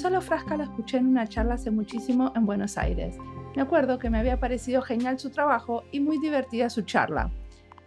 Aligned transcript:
Gonzalo 0.00 0.22
Frasca 0.22 0.56
lo 0.56 0.64
escuché 0.64 0.96
en 0.96 1.08
una 1.08 1.26
charla 1.26 1.56
hace 1.56 1.70
muchísimo 1.70 2.32
en 2.34 2.46
Buenos 2.46 2.78
Aires. 2.78 3.18
Me 3.54 3.60
acuerdo 3.60 3.98
que 3.98 4.08
me 4.08 4.18
había 4.18 4.40
parecido 4.40 4.80
genial 4.80 5.18
su 5.18 5.28
trabajo 5.28 5.84
y 5.92 6.00
muy 6.00 6.18
divertida 6.18 6.70
su 6.70 6.80
charla. 6.86 7.30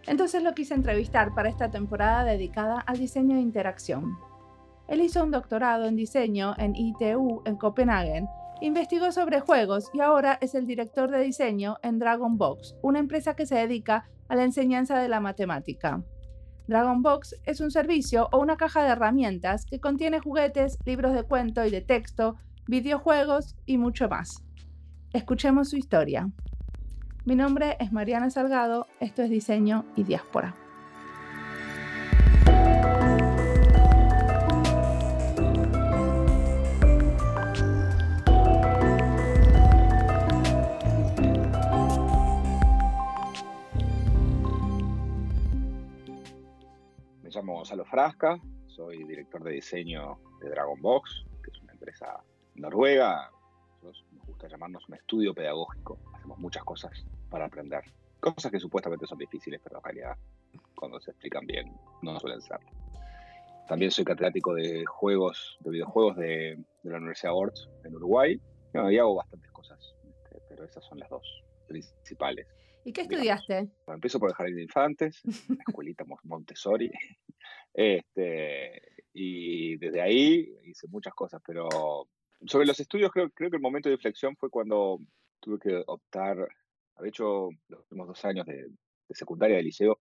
Entonces 0.06 0.44
lo 0.44 0.54
quise 0.54 0.74
entrevistar 0.74 1.34
para 1.34 1.48
esta 1.48 1.72
temporada 1.72 2.22
dedicada 2.22 2.78
al 2.78 2.98
diseño 2.98 3.34
de 3.34 3.42
interacción. 3.42 4.16
Él 4.86 5.00
hizo 5.00 5.24
un 5.24 5.32
doctorado 5.32 5.86
en 5.86 5.96
diseño 5.96 6.54
en 6.56 6.76
ITU 6.76 7.42
en 7.46 7.56
Copenhague, 7.56 8.28
investigó 8.60 9.10
sobre 9.10 9.40
juegos 9.40 9.90
y 9.92 10.00
ahora 10.00 10.38
es 10.40 10.54
el 10.54 10.68
director 10.68 11.10
de 11.10 11.18
diseño 11.18 11.78
en 11.82 11.98
Dragon 11.98 12.38
Box, 12.38 12.76
una 12.80 13.00
empresa 13.00 13.34
que 13.34 13.46
se 13.46 13.56
dedica 13.56 14.08
a 14.28 14.36
la 14.36 14.44
enseñanza 14.44 15.00
de 15.00 15.08
la 15.08 15.18
matemática. 15.18 16.04
Dragon 16.66 17.02
Box 17.02 17.36
es 17.44 17.60
un 17.60 17.70
servicio 17.70 18.28
o 18.32 18.38
una 18.38 18.56
caja 18.56 18.82
de 18.82 18.90
herramientas 18.90 19.66
que 19.66 19.80
contiene 19.80 20.20
juguetes, 20.20 20.78
libros 20.86 21.12
de 21.12 21.22
cuento 21.22 21.64
y 21.64 21.70
de 21.70 21.82
texto, 21.82 22.36
videojuegos 22.66 23.56
y 23.66 23.76
mucho 23.76 24.08
más. 24.08 24.42
Escuchemos 25.12 25.68
su 25.68 25.76
historia. 25.76 26.30
Mi 27.26 27.36
nombre 27.36 27.76
es 27.80 27.92
Mariana 27.92 28.30
Salgado, 28.30 28.86
esto 29.00 29.22
es 29.22 29.30
Diseño 29.30 29.84
y 29.94 30.04
Diáspora. 30.04 30.54
Llamo 47.44 47.56
Gonzalo 47.56 47.84
Frasca, 47.84 48.40
soy 48.68 49.04
director 49.04 49.44
de 49.44 49.52
diseño 49.52 50.18
de 50.40 50.48
Dragon 50.48 50.80
Box, 50.80 51.26
que 51.42 51.50
es 51.50 51.60
una 51.60 51.74
empresa 51.74 52.24
noruega. 52.54 53.30
Nos 53.82 54.02
gusta 54.26 54.48
llamarnos 54.48 54.88
un 54.88 54.94
estudio 54.94 55.34
pedagógico. 55.34 55.98
Hacemos 56.14 56.38
muchas 56.38 56.64
cosas 56.64 57.04
para 57.28 57.44
aprender. 57.44 57.82
Cosas 58.18 58.50
que 58.50 58.58
supuestamente 58.58 59.06
son 59.06 59.18
difíciles, 59.18 59.60
pero 59.62 59.76
en 59.76 59.84
realidad 59.84 60.16
cuando 60.74 60.98
se 61.00 61.10
explican 61.10 61.46
bien 61.46 61.70
no 62.00 62.18
suelen 62.18 62.40
ser. 62.40 62.60
También 63.68 63.90
soy 63.90 64.06
catedrático 64.06 64.54
de 64.54 64.86
juegos, 64.86 65.58
de 65.60 65.70
videojuegos 65.70 66.16
de, 66.16 66.58
la 66.84 66.96
Universidad 66.96 67.34
Orts 67.34 67.68
en 67.84 67.94
Uruguay. 67.94 68.40
y 68.72 68.98
hago 68.98 69.16
bastantes 69.16 69.50
cosas, 69.50 69.94
este, 70.02 70.40
pero 70.48 70.64
esas 70.64 70.82
son 70.82 70.98
las 70.98 71.10
dos 71.10 71.44
principales. 71.68 72.46
¿Y 72.84 72.92
qué 72.92 73.02
estudiaste? 73.02 73.68
empiezo 73.88 74.18
por 74.18 74.30
el 74.30 74.34
Jardín 74.34 74.56
de 74.56 74.62
Infantes, 74.62 75.20
la 75.48 75.64
escuelita 75.66 76.04
Montessori. 76.24 76.90
Este, 77.76 78.80
y 79.12 79.76
desde 79.78 80.00
ahí 80.00 80.48
hice 80.62 80.86
muchas 80.86 81.12
cosas, 81.12 81.42
pero 81.44 81.68
sobre 82.46 82.66
los 82.66 82.78
estudios 82.78 83.10
creo, 83.10 83.30
creo 83.30 83.50
que 83.50 83.56
el 83.56 83.62
momento 83.62 83.88
de 83.88 83.96
inflexión 83.96 84.36
fue 84.36 84.48
cuando 84.48 85.00
tuve 85.40 85.58
que 85.58 85.82
optar 85.88 86.36
había 86.96 87.08
hecho 87.08 87.50
los 87.68 87.80
últimos 87.80 88.08
dos 88.08 88.24
años 88.24 88.46
de, 88.46 88.70
secundaria 89.10 89.56
de 89.56 89.62
liceo, 89.62 90.00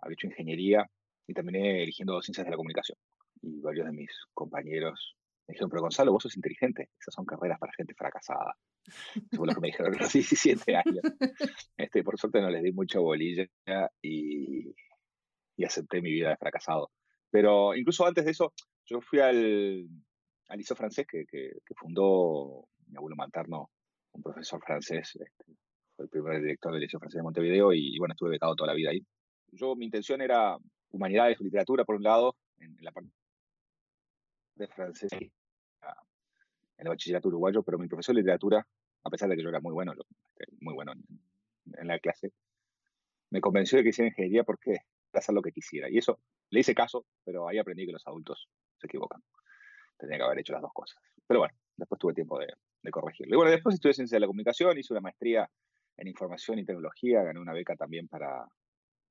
había 0.00 0.14
hecho 0.14 0.26
ingeniería 0.26 0.86
y 1.26 1.34
terminé 1.34 1.82
eligiendo 1.82 2.20
ciencias 2.20 2.44
de 2.44 2.50
la 2.50 2.56
comunicación. 2.56 2.98
Y 3.42 3.60
varios 3.60 3.86
de 3.86 3.92
mis 3.92 4.10
compañeros 4.32 5.16
me 5.46 5.52
dijeron, 5.52 5.70
pero 5.70 5.82
Gonzalo, 5.82 6.12
vos 6.12 6.22
sos 6.22 6.36
inteligente, 6.36 6.90
esas 6.98 7.14
son 7.14 7.24
carreras 7.24 7.58
para 7.58 7.72
gente 7.72 7.94
fracasada. 7.94 8.56
Eso 8.86 9.36
fue 9.36 9.46
lo 9.46 9.54
que 9.54 9.60
me 9.60 9.68
dijeron 9.72 9.94
a 9.94 9.98
los 9.98 10.12
17 10.12 10.76
años. 10.76 11.02
Este, 11.76 12.02
por 12.02 12.18
suerte 12.18 12.40
no 12.40 12.50
les 12.50 12.62
di 12.62 12.72
mucha 12.72 12.98
bolilla 12.98 13.46
y, 14.02 14.74
y 15.56 15.64
acepté 15.64 16.00
mi 16.00 16.10
vida 16.12 16.30
de 16.30 16.36
fracasado. 16.36 16.90
Pero 17.30 17.74
incluso 17.74 18.06
antes 18.06 18.24
de 18.24 18.30
eso, 18.30 18.52
yo 18.86 19.00
fui 19.00 19.20
al, 19.20 19.88
al 20.48 20.58
liceo 20.58 20.76
francés 20.76 21.06
que, 21.06 21.24
que, 21.26 21.52
fundó 21.76 22.68
mi 22.86 22.96
abuelo 22.96 23.16
materno, 23.16 23.70
un 24.12 24.22
profesor 24.22 24.62
francés 24.64 25.16
este, 25.16 25.44
fue 25.96 26.04
el 26.04 26.10
primer 26.10 26.40
director 26.40 26.72
del 26.72 26.82
Liceo 26.82 27.00
Francés 27.00 27.18
de 27.18 27.22
Montevideo 27.22 27.72
y, 27.72 27.98
bueno, 27.98 28.14
estuve 28.14 28.30
becado 28.30 28.54
toda 28.54 28.68
la 28.68 28.74
vida 28.74 28.90
ahí. 28.90 29.04
Yo, 29.52 29.74
mi 29.76 29.86
intención 29.86 30.20
era 30.20 30.56
humanidades, 30.90 31.40
literatura, 31.40 31.84
por 31.84 31.96
un 31.96 32.02
lado, 32.02 32.36
en, 32.58 32.76
la 32.80 32.92
parte 32.92 33.10
de 34.54 34.68
francés, 34.68 35.12
en 35.12 35.30
el 36.78 36.88
bachillerato 36.88 37.28
uruguayo, 37.28 37.62
pero 37.62 37.78
mi 37.78 37.88
profesor 37.88 38.14
de 38.14 38.22
literatura, 38.22 38.66
a 39.04 39.10
pesar 39.10 39.28
de 39.28 39.36
que 39.36 39.42
yo 39.42 39.48
era 39.48 39.60
muy 39.60 39.72
bueno, 39.72 39.92
este, 39.92 40.52
muy 40.60 40.74
bueno 40.74 40.92
en, 40.92 41.86
la 41.86 41.98
clase, 41.98 42.32
me 43.30 43.40
convenció 43.40 43.78
de 43.78 43.84
que 43.84 43.90
hiciera 43.90 44.08
ingeniería 44.08 44.44
porque 44.44 44.78
hacer 45.12 45.34
lo 45.34 45.42
que 45.42 45.52
quisiera. 45.52 45.88
Y 45.88 45.98
eso 45.98 46.18
le 46.50 46.60
hice 46.60 46.74
caso, 46.74 47.06
pero 47.24 47.48
ahí 47.48 47.58
aprendí 47.58 47.86
que 47.86 47.92
los 47.92 48.06
adultos 48.06 48.48
se 48.78 48.86
equivocan. 48.86 49.22
Tenía 49.96 50.16
que 50.16 50.24
haber 50.24 50.40
hecho 50.40 50.52
las 50.52 50.62
dos 50.62 50.72
cosas. 50.72 51.00
Pero 51.26 51.40
bueno, 51.40 51.54
después 51.76 51.98
tuve 51.98 52.14
tiempo 52.14 52.38
de, 52.38 52.48
de 52.82 52.90
corregirlo. 52.90 53.34
Y 53.34 53.36
bueno, 53.36 53.50
después 53.50 53.74
estudié 53.74 53.94
ciencia 53.94 54.16
de 54.16 54.20
la 54.20 54.26
comunicación, 54.26 54.76
hice 54.76 54.92
una 54.92 55.00
maestría 55.00 55.48
en 55.96 56.08
información 56.08 56.58
y 56.58 56.64
tecnología, 56.64 57.22
gané 57.22 57.38
una 57.38 57.52
beca 57.52 57.76
también 57.76 58.08
para 58.08 58.46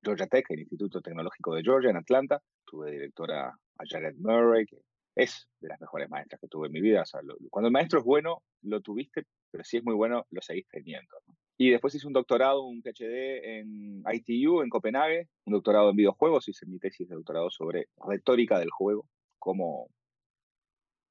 Georgia 0.04 0.28
Tech, 0.28 0.46
el 0.50 0.60
Instituto 0.60 1.02
Tecnológico 1.02 1.56
de 1.56 1.64
Georgia 1.64 1.90
en 1.90 1.98
Atlanta. 1.98 2.42
Tuve 2.66 2.92
directora 2.92 3.48
a 3.48 3.84
Jared 3.88 4.16
Murray, 4.18 4.66
que 4.66 4.82
es 5.16 5.48
de 5.60 5.68
las 5.68 5.80
mejores 5.80 6.10
maestras 6.10 6.40
que 6.42 6.48
tuve 6.48 6.68
en 6.68 6.74
mi 6.74 6.82
vida. 6.82 7.04
cuando 7.50 7.68
el 7.68 7.74
maestro 7.74 8.00
es 8.00 8.06
bueno, 8.06 8.44
lo 8.64 8.82
tuviste, 8.82 9.26
pero 9.52 9.64
si 9.64 9.78
es 9.78 9.84
muy 9.84 9.94
bueno, 9.94 10.26
lo 10.32 10.42
seguís 10.42 10.68
teniendo. 10.70 11.18
Y 11.58 11.70
después 11.70 11.94
hice 11.94 12.08
un 12.08 12.14
doctorado, 12.14 12.64
un 12.64 12.82
PhD 12.82 13.60
en 13.60 14.04
ITU, 14.12 14.62
en 14.62 14.70
Copenhague, 14.70 15.30
un 15.46 15.54
doctorado 15.54 15.92
en 15.92 15.96
videojuegos, 15.96 16.48
hice 16.48 16.66
mi 16.66 16.80
tesis 16.80 17.08
de 17.08 17.16
doctorado 17.16 17.52
sobre 17.52 17.90
retórica 18.08 18.58
del 18.58 18.72
juego, 18.72 19.08
cómo 19.38 19.90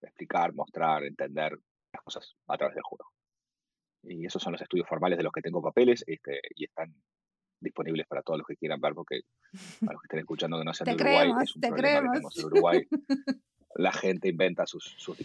explicar, 0.02 0.52
mostrar, 0.52 1.04
entender 1.04 1.56
las 1.92 2.02
cosas 2.02 2.34
a 2.48 2.56
través 2.56 2.74
del 2.74 2.82
juego. 2.82 3.06
Y 4.04 4.26
esos 4.26 4.42
son 4.42 4.52
los 4.52 4.62
estudios 4.62 4.88
formales 4.88 5.16
de 5.16 5.24
los 5.24 5.32
que 5.32 5.42
tengo 5.42 5.62
papeles 5.62 6.02
este, 6.08 6.40
y 6.56 6.64
están 6.64 6.92
disponibles 7.60 8.08
para 8.08 8.22
todos 8.22 8.40
los 8.40 8.46
que 8.46 8.56
quieran 8.56 8.80
ver, 8.80 8.94
porque 8.94 9.20
para 9.80 9.92
los 9.92 10.02
que 10.02 10.06
estén 10.06 10.18
escuchando 10.18 10.58
que 10.58 10.64
no 10.64 10.74
sean 10.74 10.96
de 10.96 11.02
Uruguay, 11.02 11.32
es 11.44 11.54
un 11.54 11.62
te 11.62 11.68
problema 11.68 12.12
en 12.16 12.44
Uruguay. 12.44 12.88
La 13.74 13.92
gente 13.92 14.28
inventa 14.28 14.66
sus, 14.66 14.84
sus 14.96 15.16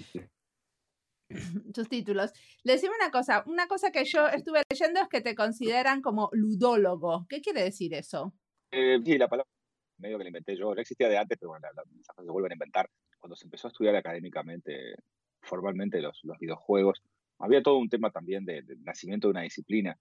sus 1.76 1.90
títulos. 1.90 2.32
Decime 2.64 2.94
una 3.00 3.12
cosa, 3.12 3.44
una 3.48 3.68
cosa 3.68 3.92
que 3.92 4.06
yo 4.06 4.28
estuve 4.28 4.62
leyendo 4.70 5.02
es 5.02 5.08
que 5.10 5.22
te 5.22 5.36
consideran 5.36 6.02
como 6.02 6.30
ludólogo. 6.32 7.26
¿Qué 7.28 7.42
quiere 7.42 7.64
decir 7.64 7.94
eso? 7.94 8.34
Eh, 8.72 9.00
sí, 9.04 9.18
la 9.18 9.28
palabra 9.28 9.50
medio 9.98 10.18
que 10.18 10.24
la 10.24 10.30
inventé 10.30 10.56
yo, 10.56 10.76
ya 10.76 10.82
existía 10.82 11.10
de 11.10 11.18
antes, 11.18 11.38
pero 11.40 11.50
bueno, 11.50 11.68
las 11.76 11.86
cosas 12.16 12.26
se 12.26 12.32
vuelven 12.32 12.52
a 12.52 12.56
inventar. 12.56 12.90
Cuando 13.20 13.36
se 13.36 13.46
empezó 13.46 13.68
a 13.68 13.72
estudiar 13.72 13.96
académicamente, 13.96 14.96
formalmente 15.42 16.02
los, 16.02 16.20
los 16.24 16.38
videojuegos, 16.38 17.02
había 17.40 17.62
todo 17.62 17.78
un 17.78 17.90
tema 17.90 18.12
también 18.12 18.46
de, 18.46 18.64
nacimiento 18.84 19.28
de 19.28 19.32
una 19.32 19.42
disciplina. 19.42 19.98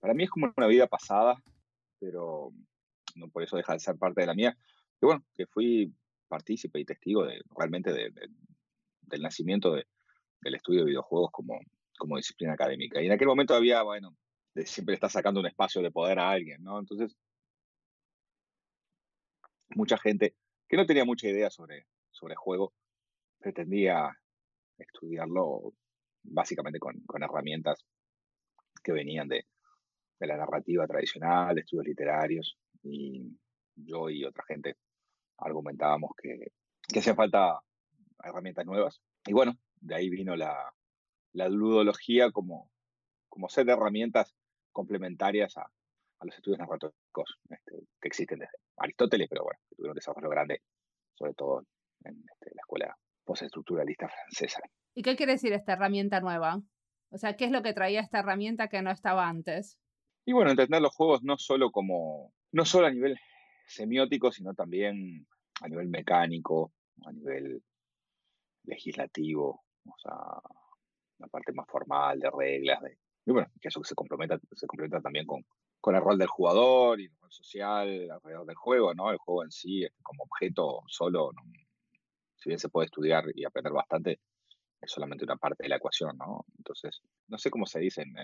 Para 0.00 0.14
mí 0.14 0.24
es 0.24 0.30
como 0.30 0.52
una 0.56 0.66
vida 0.66 0.86
pasada, 0.86 1.36
pero 1.98 2.52
no 3.14 3.28
por 3.28 3.42
eso 3.42 3.56
deja 3.56 3.74
de 3.74 3.80
ser 3.80 3.96
parte 3.96 4.20
de 4.22 4.26
la 4.26 4.34
mía. 4.34 4.56
Y 5.00 5.06
bueno, 5.06 5.24
que 5.34 5.46
fui 5.46 5.92
partícipe 6.32 6.80
y 6.80 6.86
testigo 6.86 7.26
de, 7.26 7.42
realmente 7.54 7.92
del 7.92 9.20
nacimiento 9.20 9.74
del 9.74 10.54
estudio 10.54 10.80
de 10.80 10.86
videojuegos 10.86 11.30
como, 11.30 11.60
como 11.98 12.16
disciplina 12.16 12.54
académica. 12.54 13.02
Y 13.02 13.06
en 13.06 13.12
aquel 13.12 13.28
momento 13.28 13.54
había, 13.54 13.82
bueno, 13.82 14.16
siempre 14.64 14.94
está 14.94 15.10
sacando 15.10 15.40
un 15.40 15.46
espacio 15.46 15.82
de 15.82 15.90
poder 15.90 16.18
a 16.18 16.30
alguien, 16.30 16.62
¿no? 16.62 16.78
Entonces, 16.78 17.14
mucha 19.74 19.98
gente 19.98 20.34
que 20.66 20.78
no 20.78 20.86
tenía 20.86 21.04
mucha 21.04 21.28
idea 21.28 21.50
sobre, 21.50 21.86
sobre 22.10 22.34
juego 22.34 22.72
pretendía 23.38 24.10
estudiarlo 24.78 25.74
básicamente 26.22 26.78
con, 26.78 26.96
herramientas 27.22 27.84
que 28.82 28.92
venían 28.92 29.28
de, 29.28 29.44
la 30.20 30.38
narrativa 30.38 30.86
tradicional, 30.86 31.54
de 31.54 31.60
estudios 31.60 31.86
literarios, 31.86 32.56
y 32.82 33.36
yo 33.74 34.08
y 34.08 34.24
otra 34.24 34.44
gente 34.46 34.76
argumentábamos 35.44 36.12
que, 36.20 36.52
que 36.88 36.98
hacía 36.98 37.14
falta 37.14 37.60
herramientas 38.22 38.66
nuevas. 38.66 39.00
Y 39.26 39.32
bueno, 39.32 39.56
de 39.80 39.94
ahí 39.94 40.10
vino 40.10 40.36
la, 40.36 40.72
ludología 41.34 42.30
como, 42.30 42.70
como 43.28 43.48
set 43.48 43.66
de 43.66 43.72
herramientas 43.72 44.34
complementarias 44.72 45.56
a, 45.56 45.70
los 46.24 46.36
estudios 46.36 46.60
narrativos 46.60 46.94
este, 47.50 47.72
que 48.00 48.08
existen 48.08 48.38
desde 48.38 48.52
Aristóteles, 48.76 49.28
pero 49.28 49.42
bueno, 49.42 49.58
que 49.68 49.74
tuvieron 49.74 49.90
un 49.90 49.96
desarrollo 49.96 50.28
grande, 50.28 50.62
sobre 51.14 51.34
todo 51.34 51.64
en 52.04 52.24
este, 52.32 52.54
la 52.54 52.60
escuela 52.60 52.96
postestructuralista 53.24 54.08
francesa. 54.08 54.60
¿Y 54.94 55.02
qué 55.02 55.16
quiere 55.16 55.32
decir 55.32 55.52
esta 55.52 55.72
herramienta 55.72 56.20
nueva? 56.20 56.62
O 57.10 57.18
sea, 57.18 57.36
¿qué 57.36 57.46
es 57.46 57.50
lo 57.50 57.64
que 57.64 57.72
traía 57.72 58.00
esta 58.00 58.20
herramienta 58.20 58.68
que 58.68 58.82
no 58.82 58.92
estaba 58.92 59.28
antes? 59.28 59.78
Y 60.24 60.32
bueno, 60.32 60.50
entender 60.52 60.80
los 60.80 60.94
juegos 60.94 61.24
no 61.24 61.36
solo 61.38 61.72
como, 61.72 62.32
no 62.52 62.64
solo 62.64 62.86
a 62.86 62.92
nivel 62.92 63.18
semiótico, 63.66 64.30
sino 64.30 64.54
también 64.54 65.26
a 65.60 65.68
nivel 65.68 65.88
mecánico, 65.88 66.72
a 67.04 67.12
nivel 67.12 67.62
legislativo, 68.64 69.62
o 69.84 69.98
sea, 69.98 70.40
la 71.18 71.26
parte 71.28 71.52
más 71.52 71.66
formal 71.68 72.18
de 72.18 72.30
reglas, 72.30 72.82
de, 72.82 72.98
y 73.24 73.32
bueno, 73.32 73.48
que 73.60 73.68
eso 73.68 73.82
se 73.84 73.94
complementa, 73.94 74.38
se 74.52 74.66
complementa 74.66 75.00
también 75.00 75.26
con, 75.26 75.44
con 75.80 75.94
el 75.94 76.02
rol 76.02 76.18
del 76.18 76.28
jugador 76.28 77.00
y 77.00 77.06
el 77.06 77.16
rol 77.20 77.32
social 77.32 78.10
alrededor 78.10 78.46
del 78.46 78.56
juego, 78.56 78.94
¿no? 78.94 79.10
El 79.10 79.18
juego 79.18 79.44
en 79.44 79.50
sí 79.50 79.86
como 80.02 80.24
objeto 80.24 80.82
solo, 80.86 81.30
si 82.36 82.48
bien 82.48 82.58
se 82.58 82.68
puede 82.68 82.86
estudiar 82.86 83.24
y 83.34 83.44
aprender 83.44 83.72
bastante, 83.72 84.20
es 84.80 84.90
solamente 84.90 85.24
una 85.24 85.36
parte 85.36 85.62
de 85.62 85.68
la 85.68 85.76
ecuación, 85.76 86.16
¿no? 86.18 86.44
Entonces, 86.58 87.00
no 87.28 87.38
sé 87.38 87.50
cómo 87.50 87.66
se 87.66 87.78
dice 87.78 88.02
en, 88.02 88.14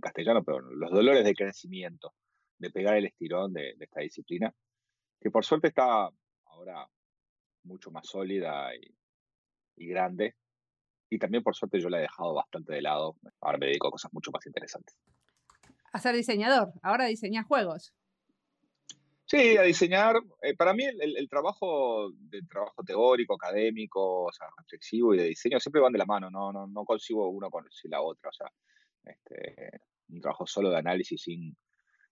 castellano, 0.00 0.44
pero 0.44 0.60
los 0.60 0.90
dolores 0.90 1.24
de 1.24 1.34
crecimiento, 1.34 2.12
de 2.58 2.70
pegar 2.70 2.96
el 2.96 3.06
estirón 3.06 3.52
de, 3.52 3.74
esta 3.78 4.00
disciplina, 4.00 4.52
que 5.20 5.30
por 5.30 5.44
suerte 5.44 5.68
está 5.68 6.10
ahora 6.56 6.88
mucho 7.64 7.90
más 7.90 8.06
sólida 8.06 8.70
y, 9.76 9.86
grande, 9.88 10.34
y 11.10 11.18
también 11.18 11.42
por 11.42 11.54
suerte 11.54 11.80
yo 11.80 11.88
la 11.88 11.98
he 11.98 12.02
dejado 12.02 12.34
bastante 12.34 12.72
de 12.72 12.82
lado, 12.82 13.16
ahora 13.40 13.58
me 13.58 13.66
dedico 13.66 13.88
a 13.88 13.90
cosas 13.92 14.12
mucho 14.12 14.30
más 14.30 14.44
interesantes. 14.46 14.96
A 15.92 15.98
ser 15.98 16.14
diseñador, 16.14 16.72
ahora 16.82 17.06
diseñas 17.06 17.46
juegos. 17.46 17.92
Sí, 19.24 19.56
a 19.56 19.62
diseñar. 19.62 20.16
Eh, 20.40 20.54
para 20.54 20.72
mí 20.72 20.84
el, 20.84 21.28
trabajo 21.28 22.12
del 22.12 22.46
trabajo 22.48 22.84
teórico, 22.84 23.34
académico, 23.34 24.24
o 24.24 24.32
sea, 24.32 24.46
reflexivo 24.56 25.14
y 25.14 25.18
de 25.18 25.24
diseño 25.24 25.58
siempre 25.58 25.80
van 25.80 25.92
de 25.92 25.98
la 25.98 26.06
mano. 26.06 26.30
No, 26.30 26.52
no, 26.52 26.68
no 26.68 26.84
consigo 26.84 27.28
uno 27.28 27.50
con 27.50 27.64
la 27.84 28.02
otra. 28.02 28.30
O 28.30 28.32
sea, 28.32 28.52
este, 29.02 29.80
un 30.10 30.20
trabajo 30.20 30.46
solo 30.46 30.70
de 30.70 30.78
análisis 30.78 31.20
sin, 31.20 31.56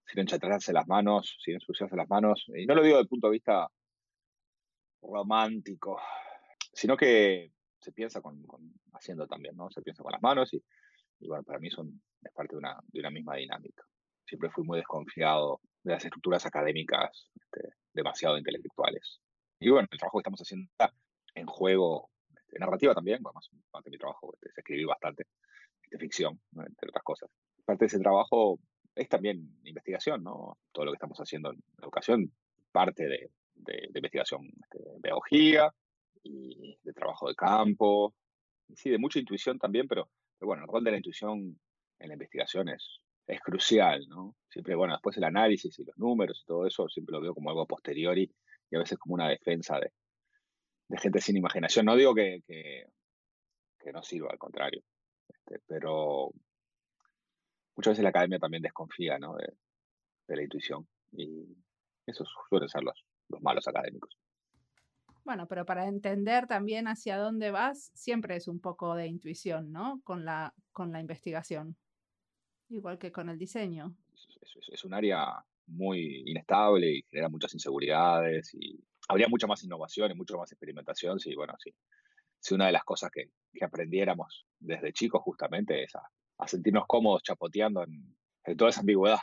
sin 0.07 0.21
enchatrarse 0.21 0.73
las 0.73 0.89
manos, 0.89 1.37
sin 1.41 1.55
ensuciarse 1.55 1.95
las 1.95 2.09
manos. 2.09 2.47
Y 2.49 2.67
no 2.67 2.75
lo 2.75 2.83
digo 2.83 2.97
desde 2.97 3.03
el 3.03 3.09
punto 3.09 3.29
de 3.29 3.35
vista 3.35 3.69
romántico, 5.11 6.01
sino 6.73 6.97
que 6.97 7.53
se 7.79 7.93
piensa 7.93 8.21
con, 8.21 8.45
haciendo 8.93 9.27
también, 9.27 9.57
¿no? 9.57 9.71
Se 9.71 9.83
piensa 9.83 10.03
con 10.03 10.13
las 10.13 10.23
manos 10.23 10.53
y, 10.55 10.63
y 11.21 11.29
bueno, 11.29 11.45
para 11.45 11.59
mí 11.59 11.71
son 11.71 12.01
es 12.25 12.33
parte 12.33 12.55
de 12.55 12.59
una, 12.59 12.79
de 12.89 13.01
una 13.01 13.11
misma 13.11 13.37
dinámica. 13.37 13.85
Siempre 14.27 14.51
fui 14.51 14.65
muy 14.65 14.79
desconfiado 14.79 15.61
de 15.83 15.93
las 15.93 16.05
estructuras 16.05 16.47
académicas 16.47 17.31
este, 17.35 17.75
demasiado 17.93 18.39
intelectuales. 18.39 19.21
Y 19.61 19.71
bueno, 19.71 19.87
el 19.91 19.99
trabajo 19.99 20.19
que 20.19 20.23
estamos 20.23 20.41
haciendo 20.41 20.71
en 21.35 21.47
juego, 21.47 22.11
este, 22.35 22.59
narrativa 22.59 22.95
también, 22.95 23.23
bueno, 23.23 23.35
más 23.35 23.49
parte 23.71 23.91
de 23.91 23.95
mi 23.95 23.99
trabajo 23.99 24.33
este, 24.35 24.49
es 24.49 24.59
escribir 24.59 24.87
bastante, 24.87 25.27
este, 25.83 25.99
ficción, 25.99 26.41
entre 26.57 26.89
otras 26.89 27.05
cosas. 27.05 27.31
Parte 27.65 27.85
de 27.85 27.87
ese 27.87 27.99
trabajo 27.99 28.59
es 28.95 29.09
también 29.09 29.59
investigación, 29.65 30.23
¿no? 30.23 30.59
Todo 30.73 30.87
lo 30.87 30.93
que 30.93 30.97
estamos 30.97 31.19
haciendo 31.19 31.53
en 31.53 31.63
educación, 31.83 32.33
parte 32.73 33.07
de, 33.07 33.31
de, 33.55 33.89
investigación 33.95 34.51
de 34.73 35.01
pedagogía 35.03 35.73
y 36.23 36.77
de 36.83 36.93
trabajo 36.93 37.29
de 37.29 37.35
campo, 37.35 38.15
sí, 38.75 38.91
de 38.91 38.99
mucha 38.99 39.19
intuición 39.19 39.59
también, 39.59 39.87
pero, 39.89 40.09
pero 40.39 40.49
bueno, 40.49 40.65
el 40.65 40.69
rol 40.69 40.85
de 40.85 40.91
la 40.93 40.97
intuición 40.97 41.59
en 41.99 42.09
la 42.09 42.15
investigación 42.15 42.69
es, 42.69 43.01
es 43.27 43.41
crucial, 43.41 44.07
¿no? 44.09 44.37
Siempre, 44.49 44.75
bueno, 44.75 44.95
después 44.95 45.17
el 45.17 45.25
análisis 45.25 45.79
y 45.79 45.85
los 45.85 45.97
números 45.99 46.41
y 46.43 46.47
todo 46.47 46.67
eso, 46.67 46.89
siempre 46.89 47.15
lo 47.15 47.21
veo 47.21 47.35
como 47.35 47.51
algo 47.51 47.67
posteriori 47.67 48.31
y 48.71 48.77
a 48.77 48.79
veces 48.79 48.99
como 48.99 49.15
una 49.15 49.29
defensa 49.29 49.79
de, 49.79 49.93
gente 50.99 51.21
sin 51.21 51.37
imaginación. 51.37 51.87
No 51.87 51.97
digo 51.97 52.15
que, 52.15 52.43
que, 52.47 52.85
no 53.93 54.03
sirva, 54.03 54.31
al 54.31 54.39
contrario, 54.39 54.83
este, 55.29 55.61
pero 55.67 56.31
muchas 57.77 57.93
veces 57.93 58.03
la 58.03 58.09
academia 58.11 58.39
también 58.39 58.63
desconfía, 58.63 59.19
¿no? 59.19 59.37
De, 59.37 59.53
la 60.27 60.43
intuición 60.43 60.89
y 61.13 61.47
esos 62.07 62.29
suelen 62.49 62.69
ser 62.69 62.83
los, 62.83 63.05
los 63.35 63.43
malos 63.43 63.69
académicos. 63.69 64.17
Bueno, 65.25 65.47
pero 65.47 65.65
para 65.65 65.87
entender 65.87 66.47
también 66.47 66.87
hacia 66.87 67.17
dónde 67.19 67.51
vas, 67.51 67.91
siempre 67.95 68.37
es 68.37 68.49
un 68.49 68.61
poco 68.61 68.95
de 68.95 69.07
intuición, 69.07 69.73
¿no? 69.73 70.01
Con 70.05 70.25
la, 70.25 70.55
con 70.73 70.93
la 70.93 71.01
investigación 71.01 71.77
igual 72.69 72.99
que 72.99 73.13
con 73.13 73.29
el 73.29 73.39
diseño. 73.39 73.95
Es, 74.71 74.85
un 74.85 74.95
área 74.95 75.45
muy 75.67 76.23
inestable 76.27 76.91
y 76.91 77.03
genera 77.11 77.29
muchas 77.29 77.55
inseguridades 77.55 78.53
y 78.55 78.83
habría 79.09 79.29
mucha 79.29 79.47
más 79.47 79.63
innovación 79.65 80.11
y 80.11 80.15
mucha 80.15 80.37
más 80.37 80.51
experimentación 80.53 81.19
si, 81.19 81.35
bueno, 81.35 81.55
sí, 81.59 81.75
si 82.39 82.55
una 82.55 82.67
de 82.67 82.73
las 82.73 82.85
cosas 82.85 83.11
que, 83.11 83.31
aprendiéramos 83.63 84.47
desde 84.59 84.93
chicos 84.93 85.23
justamente 85.23 85.85
es 85.85 85.95
a, 85.95 86.47
sentirnos 86.47 86.85
cómodos 86.87 87.23
chapoteando 87.23 87.85
en, 87.85 88.17
toda 88.57 88.71
esa 88.71 88.81
ambigüedad. 88.81 89.19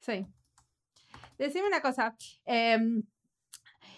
Sí. 0.00 0.24
Decime 1.38 1.66
una 1.66 1.80
cosa, 1.80 2.16
em, 2.44 3.02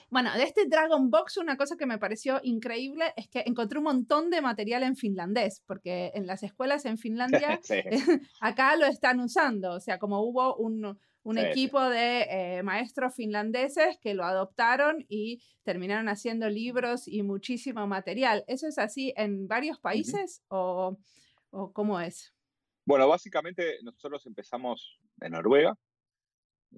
bueno, 0.08 0.32
de 0.36 0.44
este 0.44 0.66
Dragon 0.66 1.10
Box 1.10 1.36
una 1.36 1.56
cosa 1.56 1.76
que 1.76 1.86
me 1.86 1.98
pareció 1.98 2.40
increíble 2.42 3.12
es 3.16 3.28
que 3.28 3.42
encontré 3.44 3.78
un 3.78 3.84
montón 3.84 4.30
de 4.30 4.40
material 4.40 4.82
en 4.84 4.96
finlandés, 4.96 5.62
porque 5.66 6.12
en 6.14 6.26
las 6.26 6.42
escuelas 6.42 6.84
en 6.84 6.96
Finlandia 6.96 7.60
acá 8.40 8.76
lo 8.76 8.86
están 8.86 9.20
usando, 9.20 9.72
o 9.72 9.80
sea, 9.80 9.98
como 9.98 10.20
hubo 10.20 10.56
un, 10.56 10.96
equipo 11.36 11.82
de 11.82 12.22
eh, 12.30 12.62
maestros 12.62 13.16
finlandeses 13.16 13.98
que 14.00 14.14
lo 14.14 14.24
adoptaron 14.24 15.04
y 15.08 15.42
terminaron 15.64 16.08
haciendo 16.08 16.48
libros 16.48 17.08
y 17.08 17.24
muchísimo 17.24 17.84
material. 17.88 18.44
¿Eso 18.46 18.68
es 18.68 18.78
así 18.78 19.12
en 19.16 19.48
varios 19.48 19.80
países 19.80 20.44
o, 20.46 20.96
o 21.50 21.72
cómo 21.72 22.00
es? 22.00 22.32
Bueno, 22.84 23.08
básicamente 23.08 23.78
nosotros 23.82 24.24
empezamos 24.26 25.00
en 25.20 25.32
Noruega, 25.32 25.76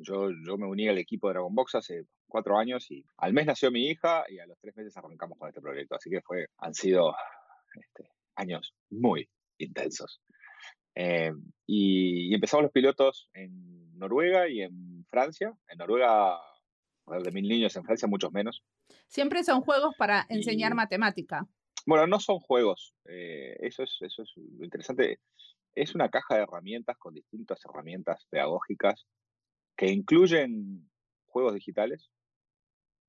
yo, 0.01 0.31
yo 0.31 0.57
me 0.57 0.67
uní 0.67 0.89
al 0.89 0.99
equipo 0.99 1.29
de 1.29 1.35
Dragon 1.35 1.55
Box 1.55 1.75
hace 1.77 2.05
cuatro 2.27 2.59
años 2.59 2.91
y 2.91 3.05
al 3.17 3.33
mes 3.33 3.47
nació 3.47 3.71
mi 3.71 3.87
hija 3.87 4.25
y 4.29 4.39
a 4.39 4.47
los 4.47 4.59
tres 4.61 4.77
meses 4.77 4.97
arrancamos 4.97 5.39
con 5.39 5.49
este 5.49 5.61
proyecto. 5.61 5.97
Así 5.97 6.11
que 6.11 6.21
fue, 6.23 6.47
han 6.59 6.75
sido 6.75 7.15
este, 7.75 8.11
años 8.37 8.75
muy 8.91 9.29
intensos. 9.59 10.21
Eh, 10.95 11.33
y, 11.67 12.35
empezamos 12.35 12.65
los 12.65 12.73
pilotos 12.73 13.29
en 13.33 13.97
Noruega 13.99 14.49
y 14.49 14.63
en 14.63 15.07
Francia. 15.09 15.53
En 15.69 15.79
Noruega, 15.79 16.39
de 17.07 17.31
mil 17.33 17.49
niños, 17.49 17.77
en 17.77 17.85
Francia 17.85 18.09
muchos 18.09 18.33
menos. 18.33 18.63
Siempre 19.07 19.45
son 19.45 19.63
juegos 19.63 19.95
para 19.97 20.27
enseñar 20.29 20.75
matemática. 20.75 21.47
Bueno, 21.87 22.07
no 22.07 22.21
son 22.21 22.41
juegos. 22.41 22.95
Eh, 23.09 23.57
eso, 23.61 23.83
es, 23.83 23.97
eso 24.01 24.23
es 24.23 24.33
lo 24.37 24.65
interesante. 24.65 25.21
Es 25.75 25.95
una 25.95 26.09
caja 26.09 26.37
de 26.37 26.43
herramientas 26.43 26.97
con 26.99 27.15
distintas 27.15 27.65
herramientas 27.65 28.27
pedagógicas 28.29 29.07
que 29.79 29.87
incluyen 29.87 30.91
juegos 31.27 31.55
digitales 31.55 32.11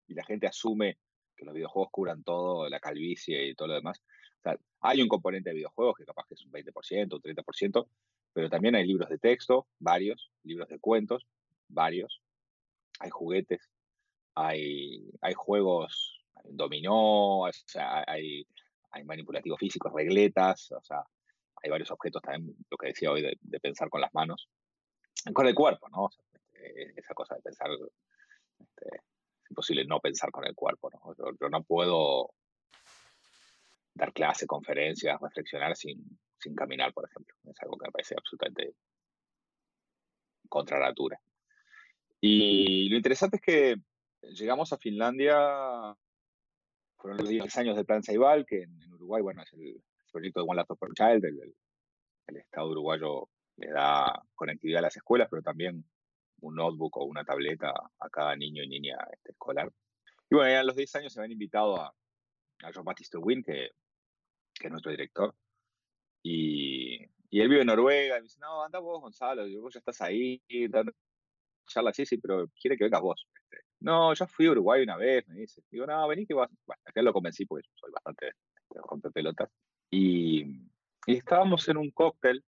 y 0.07 0.13
la 0.13 0.23
gente 0.23 0.45
asume 0.45 0.99
que 1.35 1.43
los 1.43 1.55
videojuegos 1.55 1.89
curan 1.91 2.23
todo, 2.23 2.69
la 2.69 2.79
calvicie 2.79 3.47
y 3.47 3.55
todo 3.55 3.69
lo 3.69 3.73
demás. 3.73 3.99
O 4.37 4.41
sea, 4.43 4.57
hay 4.81 5.01
un 5.01 5.07
componente 5.07 5.49
de 5.49 5.55
videojuegos 5.55 5.97
que 5.97 6.05
capaz 6.05 6.27
que 6.27 6.35
es 6.35 6.45
un 6.45 6.51
20%, 6.51 7.13
un 7.15 7.21
30%, 7.21 7.87
pero 8.33 8.49
también 8.51 8.75
hay 8.75 8.85
libros 8.85 9.09
de 9.09 9.17
texto, 9.17 9.67
varios, 9.79 10.31
libros 10.43 10.69
de 10.69 10.79
cuentos, 10.79 11.25
varios, 11.67 12.21
hay 12.99 13.09
juguetes, 13.09 13.67
hay, 14.35 15.09
hay 15.21 15.33
juegos 15.33 16.23
dominó, 16.43 17.39
o 17.39 17.51
sea, 17.65 18.03
hay, 18.05 18.45
hay 18.91 19.03
manipulativos 19.05 19.59
físicos, 19.59 19.91
regletas, 19.91 20.71
o 20.71 20.83
sea, 20.83 21.03
hay 21.63 21.69
varios 21.71 21.89
objetos 21.89 22.21
también, 22.21 22.55
lo 22.69 22.77
que 22.77 22.87
decía 22.87 23.11
hoy, 23.11 23.23
de, 23.23 23.59
pensar 23.59 23.89
con 23.89 24.01
las 24.01 24.13
manos, 24.13 24.47
con 25.33 25.47
el 25.47 25.55
cuerpo, 25.55 25.89
¿no? 25.89 26.09
Esa 26.95 27.13
cosa 27.13 27.35
de 27.35 27.41
pensar, 27.41 27.69
este, 28.59 28.87
es 28.95 29.51
imposible 29.51 29.85
no 29.85 29.99
pensar 29.99 30.31
con 30.31 30.45
el 30.45 30.55
cuerpo, 30.55 30.89
¿no? 30.91 31.15
Yo, 31.39 31.49
no 31.49 31.63
puedo 31.63 32.31
dar 33.93 34.13
clase, 34.13 34.45
conferencias, 34.45 35.19
reflexionar 35.19 35.75
sin, 35.75 36.19
sin 36.39 36.55
caminar, 36.55 36.93
por 36.93 37.07
ejemplo. 37.09 37.35
Es 37.45 37.61
algo 37.61 37.77
que 37.77 37.87
me 37.87 37.91
parece 37.91 38.15
absolutamente 38.17 38.75
contra 40.47 40.79
natura. 40.79 41.19
Y 42.21 42.89
lo 42.89 42.97
interesante 42.97 43.37
es 43.37 43.41
que 43.41 43.75
llegamos 44.33 44.73
a 44.73 44.77
Finlandia, 44.77 45.95
fueron 46.97 47.17
los 47.19 47.29
10 47.29 47.57
años 47.57 47.75
del 47.75 47.85
Plan 47.85 48.03
Saibal, 48.03 48.45
que 48.45 48.63
en, 48.63 48.93
Uruguay, 48.93 49.21
bueno, 49.21 49.41
es 49.43 49.53
el, 49.53 49.81
proyecto 50.11 50.41
de 50.41 50.47
One 50.49 50.57
Laptop 50.57 50.79
per 50.79 50.89
Child, 50.93 51.23
el, 51.25 51.55
el 52.27 52.37
Estado 52.37 52.69
uruguayo 52.69 53.29
le 53.57 53.69
da 53.69 54.23
conectividad 54.35 54.79
a 54.79 54.83
las 54.83 54.97
escuelas, 54.97 55.27
pero 55.29 55.43
también 55.43 55.85
un 56.41 56.55
notebook 56.55 56.97
o 56.97 57.05
una 57.05 57.23
tableta 57.23 57.73
a 57.99 58.09
cada 58.09 58.35
niño 58.35 58.63
y 58.63 58.67
niña 58.67 58.97
este, 59.13 59.31
escolar. 59.31 59.71
Y 60.29 60.35
bueno, 60.35 60.59
a 60.59 60.63
los 60.63 60.75
10 60.75 60.95
años 60.95 61.13
se 61.13 61.19
me 61.19 61.25
han 61.25 61.31
invitado 61.31 61.79
a, 61.79 61.87
a 61.87 62.71
John 62.73 62.85
Baptiste 62.85 63.17
Wynn, 63.17 63.43
que, 63.43 63.71
que 64.53 64.67
es 64.67 64.71
nuestro 64.71 64.91
director, 64.91 65.35
y, 66.21 67.03
y, 67.29 67.41
él 67.41 67.49
vive 67.49 67.61
en 67.61 67.67
Noruega, 67.67 68.17
y 68.17 68.19
me 68.19 68.23
dice, 68.23 68.39
no, 68.39 68.63
anda 68.63 68.79
vos, 68.79 69.01
Gonzalo, 69.01 69.43
vos 69.61 69.73
ya 69.73 69.79
estás 69.79 70.01
ahí, 70.01 70.41
dando 70.69 70.91
charla, 71.69 71.93
sí, 71.93 72.05
sí, 72.05 72.17
pero 72.17 72.49
quiere 72.59 72.77
que 72.77 72.83
vengas 72.83 73.01
vos. 73.01 73.27
Este, 73.33 73.63
no, 73.79 74.13
ya 74.13 74.27
fui 74.27 74.47
a 74.47 74.51
Uruguay 74.51 74.83
una 74.83 74.97
vez, 74.97 75.25
me 75.27 75.35
dice. 75.35 75.61
Digo, 75.71 75.85
no, 75.85 76.07
vení 76.07 76.25
que 76.25 76.33
vas. 76.33 76.49
Bueno, 76.65 76.81
acá 76.83 77.01
lo 77.01 77.13
convencí 77.13 77.45
porque 77.45 77.69
soy 77.75 77.91
bastante 77.91 78.27
este, 78.27 78.79
rompepelotas. 78.83 79.49
Y, 79.89 80.43
y 81.05 81.15
estábamos 81.15 81.67
en 81.69 81.77
un 81.77 81.91
cóctel 81.91 82.43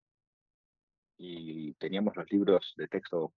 y 1.18 1.74
teníamos 1.74 2.16
los 2.16 2.32
libros 2.32 2.74
de 2.78 2.88
texto 2.88 3.34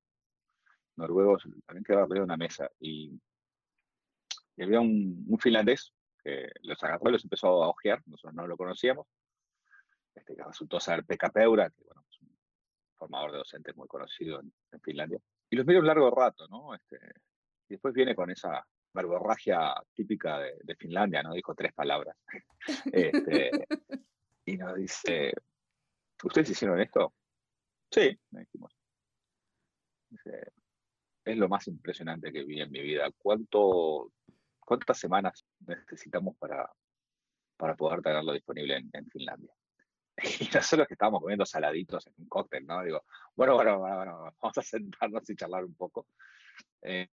noruegos 0.96 1.44
también 1.66 1.84
quedaba 1.84 2.04
arriba 2.04 2.20
de 2.20 2.24
una 2.24 2.36
mesa 2.36 2.70
y, 2.80 3.20
había 4.58 4.80
un, 4.80 5.26
finlandés 5.40 5.92
que 6.22 6.48
los 6.62 6.82
agarró 6.84 7.08
y 7.08 7.12
los 7.12 7.24
empezó 7.24 7.64
a 7.64 7.68
ojear, 7.68 8.00
nosotros 8.06 8.34
no 8.34 8.46
lo 8.46 8.56
conocíamos, 8.56 9.06
este, 10.14 10.36
que 10.36 10.44
resultó 10.44 10.78
ser 10.78 11.04
Pekka 11.04 11.30
Peura, 11.30 11.68
que 11.70 11.82
bueno, 11.82 12.04
es 12.08 12.20
un 12.20 12.38
formador 12.94 13.32
de 13.32 13.38
docentes 13.38 13.76
muy 13.76 13.88
conocido 13.88 14.40
en, 14.40 14.52
Finlandia. 14.82 15.18
Y 15.50 15.56
los 15.56 15.66
miró 15.66 15.80
un 15.80 15.86
largo 15.86 16.10
rato, 16.10 16.46
¿no? 16.48 16.74
Este, 16.74 16.96
y 17.68 17.74
después 17.74 17.92
viene 17.92 18.14
con 18.14 18.30
esa, 18.30 18.64
verborragia 18.94 19.74
típica 19.94 20.38
de, 20.38 20.76
Finlandia, 20.76 21.22
¿no? 21.22 21.32
Dijo 21.32 21.54
tres 21.54 21.72
palabras. 21.72 22.16
Este, 22.92 23.50
y 24.44 24.56
nos 24.56 24.76
dice, 24.76 25.32
¿ustedes 26.22 26.50
hicieron 26.50 26.80
esto? 26.80 27.12
Sí, 27.90 28.16
me 28.30 28.40
dijimos. 28.40 28.72
Es 31.24 31.36
lo 31.36 31.48
más 31.48 31.66
impresionante 31.68 32.32
que 32.32 32.44
vi 32.44 32.60
en 32.60 32.70
mi 32.70 32.80
vida. 32.80 33.10
¿Cuánto, 33.16 34.12
¿Cuántas 34.60 34.98
semanas 34.98 35.44
necesitamos 35.60 36.36
para, 36.36 36.68
para 37.56 37.76
poder 37.76 38.02
tenerlo 38.02 38.32
disponible 38.32 38.76
en, 38.92 39.10
Finlandia? 39.10 39.52
Y 40.40 40.44
nosotros 40.54 40.86
que 40.86 40.94
estábamos 40.94 41.20
comiendo 41.20 41.46
saladitos 41.46 42.06
en 42.06 42.14
un 42.18 42.28
cóctel, 42.28 42.66
¿no? 42.66 42.82
Digo, 42.82 43.04
bueno, 43.34 43.54
bueno, 43.54 43.78
bueno, 43.78 44.34
vamos 44.42 44.58
a 44.58 44.62
sentarnos 44.62 45.28
y 45.30 45.36
charlar 45.36 45.64
un 45.64 45.74
poco. 45.74 46.06
Eh, 46.82 47.08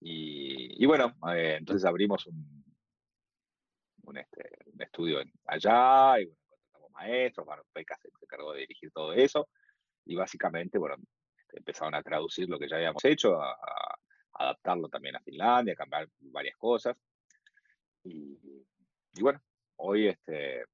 y, 0.00 0.84
bueno, 0.86 1.14
eh, 1.32 1.56
entonces 1.58 1.84
abrimos 1.84 2.26
un, 2.26 2.64
un, 4.02 4.16
este, 4.16 4.58
un 4.72 4.82
estudio 4.82 5.20
allá 5.44 6.18
y 6.20 6.24
bueno, 6.24 6.40
contratamos 6.48 6.90
maestros, 6.92 7.46
bueno, 7.46 7.62
Peca 7.72 7.96
se, 7.96 8.08
encargó 8.22 8.52
de 8.52 8.60
dirigir 8.60 8.90
todo 8.92 9.12
eso 9.12 9.48
y 10.06 10.16
básicamente, 10.16 10.78
bueno, 10.78 10.96
empezaron 11.52 11.94
a 11.94 12.02
traducir 12.02 12.48
lo 12.48 12.58
que 12.58 12.68
ya 12.68 12.76
habíamos 12.76 13.04
hecho, 13.04 13.40
a, 13.40 13.56
adaptarlo 14.32 14.88
también 14.88 15.16
a 15.16 15.20
Finlandia, 15.20 15.74
a 15.74 15.76
cambiar 15.76 16.08
varias 16.20 16.56
cosas. 16.56 16.96
Y, 18.04 18.38
bueno, 19.20 19.42
hoy 19.76 20.08
este, 20.08 20.64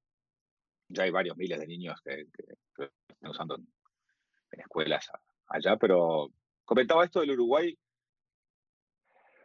ya 0.89 1.03
hay 1.03 1.11
varios 1.11 1.37
miles 1.37 1.59
de 1.59 1.67
niños 1.67 2.01
que, 2.03 2.27
están 3.09 3.31
usando 3.31 3.57
en, 3.57 3.67
escuelas 4.61 5.11
allá, 5.49 5.77
pero 5.77 6.31
comentaba 6.65 7.05
esto 7.05 7.21
del 7.21 7.33
Uruguay, 7.33 7.77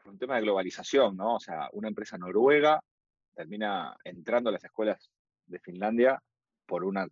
un 0.05 0.17
tema 0.17 0.35
de 0.35 0.41
globalización, 0.41 1.17
¿no? 1.17 1.35
O 1.35 1.39
sea, 1.39 1.69
una 1.73 1.87
empresa 1.87 2.17
noruega 2.17 2.81
termina 3.33 3.95
entrando 4.03 4.49
a 4.49 4.53
las 4.53 4.63
escuelas 4.63 5.09
de 5.45 5.59
Finlandia 5.59 6.21
por 6.65 6.83
una 6.83 7.07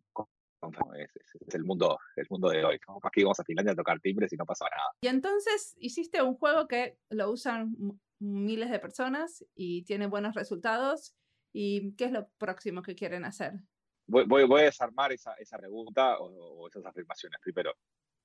es, 0.98 1.10
es, 1.16 1.56
el 1.56 1.64
mundo 1.64 1.98
el 2.16 2.28
mundo 2.30 2.50
de 2.50 2.64
hoy. 2.64 2.80
Aquí 3.04 3.24
vamos 3.24 3.40
a 3.40 3.44
Finlandia 3.44 3.74
a 3.74 3.76
tocar 3.76 4.00
timbres 4.00 4.32
y 4.34 4.38
no 4.38 4.46
pasa 4.46 4.66
nada. 4.66 4.92
Y 5.02 5.08
entonces 5.08 5.76
hiciste 5.80 6.22
un 6.22 6.36
juego 6.36 6.68
que 6.68 6.98
lo 7.10 7.32
usan 7.32 7.76
miles 8.20 8.70
de 8.70 8.80
personas 8.80 9.46
y 9.56 9.84
tiene 9.84 10.08
buenos 10.08 10.36
resultados. 10.36 11.16
¿Y 11.52 11.96
qué 11.96 12.06
es 12.06 12.12
lo 12.12 12.30
próximo 12.38 12.82
que 12.82 12.96
quieren 12.96 13.26
hacer? 13.26 13.54
Voy, 14.08 14.26
voy, 14.26 14.62
a 14.62 14.66
desarmar 14.66 15.12
esa, 15.12 15.34
esa 15.34 15.58
pregunta 15.58 16.18
o, 16.20 16.68
esas 16.68 16.86
afirmaciones 16.86 17.40
primero. 17.42 17.74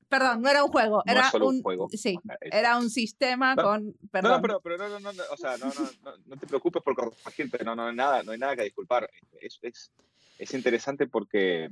Perdón, 0.08 0.42
no 0.42 0.48
era 0.48 0.64
un 0.64 0.70
juego, 0.70 1.02
era 1.06 1.30
un, 1.40 1.62
juego. 1.62 1.88
Sí, 1.90 2.18
era 2.40 2.76
un 2.76 2.90
sistema 2.90 3.56
con. 3.56 3.94
Perdón. 4.10 4.32
No, 4.32 4.42
pero, 4.42 4.60
pero 4.60 4.76
no, 4.76 5.00
no, 5.00 5.12
no, 5.12 5.22
o 5.30 5.36
sea, 5.36 5.56
no, 5.56 5.66
no, 5.66 6.16
no, 6.26 6.36
te 6.36 6.46
preocupes 6.46 6.82
por 6.82 6.94
corregir, 6.94 7.50
no, 7.64 7.74
no, 7.74 7.92
nada, 7.92 8.22
no 8.22 8.32
hay 8.32 8.38
nada 8.38 8.54
que 8.54 8.64
disculpar. 8.64 9.10
Es, 9.40 9.58
es, 9.62 9.90
es 10.38 10.54
interesante 10.54 11.06
porque 11.06 11.68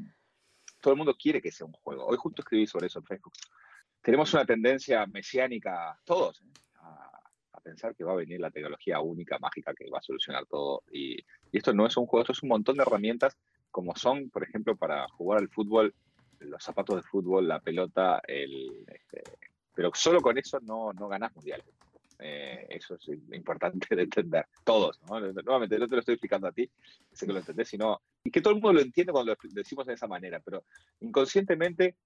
todo 0.83 0.93
el 0.93 0.99
mundo 0.99 1.15
quiere 1.15 1.41
que 1.41 1.53
sea 1.53 1.67
un 1.67 1.73
juego. 1.73 2.05
Hoy 2.05 2.19
justo 2.19 2.43
escribí 2.43 2.67
sobre 2.67 2.89
eso 2.89 2.99
en 2.99 3.07
Facebook. 3.07 3.33
Tenemos 4.03 4.35
una 4.35 4.45
tendencia 4.45 5.07
mesiánica, 5.07 5.97
todos, 6.05 6.43
¿eh? 6.43 6.53
a, 6.81 7.61
pensar 7.63 7.95
que 7.95 8.03
va 8.03 8.13
a 8.13 8.17
venir 8.17 8.41
la 8.41 8.51
tecnología 8.51 8.99
única, 8.99 9.39
mágica, 9.39 9.73
que 9.73 9.89
va 9.89 9.99
a 9.99 10.03
solucionar 10.03 10.45
todo. 10.47 10.83
Y, 10.91 11.17
esto 11.53 11.73
no 11.73 11.87
es 11.87 11.97
un 11.97 12.07
juego, 12.07 12.23
esto 12.23 12.33
es 12.33 12.43
un 12.43 12.49
montón 12.49 12.77
de 12.77 12.83
herramientas, 12.83 13.39
como 13.71 13.95
son, 13.95 14.31
por 14.31 14.43
ejemplo, 14.43 14.75
para 14.75 15.07
jugar 15.09 15.39
al 15.41 15.49
fútbol, 15.49 15.95
los 16.41 16.65
zapatos 16.65 16.97
de 16.97 17.03
fútbol, 17.03 17.47
la 17.47 17.61
pelota, 17.61 18.21
el, 18.27 18.85
este, 18.89 19.23
pero 19.75 19.91
solo 19.95 20.21
con 20.21 20.37
eso 20.39 20.59
no, 20.61 20.93
no 20.93 21.09
ganás 21.09 21.33
mundiales. 21.37 21.67
Eh, 22.25 22.67
eso 22.71 22.95
es 22.95 23.09
importante 23.33 23.87
de 23.97 24.03
entender, 24.03 24.47
todos. 24.65 25.01
¿no? 25.03 25.19
Nuevamente, 25.21 25.77
no 25.77 25.89
te 25.89 25.95
lo 25.95 26.01
estoy 26.01 26.15
explicando 26.15 26.47
a 26.47 26.53
ti, 26.53 26.71
sé 27.13 27.27
que 27.27 27.33
lo 27.33 27.41
entendés, 27.41 27.69
sino, 27.69 28.01
y 28.23 28.31
que 28.31 28.41
todo 28.41 28.55
el 28.55 28.61
mundo 28.61 28.75
lo 28.75 28.81
entiende 28.81 29.13
cuando 29.13 29.33
lo 29.33 29.39
decimos 29.51 29.87
de 29.87 29.95
esa 29.95 30.07
manera, 30.07 30.39
pero 30.41 30.65
inconscientemente, 31.01 31.97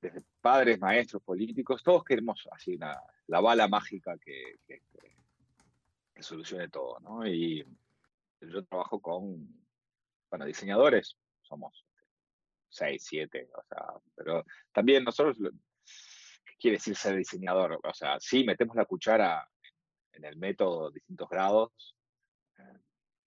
desde 0.00 0.22
padres, 0.40 0.78
maestros, 0.78 1.22
políticos, 1.22 1.82
todos 1.82 2.04
queremos 2.04 2.48
así 2.52 2.78
la 2.78 3.40
bala 3.40 3.68
mágica 3.68 4.16
que, 4.16 4.56
que, 4.66 4.80
solucione 6.20 6.68
todo. 6.68 6.98
¿no? 7.00 7.26
Y 7.26 7.64
yo 8.40 8.64
trabajo 8.64 9.00
con, 9.00 9.46
bueno, 10.30 10.46
diseñadores, 10.46 11.16
somos 11.42 11.84
seis, 12.70 13.04
siete, 13.04 13.50
o 13.54 13.62
sea, 13.68 13.86
pero 14.14 14.44
también 14.72 15.04
nosotros 15.04 15.38
quiere 16.58 16.76
decir 16.76 16.96
ser 16.96 17.16
diseñador. 17.16 17.80
O 17.82 17.94
sea, 17.94 18.18
sí, 18.20 18.44
metemos 18.44 18.76
la 18.76 18.84
cuchara 18.84 19.48
en 20.12 20.24
el 20.24 20.36
método, 20.36 20.90
distintos 20.90 21.28
grados, 21.28 21.94
eh, 22.58 22.78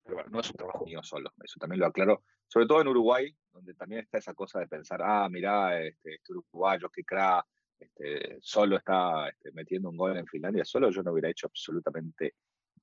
pero 0.03 0.15
bueno, 0.15 0.29
no 0.31 0.39
es 0.41 0.49
un 0.49 0.55
trabajo 0.57 0.85
mío 0.85 1.01
solo, 1.03 1.31
eso 1.43 1.59
también 1.59 1.79
lo 1.79 1.85
aclaro, 1.87 2.23
sobre 2.47 2.67
todo 2.67 2.81
en 2.81 2.89
Uruguay, 2.89 3.35
donde 3.51 3.73
también 3.75 4.01
está 4.01 4.17
esa 4.17 4.33
cosa 4.33 4.59
de 4.59 4.67
pensar, 4.67 5.01
ah, 5.03 5.29
mirá, 5.29 5.81
este, 5.81 6.15
este 6.15 6.33
uruguayo, 6.33 6.89
qué 6.89 7.03
cra, 7.03 7.45
este, 7.79 8.37
solo 8.41 8.77
está 8.77 9.29
este, 9.29 9.51
metiendo 9.53 9.89
un 9.89 9.97
gol 9.97 10.17
en 10.17 10.27
Finlandia, 10.27 10.65
solo 10.65 10.89
yo 10.89 11.01
no 11.01 11.11
hubiera 11.13 11.29
hecho 11.29 11.47
absolutamente 11.47 12.35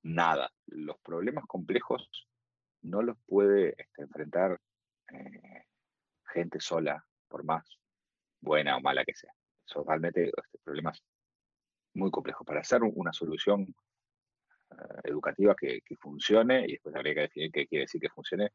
nada. 0.03 0.51
Los 0.67 0.97
problemas 0.99 1.45
complejos 1.45 2.27
no 2.81 3.01
los 3.01 3.17
puede 3.27 3.75
este, 3.77 4.01
enfrentar 4.01 4.59
eh, 5.11 5.65
gente 6.33 6.59
sola, 6.59 7.05
por 7.27 7.43
más 7.43 7.79
buena 8.41 8.77
o 8.77 8.81
mala 8.81 9.05
que 9.05 9.13
sea 9.13 9.33
son 9.69 9.85
realmente 9.85 10.25
este, 10.25 10.57
problemas 10.63 11.01
muy 11.93 12.11
complejos. 12.11 12.45
Para 12.45 12.61
hacer 12.61 12.81
una 12.83 13.13
solución 13.13 13.73
eh, 14.71 14.75
educativa 15.05 15.55
que, 15.55 15.81
funcione, 15.99 16.65
y 16.67 16.73
después 16.73 16.95
habría 16.95 17.13
que 17.13 17.21
definir 17.21 17.51
qué 17.51 17.67
quiere 17.67 17.83
decir 17.83 18.01
que 18.01 18.09
funcione, 18.09 18.49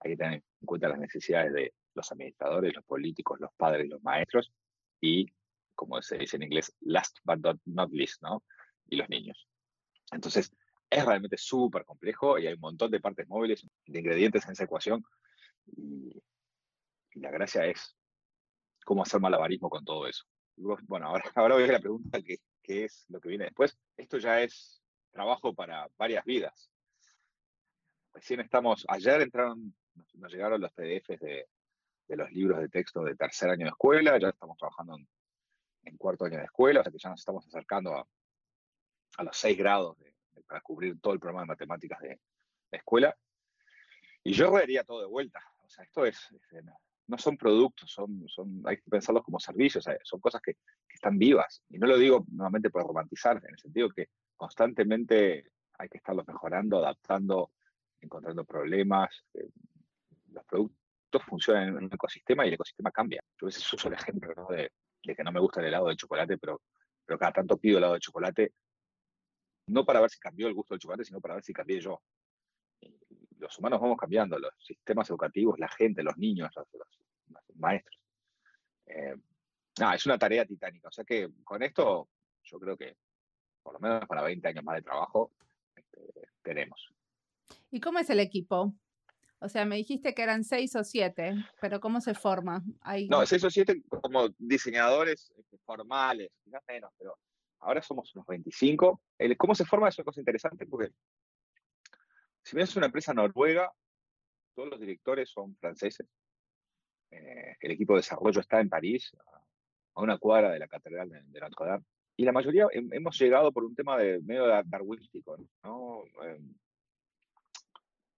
hay 0.00 0.10
que 0.10 0.16
tener 0.16 0.34
en 0.34 0.66
cuenta 0.66 0.88
las 0.88 0.98
necesidades 0.98 1.52
de 1.52 1.74
los 1.94 2.10
administradores, 2.12 2.74
los 2.74 2.84
políticos, 2.84 3.40
los 3.40 3.50
padres, 3.56 3.88
los 3.88 4.02
maestros 4.02 4.52
y, 5.00 5.26
como 5.74 6.00
se 6.02 6.18
dice 6.18 6.36
en 6.36 6.44
inglés, 6.44 6.74
last 6.80 7.18
but 7.24 7.38
not 7.64 7.90
least, 7.92 8.22
¿no? 8.22 8.42
Y 8.88 8.96
los 8.96 9.08
niños. 9.08 9.48
Entonces, 10.12 10.52
es 10.90 11.04
realmente 11.04 11.36
súper 11.36 11.84
complejo 11.84 12.38
y 12.38 12.46
hay 12.46 12.54
un 12.54 12.60
montón 12.60 12.90
de 12.90 13.00
partes 13.00 13.26
móviles, 13.26 13.66
de 13.86 13.98
ingredientes 13.98 14.44
en 14.46 14.52
esa 14.52 14.64
ecuación. 14.64 15.02
y 15.66 16.22
la 17.14 17.30
gracia 17.30 17.64
es 17.66 17.96
cómo 18.84 19.02
hacer 19.02 19.20
malabarismo 19.20 19.70
con 19.70 19.84
todo 19.84 20.06
eso. 20.06 20.24
Bueno, 20.56 21.08
ahora, 21.08 21.24
ahora 21.34 21.54
voy 21.54 21.64
a 21.64 21.72
la 21.72 21.80
pregunta 21.80 22.20
que, 22.22 22.38
es 22.84 23.04
lo 23.08 23.20
que 23.20 23.28
viene 23.28 23.44
después. 23.44 23.78
Esto 23.96 24.18
ya 24.18 24.40
es 24.40 24.82
trabajo 25.10 25.54
para 25.54 25.88
varias 25.96 26.24
vidas. 26.24 26.70
Recién 28.12 28.40
estamos, 28.40 28.84
ayer 28.88 29.20
entraron, 29.20 29.74
nos, 30.14 30.32
llegaron 30.32 30.60
los 30.60 30.72
PDFs 30.72 31.20
de, 31.20 31.46
los 32.08 32.30
libros 32.32 32.60
de 32.60 32.68
texto 32.68 33.04
de 33.04 33.14
tercer 33.14 33.50
año 33.50 33.66
de 33.66 33.70
escuela, 33.70 34.18
ya 34.18 34.30
estamos 34.30 34.56
trabajando 34.56 34.96
en, 35.82 35.96
cuarto 35.96 36.24
año 36.24 36.38
de 36.38 36.44
escuela, 36.44 36.80
o 36.80 36.82
sea 36.82 36.92
que 36.92 36.98
ya 36.98 37.10
nos 37.10 37.20
estamos 37.20 37.46
acercando 37.46 37.94
a, 37.94 39.22
los 39.22 39.36
seis 39.36 39.56
grados 39.56 39.96
para 40.46 40.60
cubrir 40.60 40.98
todo 41.00 41.12
el 41.14 41.20
programa 41.20 41.42
de 41.42 41.48
matemáticas 41.48 42.00
de, 42.00 42.18
escuela. 42.70 43.16
Y 44.24 44.32
yo 44.32 44.50
vería 44.50 44.82
todo 44.82 45.00
de 45.00 45.06
vuelta. 45.06 45.40
O 45.62 45.68
sea, 45.68 45.84
esto 45.84 46.04
es, 46.04 46.18
no 47.08 47.18
son 47.18 47.36
productos, 47.36 47.90
son, 47.90 48.24
son, 48.28 48.62
hay 48.64 48.76
que 48.76 48.90
pensarlos 48.90 49.24
como 49.24 49.38
servicios, 49.38 49.84
son 50.02 50.20
cosas 50.20 50.40
que, 50.42 50.56
están 50.88 51.18
vivas. 51.18 51.62
Y 51.68 51.78
no 51.78 51.86
lo 51.86 51.98
digo 51.98 52.24
nuevamente 52.32 52.70
por 52.70 52.82
romantizar, 52.86 53.36
en 53.36 53.50
el 53.50 53.58
sentido 53.58 53.90
que 53.90 54.08
constantemente 54.34 55.50
hay 55.78 55.88
que 55.90 55.98
estarlos 55.98 56.26
mejorando, 56.26 56.78
adaptando, 56.78 57.50
encontrando 58.00 58.46
problemas. 58.46 59.10
Eh, 59.34 59.46
los 60.32 60.42
productos 60.46 61.22
funcionan 61.28 61.68
en 61.68 61.76
un 61.76 61.92
ecosistema 61.92 62.44
y 62.44 62.48
el 62.48 62.54
ecosistema 62.54 62.90
cambia. 62.90 63.22
Yo 63.38 63.46
a 63.46 63.48
veces 63.48 63.70
uso 63.70 63.88
el 63.88 63.94
ejemplo 63.94 64.46
de, 64.48 64.72
que 65.02 65.22
no 65.22 65.32
me 65.32 65.40
gusta 65.40 65.60
el 65.60 65.66
helado 65.66 65.88
de 65.88 65.96
chocolate, 65.96 66.38
pero, 66.38 66.62
pero 67.04 67.18
cada 67.18 67.32
tanto 67.32 67.58
pido 67.58 67.76
helado 67.76 67.92
de 67.92 68.00
chocolate, 68.00 68.54
no 69.68 69.84
para 69.84 70.00
ver 70.00 70.08
si 70.08 70.18
cambió 70.18 70.48
el 70.48 70.54
gusto 70.54 70.72
del 70.72 70.80
chocolate, 70.80 71.04
sino 71.04 71.20
para 71.20 71.34
ver 71.34 71.44
si 71.44 71.52
cambié 71.52 71.78
yo 71.78 72.00
los 73.38 73.58
humanos 73.58 73.80
vamos 73.80 73.96
cambiando, 73.98 74.38
los 74.38 74.52
sistemas 74.58 75.08
educativos, 75.10 75.58
la 75.58 75.68
gente, 75.68 76.02
los 76.02 76.16
niños, 76.16 76.50
los, 76.54 76.66
maestros. 77.54 77.98
Eh, 78.86 79.16
es 79.94 80.06
una 80.06 80.18
tarea 80.18 80.44
titánica. 80.44 80.88
O 80.88 80.92
sea 80.92 81.04
que 81.04 81.30
con 81.44 81.62
esto 81.62 82.08
yo 82.44 82.58
creo 82.58 82.76
que 82.76 82.96
por 83.62 83.74
lo 83.74 83.80
menos 83.80 84.06
para 84.06 84.22
20 84.22 84.46
años 84.48 84.64
más 84.64 84.76
de 84.76 84.82
trabajo 84.82 85.32
este, 85.74 86.00
tenemos. 86.42 86.94
¿Y 87.70 87.80
cómo 87.80 87.98
es 87.98 88.10
el 88.10 88.20
equipo? 88.20 88.74
O 89.38 89.48
sea, 89.48 89.64
me 89.64 89.76
dijiste 89.76 90.14
que 90.14 90.22
eran 90.22 90.44
seis 90.44 90.74
o 90.76 90.84
siete, 90.84 91.34
pero 91.60 91.80
¿cómo 91.80 92.00
se 92.00 92.14
forma? 92.14 92.64
No, 93.08 93.26
seis 93.26 93.44
o 93.44 93.50
siete 93.50 93.82
como 93.88 94.28
diseñadores 94.38 95.32
este, 95.36 95.58
formales, 95.58 96.30
quizás 96.42 96.62
menos, 96.66 96.90
pero 96.96 97.18
ahora 97.60 97.82
somos 97.82 98.14
unos 98.14 98.26
25. 98.26 99.02
El, 99.18 99.36
¿Cómo 99.36 99.54
se 99.54 99.66
forma 99.66 99.88
es 99.88 99.98
una 99.98 100.04
cosa 100.04 100.20
interesante 100.20 100.66
porque 100.66 100.92
si 102.46 102.54
bien 102.54 102.62
es 102.62 102.76
una 102.76 102.86
empresa 102.86 103.12
noruega, 103.12 103.72
todos 104.54 104.68
los 104.68 104.78
directores 104.78 105.28
son 105.28 105.56
franceses. 105.56 106.06
Eh, 107.10 107.56
el 107.58 107.70
equipo 107.72 107.94
de 107.94 107.98
desarrollo 107.98 108.40
está 108.40 108.60
en 108.60 108.68
París, 108.68 109.10
a 109.94 110.00
una 110.00 110.16
cuadra 110.16 110.52
de 110.52 110.60
la 110.60 110.68
Catedral 110.68 111.10
de, 111.10 111.40
Notre 111.40 111.66
Dame. 111.66 111.84
y 112.16 112.24
la 112.24 112.30
mayoría 112.30 112.68
hemos 112.72 113.18
llegado 113.18 113.50
por 113.50 113.64
un 113.64 113.74
tema 113.74 113.98
de 113.98 114.20
medio 114.22 114.46
darwinístico, 114.64 115.36
¿no? 115.64 116.04
Em, 116.22 116.54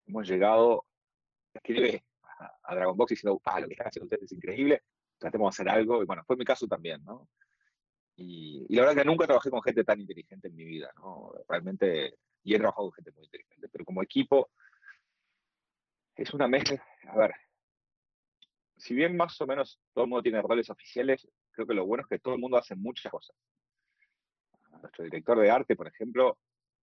hemos 0.06 0.28
llegado, 0.28 0.84
escribe 1.54 2.04
a, 2.64 2.74
Dragon 2.74 2.98
Box 2.98 3.10
diciendo, 3.10 3.40
ah, 3.46 3.60
lo 3.60 3.66
que 3.66 3.72
están 3.72 3.86
haciendo 3.86 4.04
ustedes 4.04 4.24
es 4.24 4.32
increíble, 4.32 4.82
tratemos 5.16 5.56
de 5.56 5.62
hacer 5.62 5.74
algo, 5.74 6.02
y 6.02 6.04
bueno, 6.04 6.22
fue 6.26 6.36
mi 6.36 6.44
caso 6.44 6.68
también, 6.68 7.02
¿no? 7.02 7.30
Y, 8.16 8.66
la 8.74 8.82
verdad 8.82 9.02
que 9.02 9.08
nunca 9.08 9.24
trabajé 9.24 9.48
con 9.48 9.62
gente 9.62 9.84
tan 9.84 10.00
inteligente 10.00 10.48
en 10.48 10.54
mi 10.54 10.64
vida, 10.64 10.92
¿no? 10.98 11.32
Realmente, 11.48 12.18
y 12.42 12.54
he 12.54 12.58
trabajado 12.58 12.88
con 12.88 12.94
gente 12.94 13.12
muy 13.12 13.24
inteligente, 13.24 13.68
pero 13.70 13.84
como 13.84 14.02
equipo, 14.02 14.50
es 16.14 16.32
una 16.34 16.48
mezcla, 16.48 16.84
a 17.08 17.16
ver, 17.16 17.34
si 18.76 18.94
bien 18.94 19.16
más 19.16 19.40
o 19.40 19.46
menos 19.46 19.80
todo 19.92 20.04
el 20.04 20.10
mundo 20.10 20.22
tiene 20.22 20.42
roles 20.42 20.70
oficiales, 20.70 21.28
creo 21.50 21.66
que 21.66 21.74
lo 21.74 21.86
bueno 21.86 22.02
es 22.02 22.08
que 22.08 22.18
todo 22.18 22.34
el 22.34 22.40
mundo 22.40 22.56
hace 22.56 22.74
muchas 22.74 23.10
cosas 23.10 23.36
nuestro 24.80 25.04
director 25.04 25.38
de 25.38 25.50
arte, 25.50 25.76
por 25.76 25.88
ejemplo, 25.88 26.38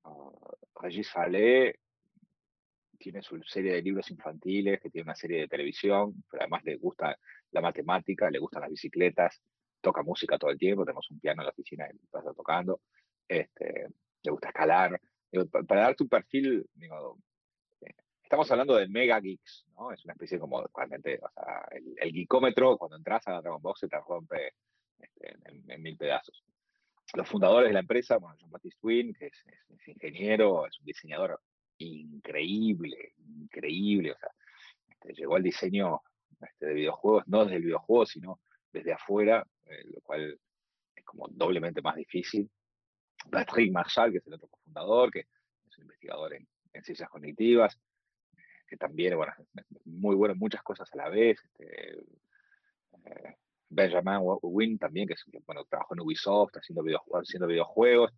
uh, 0.03 0.81
Regis 0.81 1.11
tiene 2.97 3.21
su 3.21 3.41
serie 3.43 3.73
de 3.73 3.81
libros 3.81 4.11
infantiles, 4.11 4.79
que 4.81 4.89
tiene 4.89 5.03
una 5.03 5.15
serie 5.15 5.41
de 5.41 5.47
televisión, 5.47 6.23
pero 6.29 6.43
además 6.43 6.63
le 6.65 6.75
gusta 6.75 7.17
la 7.51 7.61
matemática, 7.61 8.29
le 8.29 8.39
gustan 8.39 8.61
las 8.61 8.71
bicicletas, 8.71 9.41
toca 9.79 10.03
música 10.03 10.37
todo 10.37 10.51
el 10.51 10.57
tiempo, 10.57 10.83
tenemos 10.83 11.09
un 11.09 11.19
piano 11.19 11.41
en 11.41 11.45
la 11.45 11.51
oficina 11.51 11.87
que 11.87 11.97
pasa 12.11 12.33
tocando, 12.33 12.81
este, 13.27 13.87
le 14.23 14.31
gusta 14.31 14.49
escalar. 14.49 14.99
Para 15.67 15.81
darte 15.81 16.03
un 16.03 16.09
perfil, 16.09 16.69
eh, 17.81 17.93
estamos 18.23 18.49
hablando 18.51 18.75
de 18.75 18.87
mega 18.87 19.19
geeks, 19.19 19.65
¿no? 19.75 19.91
Es 19.91 20.03
una 20.05 20.13
especie 20.13 20.39
como, 20.39 20.65
realmente, 20.75 21.19
o 21.21 21.29
sea, 21.29 21.67
el, 21.71 21.95
el 21.97 22.11
geekómetro, 22.11 22.77
cuando 22.77 22.97
entras 22.97 23.27
a 23.27 23.41
Dragon 23.41 23.61
Box 23.61 23.81
se 23.81 23.87
te 23.87 23.97
rompe 23.99 24.53
este, 24.99 25.35
en, 25.45 25.81
mil 25.81 25.97
pedazos 25.97 26.43
los 27.13 27.27
fundadores 27.27 27.69
de 27.69 27.73
la 27.73 27.79
empresa, 27.79 28.17
bueno, 28.17 28.35
John 28.39 28.51
Baptiste 28.51 28.79
Twin, 28.79 29.13
que 29.13 29.27
es, 29.27 29.45
ingeniero, 29.87 30.67
es 30.67 30.79
un 30.79 30.85
diseñador 30.85 31.41
increíble, 31.79 33.13
increíble, 33.17 34.11
o 34.11 34.17
sea, 34.17 34.29
este, 34.87 35.13
llegó 35.13 35.35
al 35.35 35.43
diseño 35.43 36.01
este, 36.41 36.67
de 36.67 36.73
videojuegos, 36.73 37.27
no 37.27 37.43
desde 37.43 37.57
el 37.57 37.63
videojuego, 37.63 38.05
sino 38.05 38.39
desde 38.71 38.93
afuera, 38.93 39.45
eh, 39.65 39.83
lo 39.85 40.01
cual 40.01 40.39
es 40.95 41.03
como 41.03 41.27
doblemente 41.29 41.81
más 41.81 41.95
difícil. 41.95 42.49
Patrick 43.29 43.71
Marshall, 43.71 44.11
que 44.11 44.19
es 44.19 44.27
el 44.27 44.33
otro 44.33 44.47
cofundador, 44.47 45.11
que 45.11 45.19
es 45.19 45.77
un 45.77 45.83
investigador 45.83 46.33
en, 46.33 46.47
ciencias 46.83 47.09
cognitivas, 47.09 47.77
que 48.67 48.77
también, 48.77 49.17
bueno, 49.17 49.33
es 49.37 49.65
muy 49.85 50.15
bueno 50.15 50.33
en 50.33 50.39
muchas 50.39 50.63
cosas 50.63 50.87
a 50.93 50.97
la 50.97 51.09
vez. 51.09 51.37
Este, 51.43 51.97
eh, 53.05 53.35
Benjamin 53.69 54.19
Wynn 54.41 54.77
también, 54.77 55.07
que 55.07 55.15
bueno, 55.45 55.65
trabajó 55.65 55.93
en 55.93 56.01
Ubisoft 56.01 56.55
haciendo 56.57 56.83
haciendo 57.13 57.47
videojuegos, 57.47 58.11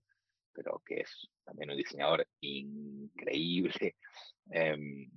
pero 0.54 0.82
que 0.86 1.02
es 1.02 1.30
también 1.44 1.72
un 1.72 1.78
diseñador 1.78 2.28
increíble. 2.42 3.96
Em, 4.54 5.10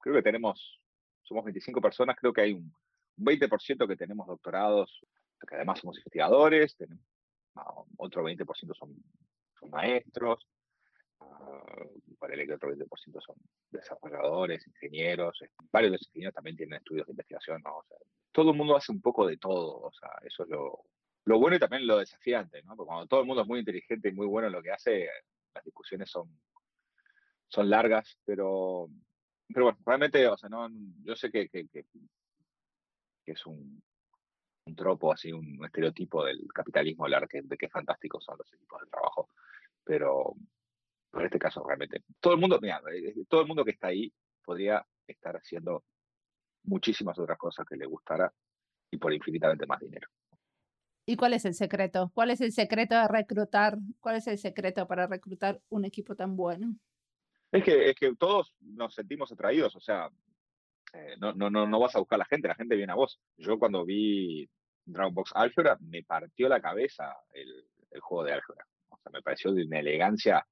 creo 0.00 0.16
que 0.16 0.22
tenemos, 0.22 0.82
somos 1.22 1.44
25 1.44 1.80
personas, 1.80 2.16
creo 2.20 2.32
que 2.32 2.42
hay 2.42 2.52
un, 2.52 2.70
20% 3.16 3.88
que 3.88 3.96
tenemos 3.96 4.26
doctorados, 4.26 5.00
que 5.48 5.54
además 5.54 5.80
somos 5.80 5.96
investigadores, 5.96 6.76
tenemos, 6.76 7.02
otro 7.96 8.22
20% 8.22 8.74
son, 8.74 8.96
son 9.58 9.70
maestros, 9.70 10.46
uh, 11.20 12.16
para 12.18 12.34
el 12.34 12.52
otro 12.52 12.70
20% 12.70 13.20
son 13.20 13.36
desarrolladores, 13.70 14.66
ingenieros, 14.66 15.38
varios 15.70 15.92
de 15.92 15.98
los 15.98 16.06
ingenieros 16.08 16.34
también 16.34 16.56
tienen 16.56 16.78
estudios 16.78 17.06
de 17.06 17.12
investigación, 17.12 17.62
todo 18.32 18.50
el 18.50 18.56
mundo 18.56 18.76
hace 18.76 18.92
un 18.92 19.00
poco 19.00 19.26
de 19.26 19.36
todo, 19.38 19.90
eso 20.24 20.42
es 20.42 20.48
lo, 20.48 20.84
lo 21.26 21.38
bueno 21.38 21.56
y 21.56 21.58
también 21.58 21.86
lo 21.86 21.98
desafiante, 21.98 22.62
¿no? 22.62 22.76
Porque 22.76 22.88
cuando 22.88 23.06
todo 23.06 23.20
el 23.20 23.26
mundo 23.26 23.42
es 23.42 23.48
muy 23.48 23.58
inteligente 23.58 24.08
y 24.08 24.12
muy 24.12 24.26
bueno 24.26 24.46
en 24.46 24.52
lo 24.52 24.62
que 24.62 24.70
hace, 24.70 25.08
las 25.54 25.64
discusiones 25.64 26.08
son, 26.08 26.28
son 27.48 27.68
largas, 27.68 28.16
pero, 28.24 28.88
bueno, 29.48 29.76
realmente, 29.84 30.26
o 30.28 30.36
sea, 30.36 30.48
no, 30.48 30.68
yo 31.02 31.16
sé 31.16 31.30
que, 31.30 31.48
que, 31.48 31.66
que, 31.66 31.84
es 33.24 33.44
un, 33.44 33.82
un, 34.66 34.74
tropo, 34.76 35.12
así, 35.12 35.32
un, 35.32 35.64
estereotipo 35.64 36.24
del 36.24 36.46
capitalismo 36.52 37.04
hablar 37.04 37.28
que, 37.28 37.42
de 37.42 37.56
qué 37.56 37.68
fantásticos 37.68 38.24
son 38.24 38.36
los 38.38 38.52
equipos 38.52 38.80
de 38.82 38.88
trabajo, 38.88 39.30
pero, 39.84 40.34
en 41.14 41.24
este 41.24 41.38
caso 41.38 41.64
realmente, 41.66 42.02
todo 42.20 42.34
el 42.34 42.40
mundo, 42.40 42.58
mira, 42.60 42.80
eh, 42.92 43.14
todo 43.28 43.40
el 43.42 43.46
mundo 43.46 43.64
que 43.64 43.70
está 43.72 43.88
ahí 43.88 44.12
podría 44.44 44.84
estar 45.06 45.36
haciendo 45.36 45.84
muchísimas 46.64 47.18
otras 47.18 47.38
cosas 47.38 47.64
que 47.66 47.76
le 47.76 47.86
gustara 47.86 48.32
y 48.90 48.98
por 48.98 49.12
infinitamente 49.12 49.66
más 49.66 49.80
dinero. 49.80 50.08
¿Y 51.08 51.16
cuál 51.16 51.34
es 51.34 51.44
el 51.44 51.54
secreto? 51.54 52.10
¿Cuál 52.14 52.30
es 52.30 52.40
el 52.40 52.50
secreto 52.50 52.96
de 52.96 53.06
reclutar? 53.06 53.78
¿Cuál 54.00 54.16
es 54.16 54.26
el 54.26 54.38
secreto 54.38 54.88
para 54.88 55.06
reclutar 55.06 55.60
un 55.68 55.84
equipo 55.84 56.16
tan 56.16 56.34
bueno? 56.34 56.74
Es 57.52 57.62
que, 57.62 57.90
es 57.90 57.94
que 57.94 58.14
todos 58.16 58.52
nos 58.60 58.92
sentimos 58.92 59.30
atraídos, 59.30 59.76
o 59.76 59.80
sea, 59.80 60.10
eh, 60.92 61.16
no, 61.18 61.32
no, 61.32 61.50
no, 61.50 61.66
no 61.66 61.80
vas 61.80 61.94
a 61.96 61.98
buscar 61.98 62.16
a 62.16 62.20
la 62.20 62.24
gente, 62.26 62.48
la 62.48 62.54
gente 62.54 62.76
viene 62.76 62.92
a 62.92 62.96
vos. 62.96 63.20
Yo 63.36 63.58
cuando 63.58 63.84
vi 63.84 64.48
Dragon 64.84 65.14
Box 65.14 65.32
Algebra 65.34 65.76
me 65.80 66.02
partió 66.04 66.48
la 66.48 66.60
cabeza 66.60 67.16
el, 67.32 67.68
el 67.90 68.00
juego 68.00 68.24
de 68.24 68.32
Algebra. 68.32 68.66
O 68.88 68.98
sea, 68.98 69.10
me 69.10 69.22
pareció 69.22 69.52
de 69.52 69.64
una 69.64 69.80
elegancia, 69.80 70.46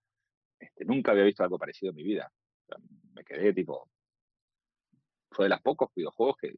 este, 0.58 0.84
nunca 0.84 1.12
había 1.12 1.24
visto 1.24 1.42
algo 1.42 1.58
parecido 1.58 1.90
en 1.90 1.96
mi 1.96 2.02
vida. 2.02 2.30
me 3.12 3.24
quedé 3.24 3.52
tipo, 3.52 3.88
fue 5.30 5.46
de 5.46 5.50
los 5.50 5.60
pocos 5.60 5.90
videojuegos 5.94 6.36
que, 6.38 6.54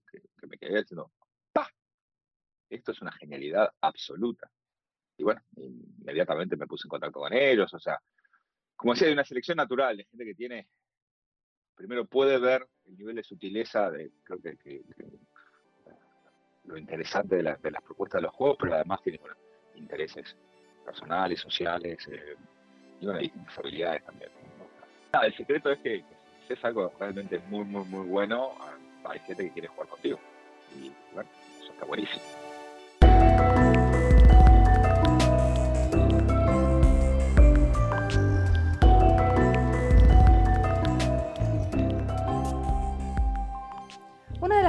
me 0.47 0.59
quedé 0.59 0.81
diciendo, 0.81 1.13
¡pah! 1.53 1.69
Esto 2.69 2.93
es 2.93 3.01
una 3.01 3.13
genialidad 3.13 3.71
absoluta. 3.81 4.51
Y 5.17 5.25
bueno, 5.25 5.41
inmediatamente 5.57 6.57
me 6.57 6.67
puse 6.67 6.87
en 6.87 6.91
contacto 6.91 7.21
con 7.21 7.33
ellos, 7.33 7.73
o 7.73 7.79
sea, 7.81 7.99
como 8.77 8.93
decía, 8.93 9.09
hay 9.09 9.15
una 9.15 9.25
selección 9.25 9.57
natural 9.57 9.97
de 9.97 10.05
gente 10.05 10.25
que 10.25 10.35
tiene, 10.35 10.69
primero 11.77 12.05
puede 12.05 12.39
ver 12.39 12.67
el 12.87 12.97
nivel 12.97 13.17
de 13.17 13.23
sutileza, 13.23 13.91
de, 13.91 14.11
creo 14.25 14.41
que, 14.41 14.83
lo 16.65 16.77
interesante 16.77 17.37
de, 17.37 17.43
las 17.43 17.83
propuestas 17.83 18.21
de 18.21 18.27
los 18.27 18.35
juegos, 18.35 18.57
pero 18.61 18.75
además 18.75 19.01
tiene 19.03 19.21
intereses 19.77 20.37
personales, 20.85 21.41
sociales, 21.41 21.99
eh, 22.11 22.37
y 23.01 23.07
bueno, 23.07 23.21
y 23.21 23.33
habilidades 23.57 24.05
también. 24.05 24.31
el 25.23 25.37
secreto 25.37 25.71
es 25.71 25.79
que 25.81 26.03
es 26.49 26.65
algo 26.65 26.93
realmente 26.99 27.39
muy, 27.49 27.65
muy, 27.65 27.85
muy 27.85 28.07
bueno, 28.07 28.53
hay 29.05 29.19
gente 29.21 29.45
que 29.45 29.53
quiere 29.53 29.69
jugar 29.69 29.89
contigo. 29.89 30.19
Y 30.77 30.91
bueno, 31.15 31.29
eso 31.61 31.73
está 31.73 31.85
buenísimo. 31.85 32.46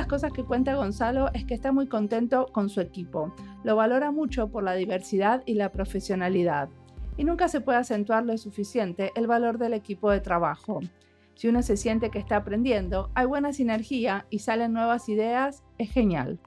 Las 0.08 0.22
cosas 0.22 0.32
que 0.32 0.46
cuenta 0.46 0.74
Gonzalo 0.74 1.30
es 1.34 1.44
que 1.44 1.54
está 1.54 1.74
muy 1.74 1.88
contento 1.88 2.48
con 2.54 2.70
su 2.70 2.80
equipo. 2.80 3.36
Lo 3.66 3.76
valora 3.76 4.10
mucho 4.10 4.48
por 4.48 4.64
la 4.64 4.74
diversidad 4.74 5.44
y 5.46 5.56
la 5.56 5.74
profesionalidad. 5.74 6.70
Y 7.18 7.26
nunca 7.26 7.50
se 7.50 7.60
puede 7.60 7.80
acentuar 7.80 8.24
lo 8.24 8.38
suficiente 8.38 9.12
el 9.16 9.28
valor 9.28 9.58
del 9.58 9.74
equipo 9.74 10.10
de 10.10 10.22
trabajo. 10.22 10.80
Si 11.36 11.50
uno 11.50 11.62
se 11.62 11.76
siente 11.76 12.10
que 12.10 12.20
está 12.20 12.38
aprendiendo, 12.38 13.12
hay 13.16 13.26
buena 13.26 13.52
sinergia 13.52 14.26
y 14.30 14.40
salen 14.40 14.72
nuevas 14.72 15.10
ideas, 15.10 15.66
es 15.78 15.92
genial. 15.92 16.40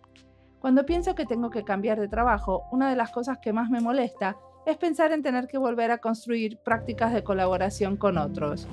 Cuando 0.59 0.87
pienso 0.87 1.15
que 1.15 1.27
tengo 1.27 1.51
que 1.51 1.63
cambiar 1.63 2.01
de 2.01 2.09
trabajo, 2.09 2.63
una 2.73 2.89
de 2.89 2.97
las 2.97 3.11
cosas 3.11 3.41
que 3.43 3.53
más 3.53 3.69
me 3.69 3.83
molesta 3.83 4.39
es 4.65 4.79
pensar 4.79 5.13
en 5.13 5.23
tener 5.23 5.49
que 5.49 5.59
volver 5.59 5.91
a 5.91 5.99
construir 5.99 6.57
prácticas 6.65 7.13
de 7.13 7.25
colaboración 7.25 7.99
con 7.99 8.17
otros. 8.17 8.67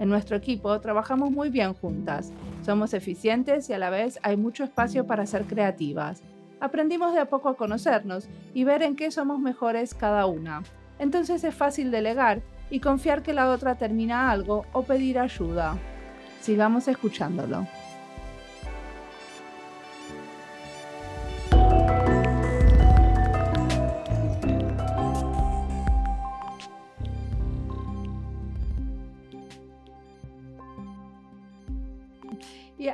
En 0.00 0.08
nuestro 0.08 0.36
equipo 0.36 0.80
trabajamos 0.80 1.30
muy 1.30 1.48
bien 1.48 1.74
juntas, 1.74 2.32
somos 2.62 2.94
eficientes 2.94 3.68
y 3.68 3.72
a 3.72 3.78
la 3.78 3.90
vez 3.90 4.18
hay 4.22 4.36
mucho 4.36 4.64
espacio 4.64 5.06
para 5.06 5.26
ser 5.26 5.44
creativas. 5.44 6.22
Aprendimos 6.60 7.12
de 7.12 7.20
a 7.20 7.26
poco 7.26 7.48
a 7.48 7.56
conocernos 7.56 8.28
y 8.54 8.64
ver 8.64 8.82
en 8.82 8.94
qué 8.94 9.10
somos 9.10 9.40
mejores 9.40 9.94
cada 9.94 10.26
una. 10.26 10.62
Entonces 10.98 11.42
es 11.42 11.54
fácil 11.54 11.90
delegar 11.90 12.40
y 12.70 12.80
confiar 12.80 13.22
que 13.22 13.32
la 13.32 13.50
otra 13.50 13.74
termina 13.74 14.30
algo 14.30 14.64
o 14.72 14.82
pedir 14.82 15.18
ayuda. 15.18 15.76
Sigamos 16.40 16.86
escuchándolo. 16.88 17.66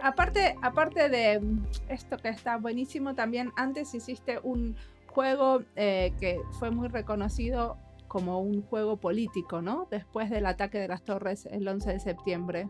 Aparte, 0.09 0.57
aparte 0.63 1.09
de 1.09 1.41
esto 1.89 2.17
que 2.17 2.29
está 2.29 2.57
buenísimo, 2.57 3.15
también 3.15 3.53
antes 3.57 3.95
hiciste 3.95 4.41
un 4.43 4.77
juego 5.07 5.63
eh, 5.77 6.13
que 6.19 6.41
fue 6.59 6.71
muy 6.71 6.89
reconocido 6.89 7.77
como 8.09 8.41
un 8.41 8.63
juego 8.63 8.97
político, 8.97 9.61
¿no? 9.61 9.87
Después 9.91 10.31
del 10.31 10.47
ataque 10.47 10.79
de 10.79 10.89
las 10.89 11.05
torres 11.05 11.47
el 11.47 11.69
11 11.69 11.93
de 11.93 12.01
septiembre. 12.01 12.69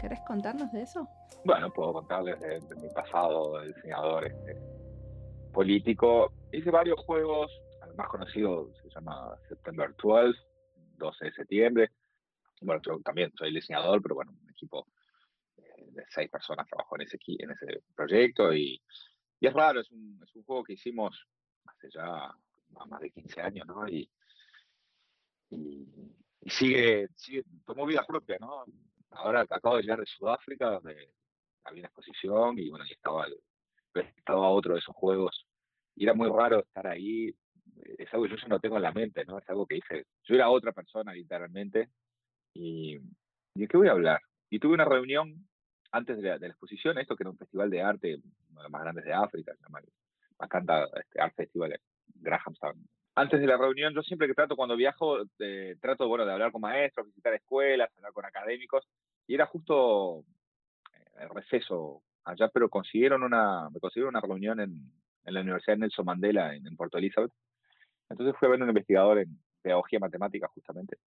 ¿Querés 0.00 0.20
contarnos 0.26 0.70
de 0.72 0.82
eso? 0.82 1.08
Bueno, 1.44 1.70
puedo 1.70 1.94
contarles 1.94 2.38
de, 2.40 2.60
mi 2.76 2.88
pasado 2.90 3.58
de 3.58 3.68
diseñador 3.68 4.26
este, 4.26 4.56
político. 5.52 6.32
Hice 6.52 6.70
varios 6.70 7.00
juegos, 7.00 7.50
más 7.96 8.08
conocido 8.08 8.70
se 8.82 8.88
llama 8.90 9.34
September 9.48 9.92
12, 10.00 10.38
12 10.98 11.24
de 11.24 11.32
septiembre. 11.32 11.90
Bueno, 12.60 12.80
yo 12.84 13.00
también 13.00 13.32
soy 13.36 13.54
diseñador, 13.54 14.02
pero 14.02 14.14
bueno, 14.14 14.32
un 14.32 14.50
equipo 14.50 14.86
seis 16.08 16.30
personas 16.30 16.66
trabajó 16.68 16.96
en 16.96 17.02
ese, 17.02 17.18
en 17.26 17.50
ese 17.50 17.82
proyecto 17.94 18.52
y, 18.52 18.80
y 19.40 19.46
es 19.46 19.52
raro, 19.52 19.80
es 19.80 19.90
un, 19.90 20.20
es 20.22 20.34
un 20.34 20.42
juego 20.44 20.64
que 20.64 20.74
hicimos 20.74 21.26
hace 21.64 21.88
ya 21.90 22.34
más 22.86 23.00
de 23.00 23.10
15 23.10 23.40
años, 23.40 23.66
¿no? 23.66 23.88
Y, 23.88 24.10
y, 25.50 25.86
sigue, 26.46 27.08
sigue, 27.14 27.44
tomó 27.64 27.86
vida 27.86 28.04
propia, 28.06 28.36
¿no? 28.40 28.64
Ahora 29.10 29.40
acabo 29.48 29.76
de 29.76 29.82
llegar 29.82 30.00
de 30.00 30.06
Sudáfrica, 30.06 30.70
donde 30.70 31.12
había 31.64 31.82
una 31.82 31.88
exposición 31.88 32.58
y 32.58 32.70
bueno, 32.70 32.84
y 32.86 32.92
estaba, 32.92 33.26
estaba 33.94 34.48
otro 34.50 34.74
de 34.74 34.80
esos 34.80 34.94
juegos. 34.94 35.46
Y 35.96 36.04
era 36.04 36.14
muy 36.14 36.28
raro 36.28 36.60
estar 36.60 36.86
ahí. 36.86 37.34
Es 37.98 38.12
algo 38.12 38.24
que 38.24 38.30
yo 38.30 38.36
ya 38.36 38.48
no 38.48 38.60
tengo 38.60 38.76
en 38.76 38.82
la 38.82 38.92
mente, 38.92 39.24
¿no? 39.24 39.38
Es 39.38 39.48
algo 39.48 39.66
que 39.66 39.76
hice. 39.76 40.06
Yo 40.24 40.34
era 40.34 40.50
otra 40.50 40.72
persona, 40.72 41.12
literalmente. 41.12 41.90
Y, 42.54 42.98
¿de 43.54 43.68
qué 43.68 43.76
voy 43.76 43.88
a 43.88 43.92
hablar? 43.92 44.20
Y 44.50 44.58
tuve 44.58 44.74
una 44.74 44.84
reunión 44.84 45.48
antes 45.92 46.16
de 46.16 46.22
la, 46.22 46.38
de 46.38 46.48
la 46.48 46.52
exposición, 46.52 46.98
esto 46.98 47.16
que 47.16 47.22
era 47.22 47.30
un 47.30 47.38
festival 47.38 47.70
de 47.70 47.82
arte, 47.82 48.16
uno 48.50 48.58
de 48.58 48.62
los 48.62 48.70
más 48.70 48.82
grandes 48.82 49.04
de 49.04 49.12
África, 49.12 49.54
se 49.54 49.62
llama 49.62 49.80
Macanta 50.38 50.88
este, 51.00 51.20
Art 51.20 51.34
Festival 51.34 51.78
Grahamstown. 52.06 52.76
Antes 53.14 53.40
de 53.40 53.46
la 53.46 53.56
reunión, 53.56 53.94
yo 53.94 54.02
siempre 54.02 54.28
que 54.28 54.34
trato, 54.34 54.54
cuando 54.54 54.76
viajo, 54.76 55.18
eh, 55.40 55.76
trato 55.80 56.06
bueno, 56.06 56.24
de 56.24 56.32
hablar 56.32 56.52
con 56.52 56.60
maestros, 56.60 57.06
visitar 57.06 57.34
escuelas, 57.34 57.90
hablar 57.96 58.12
con 58.12 58.24
académicos, 58.24 58.86
y 59.26 59.34
era 59.34 59.46
justo 59.46 60.24
eh, 60.94 61.22
el 61.22 61.30
receso 61.30 62.02
allá, 62.24 62.48
pero 62.48 62.68
consiguieron 62.68 63.22
una, 63.22 63.68
me 63.70 63.80
consiguieron 63.80 64.14
una 64.14 64.20
reunión 64.20 64.60
en, 64.60 64.92
en 65.24 65.34
la 65.34 65.40
Universidad 65.40 65.74
de 65.74 65.80
Nelson 65.80 66.04
Mandela 66.04 66.54
en, 66.54 66.76
Puerto 66.76 66.98
Elizabeth. 66.98 67.32
Entonces 68.08 68.34
fui 68.38 68.46
a 68.46 68.50
ver 68.50 68.62
un 68.62 68.68
investigador 68.68 69.18
en 69.18 69.38
pedagogía 69.62 69.98
matemática 69.98 70.48
justamente 70.48 70.98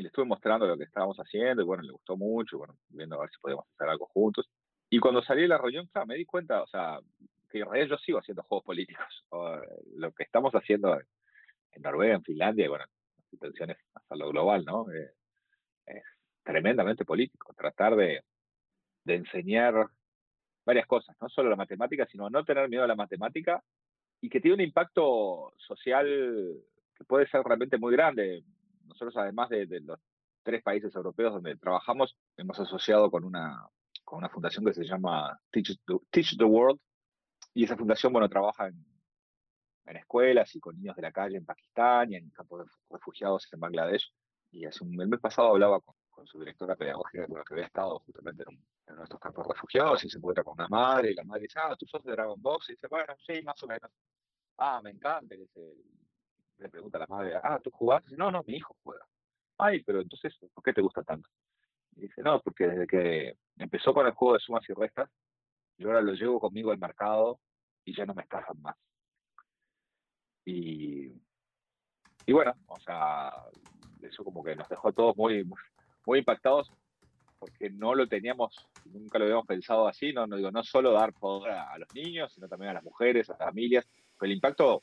y 0.00 0.02
le 0.02 0.08
estuve 0.08 0.24
mostrando 0.24 0.66
lo 0.66 0.78
que 0.78 0.84
estábamos 0.84 1.18
haciendo 1.18 1.60
y 1.60 1.66
bueno, 1.66 1.82
le 1.82 1.92
gustó 1.92 2.16
mucho, 2.16 2.56
bueno, 2.56 2.74
viendo 2.88 3.16
a 3.16 3.20
ver 3.20 3.30
si 3.30 3.38
podíamos 3.38 3.66
hacer 3.74 3.86
algo 3.86 4.06
juntos. 4.06 4.48
Y 4.88 4.98
cuando 4.98 5.22
salí 5.22 5.42
de 5.42 5.48
la 5.48 5.58
reunión, 5.58 5.86
claro, 5.88 6.06
me 6.06 6.14
di 6.14 6.24
cuenta, 6.24 6.62
o 6.62 6.66
sea, 6.66 6.98
que 7.50 7.58
en 7.58 7.70
realidad 7.70 7.90
yo 7.90 7.98
sigo 7.98 8.18
haciendo 8.18 8.42
juegos 8.44 8.64
políticos. 8.64 9.04
lo 9.96 10.10
que 10.12 10.22
estamos 10.22 10.54
haciendo 10.54 10.98
en 10.98 11.82
Noruega, 11.82 12.14
en 12.14 12.24
Finlandia, 12.24 12.64
y 12.64 12.68
bueno, 12.68 12.86
las 13.18 13.32
intenciones 13.34 13.76
hasta 13.92 14.16
lo 14.16 14.30
global, 14.30 14.64
¿no? 14.64 14.90
Eh, 14.90 15.10
es 15.84 16.02
tremendamente 16.42 17.04
político. 17.04 17.52
Tratar 17.52 17.94
de, 17.94 18.24
de 19.04 19.14
enseñar 19.16 19.86
varias 20.64 20.86
cosas, 20.86 21.14
no 21.20 21.28
solo 21.28 21.50
la 21.50 21.56
matemática, 21.56 22.06
sino 22.06 22.30
no 22.30 22.42
tener 22.42 22.70
miedo 22.70 22.84
a 22.84 22.88
la 22.88 22.96
matemática 22.96 23.62
y 24.22 24.30
que 24.30 24.40
tiene 24.40 24.54
un 24.54 24.60
impacto 24.62 25.52
social 25.58 26.06
que 26.96 27.04
puede 27.04 27.28
ser 27.28 27.42
realmente 27.42 27.76
muy 27.76 27.92
grande. 27.92 28.42
Nosotros, 28.90 29.16
además 29.16 29.48
de, 29.48 29.66
de 29.66 29.80
los 29.80 29.98
tres 30.42 30.62
países 30.62 30.94
europeos 30.94 31.32
donde 31.32 31.56
trabajamos, 31.56 32.16
hemos 32.36 32.58
asociado 32.58 33.10
con 33.10 33.24
una, 33.24 33.68
con 34.04 34.18
una 34.18 34.28
fundación 34.28 34.64
que 34.64 34.74
se 34.74 34.84
llama 34.84 35.40
Teach 35.50 35.78
the, 35.86 35.96
Teach 36.10 36.36
the 36.36 36.44
World, 36.44 36.78
y 37.54 37.64
esa 37.64 37.76
fundación, 37.76 38.12
bueno, 38.12 38.28
trabaja 38.28 38.68
en, 38.68 38.84
en 39.86 39.96
escuelas 39.96 40.54
y 40.54 40.60
con 40.60 40.76
niños 40.76 40.96
de 40.96 41.02
la 41.02 41.12
calle 41.12 41.36
en 41.36 41.44
Pakistán 41.44 42.12
y 42.12 42.16
en 42.16 42.30
campos 42.30 42.66
de 42.66 42.72
refugiados 42.90 43.48
en 43.52 43.60
Bangladesh. 43.60 44.12
Y 44.52 44.64
hace 44.64 44.84
un, 44.84 45.00
el 45.00 45.08
mes 45.08 45.20
pasado 45.20 45.48
hablaba 45.48 45.80
con, 45.80 45.94
su 46.26 46.38
directora 46.38 46.76
pedagógica 46.76 47.26
con 47.26 47.38
la 47.38 47.44
que 47.44 47.54
había 47.54 47.64
estado 47.64 47.98
justamente 48.00 48.44
en, 48.46 48.62
en 48.88 48.96
nuestros 48.96 49.18
campos 49.18 49.46
de 49.46 49.54
refugiados 49.54 50.04
y 50.04 50.10
se 50.10 50.18
encuentra 50.18 50.44
con 50.44 50.52
una 50.52 50.68
madre 50.68 51.12
y 51.12 51.14
la 51.14 51.24
madre 51.24 51.44
dice, 51.44 51.58
ah, 51.58 51.74
tú 51.78 51.86
sos 51.86 52.04
de 52.04 52.12
Dragon 52.12 52.40
Box 52.42 52.68
y 52.68 52.72
dice, 52.72 52.86
bueno, 52.88 53.14
sí, 53.26 53.40
más 53.42 53.62
o 53.62 53.66
menos. 53.66 53.90
Ah, 54.58 54.80
me 54.84 54.90
encanta. 54.90 55.34
Dice, 55.34 55.74
le 56.60 56.68
pregunta 56.68 56.98
a 56.98 57.00
la 57.00 57.06
madre, 57.06 57.34
ah, 57.42 57.58
¿tú 57.62 57.70
jugás? 57.70 58.04
No, 58.12 58.30
no, 58.30 58.42
mi 58.46 58.56
hijo 58.56 58.76
juega. 58.82 59.04
Ay, 59.58 59.82
pero 59.82 60.00
entonces, 60.00 60.36
¿por 60.54 60.62
qué 60.62 60.72
te 60.72 60.80
gusta 60.80 61.02
tanto? 61.02 61.28
Y 61.96 62.02
dice, 62.02 62.22
no, 62.22 62.40
porque 62.40 62.66
desde 62.66 62.86
que 62.86 63.36
empezó 63.56 63.92
con 63.92 64.06
el 64.06 64.12
juego 64.12 64.34
de 64.34 64.40
sumas 64.40 64.68
y 64.68 64.72
restas, 64.72 65.10
yo 65.76 65.88
ahora 65.88 66.02
lo 66.02 66.12
llevo 66.12 66.40
conmigo 66.40 66.70
al 66.70 66.78
mercado 66.78 67.40
y 67.84 67.94
ya 67.94 68.04
no 68.06 68.14
me 68.14 68.22
estafan 68.22 68.60
más. 68.60 68.76
Y, 70.44 71.12
y 72.26 72.32
bueno, 72.32 72.54
o 72.66 72.78
sea, 72.80 73.32
eso 74.02 74.24
como 74.24 74.42
que 74.42 74.56
nos 74.56 74.68
dejó 74.68 74.88
a 74.88 74.92
todos 74.92 75.16
muy, 75.16 75.44
muy, 76.06 76.18
impactados 76.18 76.70
porque 77.38 77.70
no 77.70 77.94
lo 77.94 78.06
teníamos, 78.06 78.68
nunca 78.84 79.18
lo 79.18 79.24
habíamos 79.24 79.46
pensado 79.46 79.88
así, 79.88 80.12
no, 80.12 80.26
no 80.26 80.36
digo, 80.36 80.50
no 80.50 80.62
solo 80.62 80.92
dar 80.92 81.14
poder 81.14 81.52
a, 81.52 81.78
los 81.78 81.88
niños, 81.94 82.32
sino 82.32 82.48
también 82.48 82.70
a 82.70 82.74
las 82.74 82.84
mujeres, 82.84 83.30
a 83.30 83.32
las 83.32 83.48
familias, 83.48 83.86
pero 84.18 84.30
el 84.30 84.36
impacto 84.36 84.82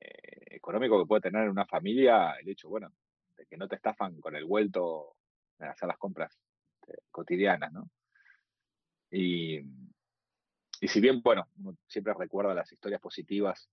eh, 0.00 0.56
económico 0.56 0.98
que 0.98 1.06
puede 1.06 1.22
tener 1.22 1.44
en 1.44 1.50
una 1.50 1.66
familia, 1.66 2.32
el 2.40 2.48
hecho, 2.48 2.68
bueno, 2.68 2.92
de 3.36 3.46
que 3.46 3.56
no 3.56 3.68
te 3.68 3.76
estafan 3.76 4.20
con 4.20 4.34
el 4.36 4.44
vuelto 4.44 5.16
de 5.58 5.66
hacer 5.68 5.88
las 5.88 5.98
compras 5.98 6.38
este, 6.80 7.02
cotidianas, 7.10 7.72
¿no? 7.72 7.90
Y, 9.10 9.58
y 10.80 10.88
si 10.88 11.00
bien, 11.00 11.20
bueno, 11.20 11.46
uno 11.58 11.76
siempre 11.86 12.14
recuerda 12.14 12.54
las 12.54 12.70
historias 12.72 13.00
positivas 13.00 13.68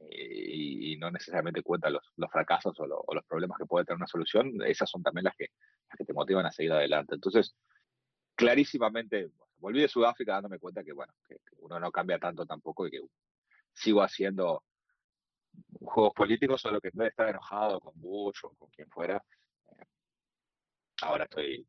eh, 0.00 0.54
y, 0.54 0.96
no 0.96 1.10
necesariamente 1.10 1.62
cuenta 1.62 1.90
los, 1.90 2.02
los 2.16 2.30
fracasos 2.30 2.78
o, 2.78 2.86
los 2.86 3.24
problemas 3.24 3.58
que 3.58 3.66
puede 3.66 3.84
tener 3.84 3.96
una 3.96 4.06
solución, 4.06 4.52
esas 4.66 4.88
son 4.90 5.02
también 5.02 5.24
las 5.24 5.36
que, 5.36 5.48
las 5.88 5.96
que 5.96 6.04
te 6.04 6.12
motivan 6.12 6.46
a 6.46 6.52
seguir 6.52 6.72
adelante. 6.72 7.14
Entonces, 7.14 7.54
clarísimamente, 8.34 9.30
volví 9.58 9.80
de 9.80 9.88
Sudáfrica 9.88 10.34
dándome 10.34 10.58
cuenta 10.58 10.84
que, 10.84 10.92
bueno, 10.92 11.12
que, 11.26 11.36
uno 11.58 11.80
no 11.80 11.90
cambia 11.90 12.18
tanto 12.18 12.46
tampoco 12.46 12.86
y 12.86 12.90
que 12.90 13.00
sigo 13.72 14.02
haciendo 14.02 14.62
juegos 15.80 16.14
políticos, 16.14 16.60
solo 16.60 16.80
que 16.80 16.88
en 16.88 16.98
vez 16.98 17.06
de 17.06 17.10
estar 17.10 17.28
enojado 17.28 17.80
con 17.80 17.92
Bush 17.96 18.40
o 18.44 18.54
con 18.54 18.70
quien 18.70 18.88
fuera, 18.90 19.22
eh, 19.70 19.84
ahora 21.02 21.24
estoy 21.24 21.66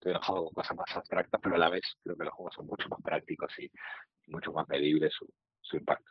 estoy 0.00 0.12
enojado 0.12 0.44
con 0.44 0.54
cosas 0.54 0.76
más 0.76 0.96
abstractas, 0.96 1.40
pero 1.42 1.56
a 1.56 1.58
la 1.58 1.68
vez 1.68 1.82
creo 2.02 2.16
que 2.16 2.24
los 2.24 2.32
juegos 2.32 2.54
son 2.54 2.66
mucho 2.66 2.88
más 2.88 3.00
prácticos 3.02 3.52
y, 3.58 3.70
mucho 4.28 4.52
más 4.52 4.66
medibles 4.68 5.12
su, 5.12 5.28
su 5.60 5.76
impacto. 5.76 6.10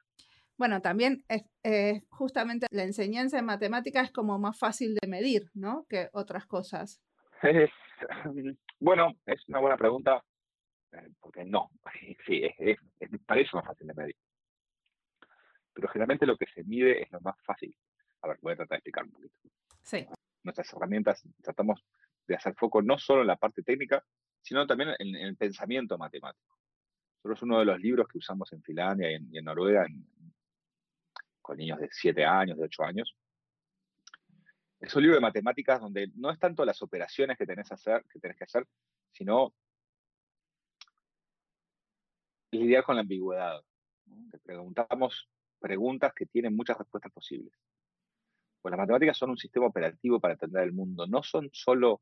Bueno, 0.57 0.81
también 0.81 1.23
es, 1.29 2.03
justamente 2.09 2.67
la 2.69 2.83
enseñanza 2.83 3.37
de 3.37 3.43
matemáticas 3.43 4.07
es 4.07 4.11
como 4.11 4.37
más 4.37 4.59
fácil 4.59 4.93
de 4.93 5.07
medir, 5.07 5.49
¿no? 5.53 5.85
Que 5.87 6.09
otras 6.11 6.45
cosas. 6.45 7.01
bueno, 8.79 9.13
es 9.25 9.47
una 9.47 9.59
buena 9.59 9.77
pregunta, 9.77 10.21
eh, 10.91 11.07
porque 11.21 11.45
no, 11.45 11.71
sí, 12.27 12.41
es, 12.57 12.77
parece 13.25 13.51
más 13.53 13.65
fácil 13.65 13.87
de 13.87 13.93
medir. 13.93 14.15
Pero 15.79 15.93
generalmente 15.93 16.25
lo 16.25 16.35
que 16.35 16.45
se 16.47 16.63
mide 16.65 17.03
es 17.03 17.11
lo 17.11 17.21
más 17.21 17.41
fácil. 17.41 17.73
A 18.21 18.27
ver, 18.27 18.39
voy 18.41 18.51
a 18.51 18.57
tratar 18.57 18.75
de 18.75 18.77
explicar 18.79 19.05
un 19.05 19.11
poquito. 19.11 19.33
Sí. 19.81 20.05
Nuestras 20.43 20.73
herramientas 20.73 21.23
tratamos 21.41 21.85
de 22.27 22.35
hacer 22.35 22.53
foco 22.55 22.81
no 22.81 22.97
solo 22.97 23.21
en 23.21 23.27
la 23.27 23.37
parte 23.37 23.63
técnica, 23.63 24.03
sino 24.41 24.67
también 24.67 24.91
en, 24.99 25.15
el 25.15 25.37
pensamiento 25.37 25.97
matemático. 25.97 26.57
Solo 27.21 27.33
es 27.33 27.41
uno 27.43 27.59
de 27.59 27.65
los 27.65 27.79
libros 27.79 28.07
que 28.09 28.17
usamos 28.17 28.51
en 28.51 28.61
Finlandia 28.61 29.09
y 29.09 29.37
en, 29.37 29.45
Noruega 29.45 29.87
con 31.41 31.57
niños 31.57 31.79
de 31.79 31.87
7 31.89 32.25
años, 32.25 32.57
de 32.57 32.65
8 32.65 32.83
años. 32.83 33.15
Es 34.81 34.93
un 34.95 35.01
libro 35.01 35.15
de 35.15 35.21
matemáticas 35.21 35.79
donde 35.79 36.11
no 36.15 36.29
es 36.29 36.39
tanto 36.39 36.65
las 36.65 36.81
operaciones 36.81 37.37
que 37.37 37.45
tenés, 37.45 37.71
hacer, 37.71 38.03
que, 38.11 38.19
tenés 38.19 38.37
que 38.37 38.43
hacer, 38.43 38.67
sino 39.11 39.53
lidiar 42.51 42.83
con 42.83 42.95
la 42.95 43.01
ambigüedad. 43.01 43.61
Te 44.29 44.39
preguntamos 44.39 45.29
preguntas 45.59 46.13
que 46.13 46.25
tienen 46.25 46.55
muchas 46.55 46.77
respuestas 46.77 47.11
posibles. 47.11 47.53
Pues 48.61 48.71
las 48.71 48.79
matemáticas 48.79 49.17
son 49.17 49.31
un 49.31 49.37
sistema 49.37 49.67
operativo 49.67 50.19
para 50.19 50.33
entender 50.33 50.63
el 50.63 50.73
mundo, 50.73 51.07
no 51.07 51.23
son 51.23 51.49
solo 51.53 52.01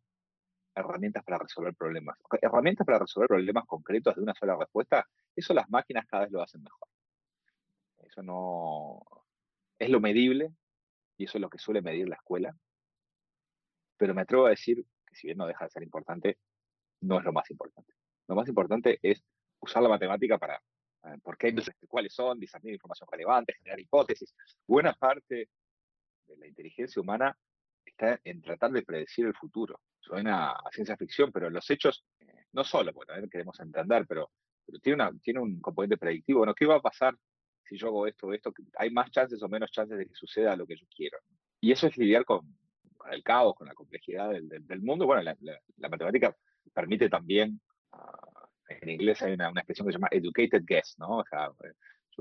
herramientas 0.75 1.23
para 1.23 1.39
resolver 1.39 1.75
problemas. 1.75 2.17
Herramientas 2.41 2.85
para 2.85 2.99
resolver 2.99 3.27
problemas 3.27 3.65
concretos 3.65 4.15
de 4.15 4.21
una 4.21 4.33
sola 4.33 4.55
respuesta, 4.55 5.07
eso 5.35 5.53
las 5.53 5.69
máquinas 5.69 6.05
cada 6.07 6.23
vez 6.23 6.31
lo 6.31 6.41
hacen 6.41 6.63
mejor. 6.63 6.87
Eso 7.99 8.23
no 8.23 9.01
es 9.77 9.89
lo 9.89 9.99
medible 9.99 10.53
y 11.17 11.25
eso 11.25 11.37
es 11.37 11.41
lo 11.41 11.49
que 11.49 11.57
suele 11.57 11.81
medir 11.81 12.07
la 12.07 12.15
escuela. 12.15 12.55
Pero 13.97 14.13
me 14.13 14.21
atrevo 14.21 14.45
a 14.45 14.51
decir 14.51 14.85
que 15.05 15.15
si 15.15 15.27
bien 15.27 15.37
no 15.37 15.47
deja 15.47 15.65
de 15.65 15.71
ser 15.71 15.83
importante, 15.83 16.37
no 17.01 17.19
es 17.19 17.25
lo 17.25 17.33
más 17.33 17.49
importante. 17.49 17.93
Lo 18.27 18.35
más 18.35 18.47
importante 18.47 18.99
es 19.01 19.23
usar 19.59 19.83
la 19.83 19.89
matemática 19.89 20.37
para, 20.37 20.61
¿por 21.23 21.37
qué? 21.37 21.55
¿Cuáles 21.87 22.13
son? 22.13 22.39
Discernir 22.39 22.73
información 22.73 23.07
relevante, 23.11 23.53
generar 23.53 23.79
hipótesis. 23.79 24.33
Buena 24.65 24.93
parte 24.93 25.49
de 26.25 26.37
la 26.37 26.47
inteligencia 26.47 27.01
humana 27.01 27.37
está 27.85 28.19
en 28.23 28.41
tratar 28.41 28.71
de 28.71 28.83
predecir 28.83 29.25
el 29.25 29.33
futuro 29.33 29.79
suena 30.07 30.51
a 30.51 30.71
ciencia 30.71 30.97
ficción, 30.97 31.31
pero 31.31 31.49
los 31.49 31.69
hechos, 31.69 32.03
eh, 32.19 32.45
no 32.53 32.63
solo, 32.63 32.93
porque 32.93 33.11
también 33.11 33.29
queremos 33.29 33.59
entender, 33.59 34.05
pero, 34.07 34.31
tiene, 34.81 35.39
un 35.39 35.61
componente 35.61 35.97
predictivo. 35.97 36.39
Bueno, 36.39 36.53
¿qué 36.53 36.65
va 36.65 36.75
a 36.75 36.81
pasar 36.81 37.15
si 37.63 37.77
yo 37.77 37.87
hago 37.87 38.05
esto 38.05 38.27
o 38.27 38.33
esto? 38.33 38.53
¿Hay 38.77 38.89
más 38.89 39.09
chances 39.11 39.41
o 39.41 39.47
menos 39.47 39.71
chances 39.71 39.97
de 39.97 40.05
que 40.05 40.13
suceda 40.13 40.57
lo 40.57 40.67
que 40.67 40.75
yo 40.75 40.85
quiero? 40.93 41.17
Y 41.61 41.71
eso 41.71 41.87
es 41.87 41.97
lidiar 41.97 42.25
con, 42.25 42.41
el 43.09 43.23
caos, 43.23 43.55
con 43.55 43.67
la 43.67 43.73
complejidad 43.73 44.31
del, 44.31 44.81
mundo. 44.81 45.05
Bueno, 45.05 45.23
la, 45.23 45.89
matemática 45.89 46.35
permite 46.73 47.09
también, 47.09 47.61
uh, 47.93 48.36
en 48.69 48.89
inglés 48.89 49.21
hay 49.21 49.33
una, 49.33 49.49
expresión 49.49 49.87
que 49.87 49.93
se 49.93 49.97
llama 49.97 50.09
educated 50.11 50.63
guess, 50.65 50.95
¿no? 50.97 51.19
O 51.19 51.25
sea, 51.25 51.51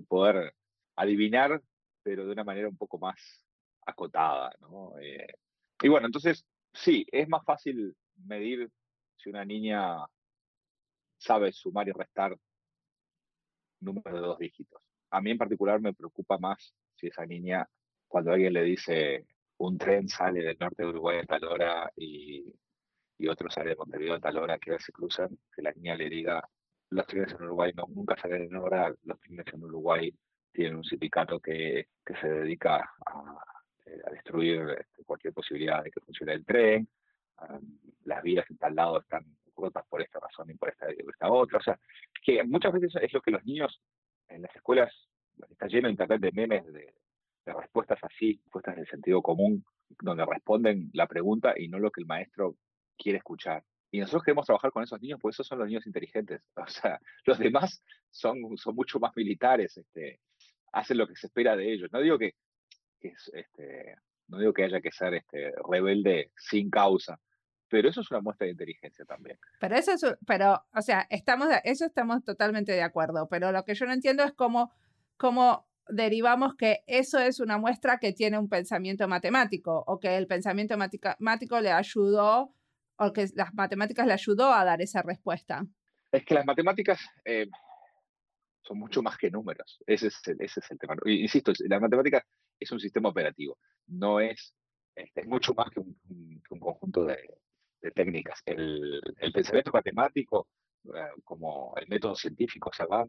poder 0.09 0.55
adivinar, 0.97 1.63
pero 2.03 2.27
de 2.27 2.33
una 2.33 2.45
manera 2.45 2.69
un 2.69 2.77
poco 2.77 2.99
más 2.99 3.45
acotada, 3.87 4.55
¿no? 4.61 4.99
Eh, 5.01 5.35
y 5.83 5.89
bueno, 5.89 6.07
entonces, 6.07 6.45
sí, 6.73 7.07
es 7.11 7.29
más 7.29 7.45
fácil 7.45 7.97
medir 8.25 8.71
si 9.17 9.31
una 9.31 9.45
niña 9.45 9.99
sabe 11.19 11.53
sumar 11.53 11.89
y 11.89 11.93
restar 11.93 12.37
números 13.81 14.15
de 14.15 14.21
dos 14.21 14.39
dígitos. 14.39 14.81
A 15.11 15.21
mí 15.21 15.31
en 15.31 15.39
particular 15.39 15.81
me 15.81 15.95
preocupa 15.95 16.39
más 16.39 16.75
si 16.95 17.09
esa 17.09 17.27
niña, 17.27 17.69
cuando 18.09 18.33
alguien 18.33 18.53
le 18.53 18.63
dice 18.63 19.27
un 19.59 19.79
tren 19.79 20.09
sale 20.09 20.43
del 20.43 20.59
norte 20.59 20.83
de 20.83 20.89
Uruguay 20.89 21.19
a 21.19 21.27
tal 21.27 21.45
hora 21.45 21.93
y, 21.97 22.45
y 23.19 23.29
otro 23.29 23.51
sale 23.51 23.71
de 23.71 23.77
Montevideo 23.77 24.15
a 24.15 24.21
tal 24.21 24.39
hora, 24.39 24.59
que 24.59 24.79
se 24.79 24.93
cruzan, 24.93 25.39
que 25.55 25.63
la 25.63 25.73
niña 25.73 25.97
le 25.97 26.09
diga, 26.09 26.43
los 26.91 27.07
trenes 27.07 27.33
en 27.33 27.43
Uruguay 27.43 27.73
no, 27.75 27.87
nunca 27.89 28.17
salen 28.17 28.43
en 28.43 28.57
hora, 28.57 28.95
los 29.05 29.21
trenes 29.21 29.47
en 29.53 29.65
Uruguay 29.65 30.15
tienen 30.53 30.77
un 30.77 30.85
sindicato 30.85 31.41
que, 31.41 31.89
que 32.05 32.17
se 32.17 32.29
dedica 32.29 32.91
a, 33.07 33.43
destruir 34.11 34.77
este, 34.79 35.05
cualquier 35.05 35.33
posibilidad 35.33 35.83
de 35.83 35.91
que 35.91 36.01
funcione 36.01 36.33
el 36.33 36.45
tren, 36.45 36.89
las 38.05 38.23
vías 38.23 38.49
en 38.51 38.57
tal 38.57 38.75
lado 38.75 39.01
están 39.01 39.25
rotas 39.57 39.85
por 39.89 40.03
esta 40.03 40.21
razón 40.21 40.51
y 40.51 40.55
por 40.55 40.71
esta, 40.71 40.87
otra. 41.31 41.59
O 41.59 41.63
sea, 41.63 41.79
que 42.25 42.43
muchas 42.45 42.73
veces 42.73 42.93
es 43.01 43.13
lo 43.13 43.21
que 43.21 43.31
los 43.31 43.45
niños 43.45 43.81
en 44.29 44.43
las 44.43 44.55
escuelas, 44.55 44.93
está 45.51 45.67
lleno 45.67 45.89
de 45.89 45.93
internet 45.93 46.21
de 46.21 46.33
memes, 46.33 46.73
de, 46.73 46.93
respuestas 47.45 47.99
así, 48.03 48.41
respuestas 48.45 48.77
del 48.77 48.89
sentido 48.89 49.23
común, 49.23 49.65
donde 50.01 50.27
responden 50.27 50.91
la 50.95 51.07
pregunta 51.07 51.55
y 51.57 51.69
no 51.69 51.79
lo 51.79 51.93
que 51.93 52.01
el 52.01 52.07
maestro 52.07 52.57
quiere 52.97 53.19
escuchar. 53.19 53.65
Y 53.91 54.01
nosotros 54.01 54.25
queremos 54.25 54.47
trabajar 54.47 54.73
con 54.73 54.83
esos 54.83 55.01
niños, 55.01 55.19
porque 55.21 55.35
esos 55.35 55.47
son 55.47 55.59
los 55.59 55.69
niños 55.69 55.87
inteligentes. 55.87 56.43
O 56.57 56.67
sea, 56.67 57.01
los 57.25 57.39
demás 57.39 57.83
son, 58.11 58.57
son 58.57 58.75
mucho 58.75 58.99
más 58.99 59.13
militares, 59.17 59.77
este, 59.77 60.21
hacen 60.73 60.99
lo 60.99 61.07
que 61.07 61.17
se 61.17 61.29
espera 61.29 61.57
de 61.57 61.73
ellos. 61.73 61.91
No 61.93 62.01
digo 62.01 62.19
que, 62.19 62.35
que 63.01 63.15
este, 63.33 63.97
no 64.29 64.39
digo 64.39 64.53
que 64.53 64.65
haya 64.65 64.81
que 64.81 64.91
ser 64.91 65.15
este, 65.15 65.53
rebelde 65.69 66.33
sin 66.37 66.71
causa, 66.71 67.21
pero 67.69 67.89
eso 67.89 68.01
es 68.01 68.11
una 68.11 68.21
muestra 68.21 68.47
de 68.47 68.53
inteligencia 68.53 69.05
también. 69.05 69.39
Pero 69.61 69.77
eso 69.77 69.93
es, 69.93 70.17
pero, 70.27 70.65
o 70.75 70.83
sea, 70.83 71.07
estamos, 71.11 71.49
eso 71.65 71.87
estamos 71.87 72.25
totalmente 72.25 72.73
de 72.73 72.83
acuerdo, 72.83 73.29
pero 73.29 73.53
lo 73.53 73.65
que 73.65 73.75
yo 73.75 73.87
no 73.87 73.93
entiendo 73.93 74.25
es 74.25 74.33
cómo, 74.33 74.73
cómo 75.17 75.67
derivamos 75.89 76.55
que 76.57 76.83
eso 76.87 77.19
es 77.19 77.41
una 77.41 77.59
muestra 77.59 77.99
que 77.99 78.13
tiene 78.13 78.39
un 78.39 78.49
pensamiento 78.49 79.07
matemático 79.09 79.85
o 79.87 80.01
que 80.01 80.17
el 80.17 80.27
pensamiento 80.27 80.77
matemático 80.77 81.61
le 81.61 81.71
ayudó 81.71 82.53
o 82.99 83.13
que 83.13 83.27
las 83.35 83.53
matemáticas 83.55 84.07
le 84.07 84.13
ayudó 84.13 84.53
a 84.53 84.65
dar 84.65 84.81
esa 84.81 85.03
respuesta. 85.03 85.65
Es 86.13 86.25
que 86.25 86.35
las 86.35 86.47
matemáticas 86.47 87.01
eh, 87.25 87.49
son 88.63 88.79
mucho 88.79 89.03
más 89.03 89.17
que 89.19 89.31
números. 89.31 89.83
Ese 89.87 90.09
es 90.09 90.21
el, 90.27 90.41
ese 90.41 90.61
es 90.61 90.71
el 90.71 90.79
tema. 90.79 90.97
Insisto, 91.05 91.53
la 91.69 91.81
matemática 91.81 92.25
es 92.59 92.71
un 92.73 92.81
sistema 92.81 93.09
operativo, 93.11 93.59
no 93.87 94.21
es, 94.21 94.55
este, 94.95 95.21
es 95.21 95.27
mucho 95.27 95.53
más 95.55 95.71
que 95.71 95.81
un 95.81 96.59
conjunto 96.59 97.05
de, 97.05 97.19
de 97.81 97.91
técnicas. 97.91 98.41
El, 98.45 99.01
el, 99.19 99.33
pensamiento 99.33 99.71
matemático, 99.73 100.49
eh, 100.85 101.09
como 101.25 101.75
el 101.77 101.89
método 101.89 102.15
científico, 102.15 102.71
o 102.71 102.73
sea, 102.73 102.87
van, 102.87 103.09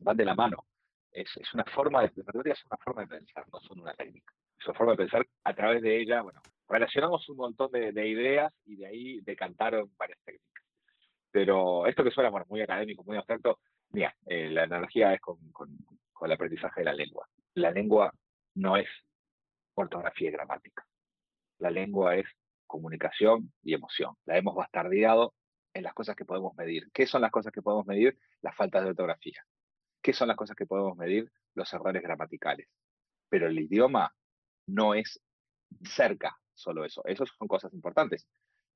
van 0.00 0.16
de 0.16 0.24
la 0.24 0.34
mano. 0.34 0.66
Es, 1.12 1.36
es 1.36 1.54
una 1.54 1.64
forma 1.64 2.02
de 2.02 2.06
es 2.06 2.64
una 2.66 2.78
forma 2.84 3.02
de 3.02 3.08
pensar, 3.08 3.44
no 3.52 3.60
son 3.60 3.80
una 3.80 3.94
técnica. 3.94 4.32
Es 4.58 4.66
una 4.66 4.78
forma 4.78 4.92
de 4.92 4.98
pensar 4.98 5.26
a 5.44 5.54
través 5.54 5.82
de 5.82 6.00
ella, 6.00 6.22
bueno, 6.22 6.40
relacionamos 6.70 7.28
un 7.28 7.36
montón 7.36 7.70
de, 7.72 7.92
de 7.92 8.08
ideas 8.08 8.52
y 8.64 8.76
de 8.76 8.86
ahí 8.86 9.20
decantaron 9.22 9.92
varias 9.98 10.18
técnicas. 10.24 10.64
Pero 11.30 11.86
esto 11.86 12.04
que 12.04 12.10
suena 12.10 12.30
muy 12.48 12.60
académico, 12.60 13.04
muy 13.04 13.16
abstracto, 13.16 13.58
mira, 13.90 14.14
eh, 14.26 14.48
la 14.50 14.62
analogía 14.62 15.12
es 15.12 15.20
con, 15.20 15.36
con, 15.50 15.76
con 16.12 16.26
el 16.26 16.32
aprendizaje 16.32 16.80
de 16.80 16.84
la 16.84 16.92
lengua. 16.92 17.28
La 17.54 17.70
lengua 17.70 18.12
no 18.54 18.76
es 18.76 18.88
ortografía 19.74 20.28
y 20.28 20.32
gramática. 20.32 20.86
La 21.58 21.70
lengua 21.70 22.16
es 22.16 22.26
comunicación 22.66 23.52
y 23.62 23.74
emoción. 23.74 24.14
La 24.24 24.38
hemos 24.38 24.54
bastardeado 24.54 25.34
en 25.74 25.82
las 25.82 25.94
cosas 25.94 26.14
que 26.14 26.24
podemos 26.24 26.54
medir. 26.56 26.88
¿Qué 26.92 27.06
son 27.06 27.22
las 27.22 27.30
cosas 27.32 27.52
que 27.52 27.62
podemos 27.62 27.86
medir? 27.86 28.16
Las 28.42 28.54
faltas 28.56 28.84
de 28.84 28.90
ortografía. 28.90 29.44
¿Qué 30.02 30.12
son 30.12 30.28
las 30.28 30.36
cosas 30.36 30.56
que 30.56 30.66
podemos 30.66 30.96
medir? 30.96 31.30
Los 31.54 31.72
errores 31.72 32.02
gramaticales. 32.02 32.68
Pero 33.28 33.48
el 33.48 33.58
idioma 33.58 34.14
no 34.66 34.94
es 34.94 35.20
cerca 35.84 36.36
solo 36.60 36.84
eso. 36.84 37.02
Esas 37.04 37.28
son 37.38 37.48
cosas 37.48 37.72
importantes. 37.74 38.26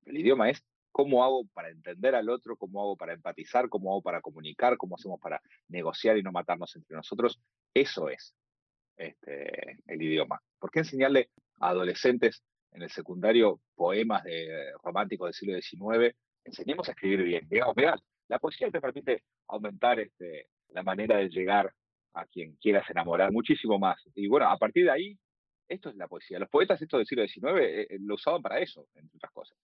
El 0.05 0.19
idioma 0.19 0.51
es 0.51 0.65
cómo 0.93 1.25
hago 1.25 1.45
para 1.53 1.71
entender 1.71 2.15
al 2.15 2.29
otro, 2.29 2.57
cómo 2.57 2.81
hago 2.81 2.97
para 2.97 3.15
empatizar, 3.15 3.69
cómo 3.69 3.93
hago 3.93 4.03
para 4.03 4.21
comunicar, 4.21 4.77
cómo 4.77 4.97
hacemos 4.97 5.21
para 5.21 5.41
negociar 5.69 6.17
y 6.19 6.23
no 6.23 6.33
matarnos 6.33 6.75
entre 6.77 6.97
nosotros. 6.97 7.41
Eso 7.73 8.09
es 8.09 8.35
este, 8.97 9.79
el 9.87 10.03
idioma. 10.03 10.41
¿Por 10.59 10.71
qué 10.71 10.81
enseñarle 10.81 11.31
a 11.61 11.71
adolescentes 11.71 12.43
en 12.75 12.83
el 12.83 12.91
secundario 12.91 13.61
poemas 13.75 14.25
de, 14.25 14.73
románticos 14.83 15.29
del 15.29 15.35
siglo 15.35 15.61
XIX, 15.61 16.15
enseñemos 16.45 16.89
a 16.89 16.93
escribir 16.93 17.23
bien. 17.23 17.49
Digamos, 17.49 17.77
la 18.29 18.39
poesía 18.39 18.71
te 18.71 18.81
permite 18.81 19.23
aumentar 19.49 20.01
este, 20.01 20.49
la 20.71 20.83
manera 20.83 21.19
de 21.19 21.29
llegar 21.29 21.73
a 22.15 22.27
quien 22.27 22.57
quieras 22.57 22.89
enamorar 22.91 23.33
muchísimo 23.33 23.79
más. 23.79 24.03
Y 24.15 24.29
bueno, 24.29 24.49
a 24.49 24.57
partir 24.57 24.85
de 24.85 24.91
ahí, 24.91 25.19
esto 25.69 25.89
es 25.89 25.97
la 25.97 26.09
poesía. 26.09 26.39
Los 26.39 26.49
poetas 26.49 26.81
estos 26.81 26.99
del 26.99 27.07
siglo 27.07 27.27
XIX 27.27 27.61
eh, 27.61 27.87
eh, 27.91 27.99
lo 28.01 28.15
usaban 28.15 28.43
para 28.43 28.59
eso, 28.59 28.87
entre 28.95 29.17
otras 29.17 29.33
cosas. 29.33 29.59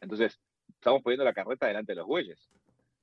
Entonces, 0.00 0.38
estamos 0.68 1.02
poniendo 1.02 1.24
la 1.24 1.32
carreta 1.32 1.66
delante 1.66 1.92
de 1.92 1.96
los 1.96 2.06
bueyes. 2.06 2.48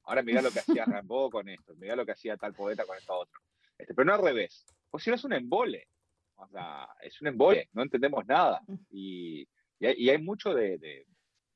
Ahora 0.03 0.23
mirá 0.23 0.41
lo 0.41 0.51
que 0.51 0.59
hacía 0.59 0.85
Rambo 0.85 1.29
con 1.29 1.49
esto, 1.49 1.75
mirá 1.75 1.95
lo 1.95 2.05
que 2.05 2.13
hacía 2.13 2.37
tal 2.37 2.53
poeta 2.53 2.85
con 2.85 2.97
esto 2.97 3.13
otro. 3.13 3.41
Este, 3.77 3.93
pero 3.93 4.05
no 4.05 4.13
al 4.13 4.21
revés. 4.21 4.65
Pues 4.89 5.03
si 5.03 5.09
no 5.09 5.15
es 5.15 5.23
un 5.23 5.33
embole. 5.33 5.87
O 6.35 6.47
sea, 6.49 6.87
es 7.01 7.19
un 7.19 7.27
embole, 7.27 7.67
no 7.73 7.81
entendemos 7.81 8.25
nada. 8.27 8.61
Y, 8.91 9.47
y, 9.79 10.09
hay, 10.09 10.21
mucho 10.21 10.53
de, 10.53 11.07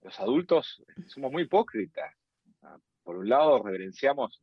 Los 0.02 0.20
adultos 0.20 0.84
somos 1.06 1.32
muy 1.32 1.44
hipócritas. 1.44 2.16
Por 3.04 3.18
un 3.18 3.30
lado, 3.30 3.62
reverenciamos 3.62 4.42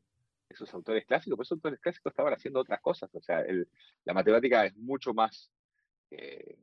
esos 0.48 0.72
autores 0.74 1.05
clásicos, 1.07 1.37
pero 1.37 1.42
esos 1.42 1.57
autores 1.57 1.81
clásicos 1.81 2.12
estaban 2.12 2.33
haciendo 2.33 2.61
otras 2.61 2.81
cosas. 2.81 3.12
O 3.14 3.20
sea, 3.20 3.44
la 4.05 4.14
matemática 4.14 4.64
es 4.66 4.77
mucho 4.77 5.12
más 5.12 5.51
que 6.09 6.59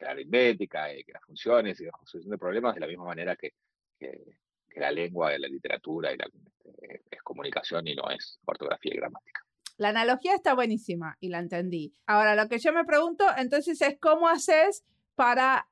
la 0.00 0.10
aritmética, 0.10 0.94
y 0.94 1.04
que 1.04 1.12
las 1.12 1.24
funciones 1.24 1.80
y 1.80 1.84
la 1.84 1.92
resolución 2.00 2.30
de 2.30 2.38
problemas, 2.38 2.74
de 2.74 2.80
la 2.80 2.86
misma 2.86 3.04
manera 3.04 3.36
que, 3.36 3.54
que, 3.98 4.36
la 4.76 4.90
lengua, 4.90 5.34
y 5.34 5.38
la 5.38 5.48
literatura 5.48 6.12
y 6.12 6.18
la, 6.18 6.26
este, 6.26 7.02
es 7.10 7.22
comunicación 7.22 7.86
y 7.86 7.94
no 7.94 8.10
es 8.10 8.38
ortografía 8.44 8.92
y 8.94 8.98
gramática. 8.98 9.40
La 9.78 9.88
analogía 9.88 10.34
está 10.34 10.54
buenísima 10.54 11.16
y 11.20 11.28
la 11.28 11.38
entendí. 11.38 11.94
Ahora, 12.06 12.34
lo 12.34 12.48
que 12.48 12.58
yo 12.58 12.72
me 12.72 12.84
pregunto 12.84 13.24
entonces 13.36 13.80
es 13.80 13.98
cómo 13.98 14.28
haces 14.28 14.84
para 15.14 15.68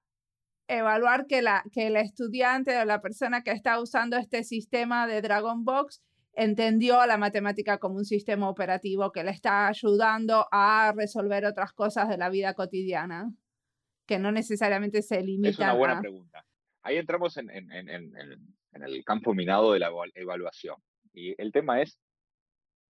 evaluar 0.68 1.26
que, 1.26 1.42
la, 1.42 1.64
que 1.72 1.88
el 1.88 1.96
estudiante 1.96 2.78
o 2.78 2.84
la 2.84 3.00
persona 3.00 3.42
que 3.42 3.50
está 3.50 3.80
usando 3.80 4.16
este 4.16 4.44
sistema 4.44 5.06
de 5.06 5.20
Dragon 5.20 5.64
Box 5.64 6.02
entendió 6.36 7.04
la 7.06 7.16
matemática 7.16 7.78
como 7.78 7.96
un 7.96 8.04
sistema 8.04 8.48
operativo 8.48 9.12
que 9.12 9.24
le 9.24 9.30
está 9.30 9.68
ayudando 9.68 10.46
a 10.50 10.92
resolver 10.96 11.44
otras 11.44 11.72
cosas 11.72 12.08
de 12.08 12.18
la 12.18 12.28
vida 12.28 12.54
cotidiana, 12.54 13.32
que 14.06 14.18
no 14.18 14.32
necesariamente 14.32 15.02
se 15.02 15.22
limitan. 15.22 15.50
Es 15.50 15.58
una 15.58 15.74
buena 15.74 16.00
pregunta. 16.00 16.44
Ahí 16.82 16.96
entramos 16.96 17.36
en, 17.36 17.50
en, 17.50 17.70
en, 17.70 17.88
en 17.88 18.82
el 18.82 19.04
campo 19.04 19.34
minado 19.34 19.72
de 19.72 19.78
la 19.78 19.90
evaluación. 20.14 20.76
Y 21.12 21.40
el 21.40 21.52
tema 21.52 21.80
es 21.80 21.98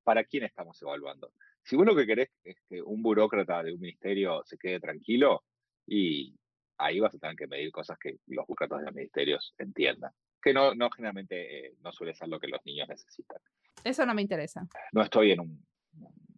¿para 0.03 0.23
quién 0.23 0.43
estamos 0.43 0.81
evaluando? 0.81 1.33
Si 1.63 1.75
vos 1.75 1.85
lo 1.85 1.95
que 1.95 2.05
querés 2.05 2.29
es 2.43 2.57
que 2.67 2.81
un 2.81 3.01
burócrata 3.01 3.63
de 3.63 3.73
un 3.73 3.79
ministerio 3.79 4.41
se 4.45 4.57
quede 4.57 4.79
tranquilo, 4.79 5.43
y 5.85 6.35
ahí 6.77 6.99
vas 6.99 7.15
a 7.15 7.19
tener 7.19 7.35
que 7.35 7.47
medir 7.47 7.71
cosas 7.71 7.97
que 7.97 8.17
los 8.27 8.45
burócratas 8.45 8.79
de 8.79 8.85
los 8.85 8.93
ministerios 8.93 9.53
entiendan, 9.57 10.11
que 10.43 10.53
no, 10.53 10.75
no 10.75 10.89
generalmente 10.91 11.67
eh, 11.67 11.75
no 11.81 11.91
suele 11.91 12.13
ser 12.13 12.27
lo 12.27 12.39
que 12.39 12.47
los 12.47 12.63
niños 12.65 12.87
necesitan. 12.89 13.39
Eso 13.83 14.05
no 14.05 14.13
me 14.13 14.21
interesa. 14.21 14.67
No 14.91 15.01
estoy 15.01 15.31
en 15.31 15.39
un, 15.39 15.65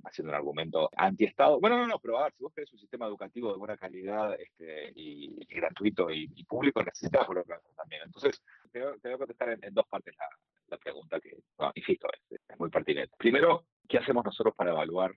haciendo 0.04 0.32
un 0.32 0.36
argumento 0.36 0.90
anti-Estado. 0.96 1.60
Bueno, 1.60 1.78
no, 1.78 1.88
no, 1.88 2.00
pero 2.00 2.20
a 2.20 2.24
ver, 2.24 2.34
si 2.34 2.44
vos 2.44 2.54
querés 2.54 2.72
un 2.74 2.80
sistema 2.80 3.08
educativo 3.08 3.52
de 3.52 3.58
buena 3.58 3.78
calidad 3.78 4.40
este, 4.40 4.92
y, 4.96 5.46
gratuito 5.48 6.10
y, 6.10 6.44
público, 6.46 6.84
necesitas 6.84 7.28
burócratas 7.28 7.76
también. 7.76 8.04
Entonces, 8.06 8.42
te 8.72 8.80
voy, 8.82 9.14
a 9.14 9.18
contestar 9.18 9.58
en, 9.62 9.74
dos 9.74 9.88
partes 9.88 10.16
la, 10.18 10.28
la 10.68 10.78
pregunta 10.78 11.20
que, 11.20 11.36
insisto, 11.76 12.08
es, 12.30 12.40
muy 12.60 12.70
pertinente. 12.70 13.14
Primero, 13.18 13.66
¿qué 13.88 13.98
hacemos 13.98 14.24
nosotros 14.24 14.54
para 14.56 14.72
evaluar 14.72 15.14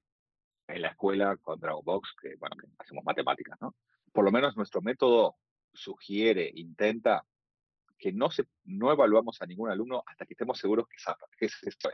en 0.69 0.83
la 0.83 0.89
escuela 0.89 1.37
con 1.39 1.61
Box, 1.61 2.15
que, 2.21 2.37
bueno, 2.37 2.57
que 2.57 2.67
hacemos 2.79 3.05
matemáticas, 3.05 3.59
¿no? 3.61 3.75
Por 4.13 4.25
lo 4.25 4.31
menos 4.31 4.57
nuestro 4.57 4.83
método 4.83 5.37
sugiere, 5.73 6.51
intenta 6.55 7.25
que 7.99 8.13
no, 8.13 8.31
evaluamos 8.93 9.43
a 9.43 9.47
ningún 9.47 9.71
alumno 9.71 10.03
hasta 10.07 10.25
que 10.25 10.35
estemos 10.35 10.59
seguros 10.59 10.87
que 10.89 10.99
sabe 10.99 11.19
qué 11.37 11.47
es 11.47 11.63
esto. 11.63 11.91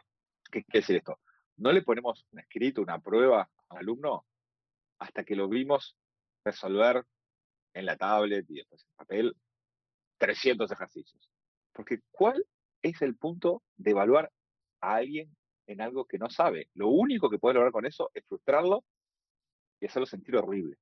¿Qué, 0.50 0.64
qué 0.64 0.78
es 0.78 0.90
esto? 0.90 1.18
No 1.56 1.72
le 1.72 1.82
ponemos 1.82 2.26
un 2.30 2.40
escrito, 2.40 2.82
una 2.82 3.00
prueba 3.00 3.50
al 3.68 3.78
alumno 3.78 4.26
hasta 4.98 5.24
que 5.24 5.34
lo 5.34 5.48
vimos 5.48 5.96
resolver 6.44 7.04
en 7.72 7.86
la 7.86 7.96
tablet 7.96 8.44
y 8.48 8.56
después 8.56 8.84
en 8.84 8.96
papel 8.96 9.36
300 10.18 10.70
ejercicios. 10.70 11.30
Porque 11.72 12.00
¿cuál 12.10 12.46
es 12.82 13.00
el 13.02 13.16
punto 13.16 13.62
de 13.76 13.92
evaluar 13.92 14.30
a 14.80 14.96
alguien 14.96 15.34
en 15.66 15.80
algo 15.80 16.04
que 16.04 16.18
no 16.18 16.28
sabe. 16.28 16.68
Lo 16.74 16.88
único 16.88 17.30
que 17.30 17.38
puede 17.38 17.54
lograr 17.54 17.72
con 17.72 17.86
eso 17.86 18.10
es 18.12 18.24
frustrarlo 18.26 18.84
y 19.80 19.86
hacerlo 19.86 20.06
sentir 20.06 20.36
horrible. 20.36 20.76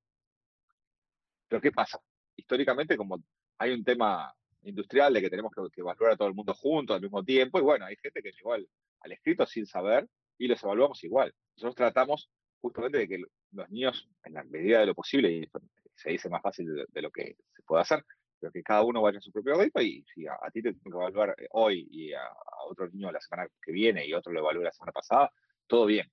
Pero 1.48 1.62
¿qué 1.62 1.70
pasa? 1.70 2.00
Históricamente, 2.36 2.96
como 2.96 3.22
hay 3.58 3.72
un 3.72 3.84
tema 3.84 4.34
industrial 4.62 5.12
de 5.12 5.20
que 5.20 5.30
tenemos 5.30 5.52
que, 5.52 5.80
evaluar 5.80 6.12
a 6.12 6.16
todo 6.16 6.28
el 6.28 6.34
mundo 6.34 6.54
junto 6.54 6.94
al 6.94 7.00
mismo 7.00 7.24
tiempo, 7.24 7.58
y 7.58 7.62
bueno, 7.62 7.86
hay 7.86 7.96
gente 7.96 8.22
que 8.22 8.32
llegó 8.32 8.54
al, 8.54 8.68
escrito 9.04 9.46
sin 9.46 9.66
saber 9.66 10.08
y 10.38 10.46
los 10.46 10.62
evaluamos 10.62 11.02
igual. 11.04 11.34
Nosotros 11.56 11.74
tratamos 11.74 12.30
justamente 12.60 12.98
de 12.98 13.08
que 13.08 13.22
los 13.50 13.68
niños, 13.70 14.08
en 14.24 14.34
la 14.34 14.44
medida 14.44 14.80
de 14.80 14.86
lo 14.86 14.94
posible, 14.94 15.30
y 15.30 15.50
se 15.96 16.10
dice 16.10 16.28
más 16.28 16.42
fácil 16.42 16.86
de, 16.88 17.02
lo 17.02 17.10
que 17.10 17.36
se 17.54 17.62
puede 17.62 17.82
hacer, 17.82 18.04
pero 18.38 18.52
que 18.52 18.62
cada 18.62 18.82
uno 18.82 19.02
vaya 19.02 19.18
a 19.18 19.20
su 19.20 19.30
propio 19.32 19.54
ritmo 19.54 19.80
y 19.80 20.04
si 20.14 20.26
a, 20.26 20.36
ti 20.52 20.62
te 20.62 20.72
tengo 20.72 20.98
que 20.98 21.04
evaluar 21.04 21.34
eh, 21.38 21.46
hoy 21.50 21.86
y 21.90 22.12
a, 22.12 22.22
otro 22.68 22.88
niño 22.88 23.12
la 23.12 23.20
semana 23.20 23.48
que 23.60 23.72
viene 23.72 24.06
y 24.06 24.14
otro 24.14 24.32
lo 24.32 24.40
evalúe 24.40 24.62
la 24.62 24.72
semana 24.72 24.92
pasada, 24.92 25.32
todo 25.66 25.86
bien. 25.86 26.10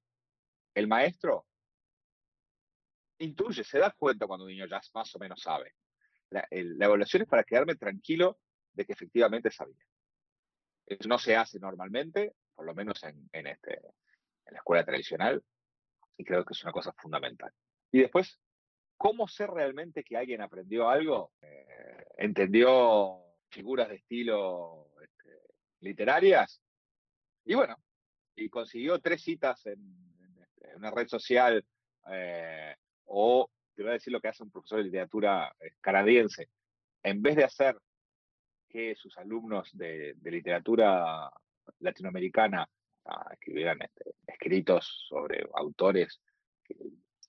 El 0.73 0.87
maestro 0.87 1.45
intuye, 3.19 3.63
se 3.63 3.79
da 3.79 3.91
cuenta 3.91 4.27
cuando 4.27 4.45
un 4.45 4.51
niño 4.51 4.65
ya 4.65 4.81
más 4.93 5.15
o 5.15 5.19
menos 5.19 5.41
sabe. 5.41 5.73
La, 6.31 6.47
evaluación 6.51 7.23
es 7.23 7.27
para 7.27 7.43
quedarme 7.43 7.75
tranquilo 7.75 8.39
de 8.73 8.85
que 8.85 8.93
efectivamente 8.93 9.51
sabía. 9.51 9.85
Eso 10.85 11.07
no 11.07 11.17
se 11.17 11.35
hace 11.35 11.59
normalmente, 11.59 12.35
por 12.55 12.65
lo 12.65 12.73
menos 12.73 13.03
en, 13.03 13.47
este, 13.47 13.77
en 14.45 14.53
la 14.53 14.57
escuela 14.57 14.85
tradicional, 14.85 15.43
y 16.17 16.23
creo 16.23 16.43
que 16.43 16.53
es 16.53 16.63
una 16.63 16.71
cosa 16.71 16.93
fundamental. 16.93 17.51
Y 17.91 17.99
después, 17.99 18.39
¿cómo 18.97 19.27
sé 19.27 19.47
realmente 19.47 20.03
que 20.03 20.17
alguien 20.17 20.41
aprendió 20.41 20.89
algo? 20.89 21.31
Eh, 21.41 22.05
¿Entendió 22.17 23.21
figuras 23.49 23.89
de 23.89 23.95
estilo 23.95 24.91
este, 25.01 25.41
literarias? 25.79 26.61
Y 27.45 27.55
bueno, 27.55 27.77
y 28.35 28.49
consiguió 28.49 28.99
tres 28.99 29.23
citas 29.23 29.65
en, 29.65 29.79
este, 30.41 30.75
una 30.75 30.91
red 30.91 31.07
social 31.07 31.65
eh, 32.11 32.75
o 33.05 33.49
te 33.79 33.83
voy 33.83 33.91
a 33.91 33.93
decir 33.93 34.11
lo 34.11 34.19
que 34.19 34.27
hace 34.27 34.43
un 34.43 34.51
profesor 34.51 34.79
de 34.79 34.83
literatura 34.83 35.55
eh, 35.57 35.71
canadiense. 35.79 36.49
En 37.01 37.21
vez 37.21 37.37
de 37.37 37.45
hacer 37.45 37.77
que 38.67 38.93
sus 38.93 39.17
alumnos 39.17 39.69
de, 39.71 40.17
literatura 40.21 41.31
latinoamericana 41.79 42.69
ah, 43.05 43.29
escribieran 43.31 43.81
este, 43.81 44.15
escritos 44.27 45.05
sobre 45.07 45.47
autores 45.53 46.19
que, 46.61 46.75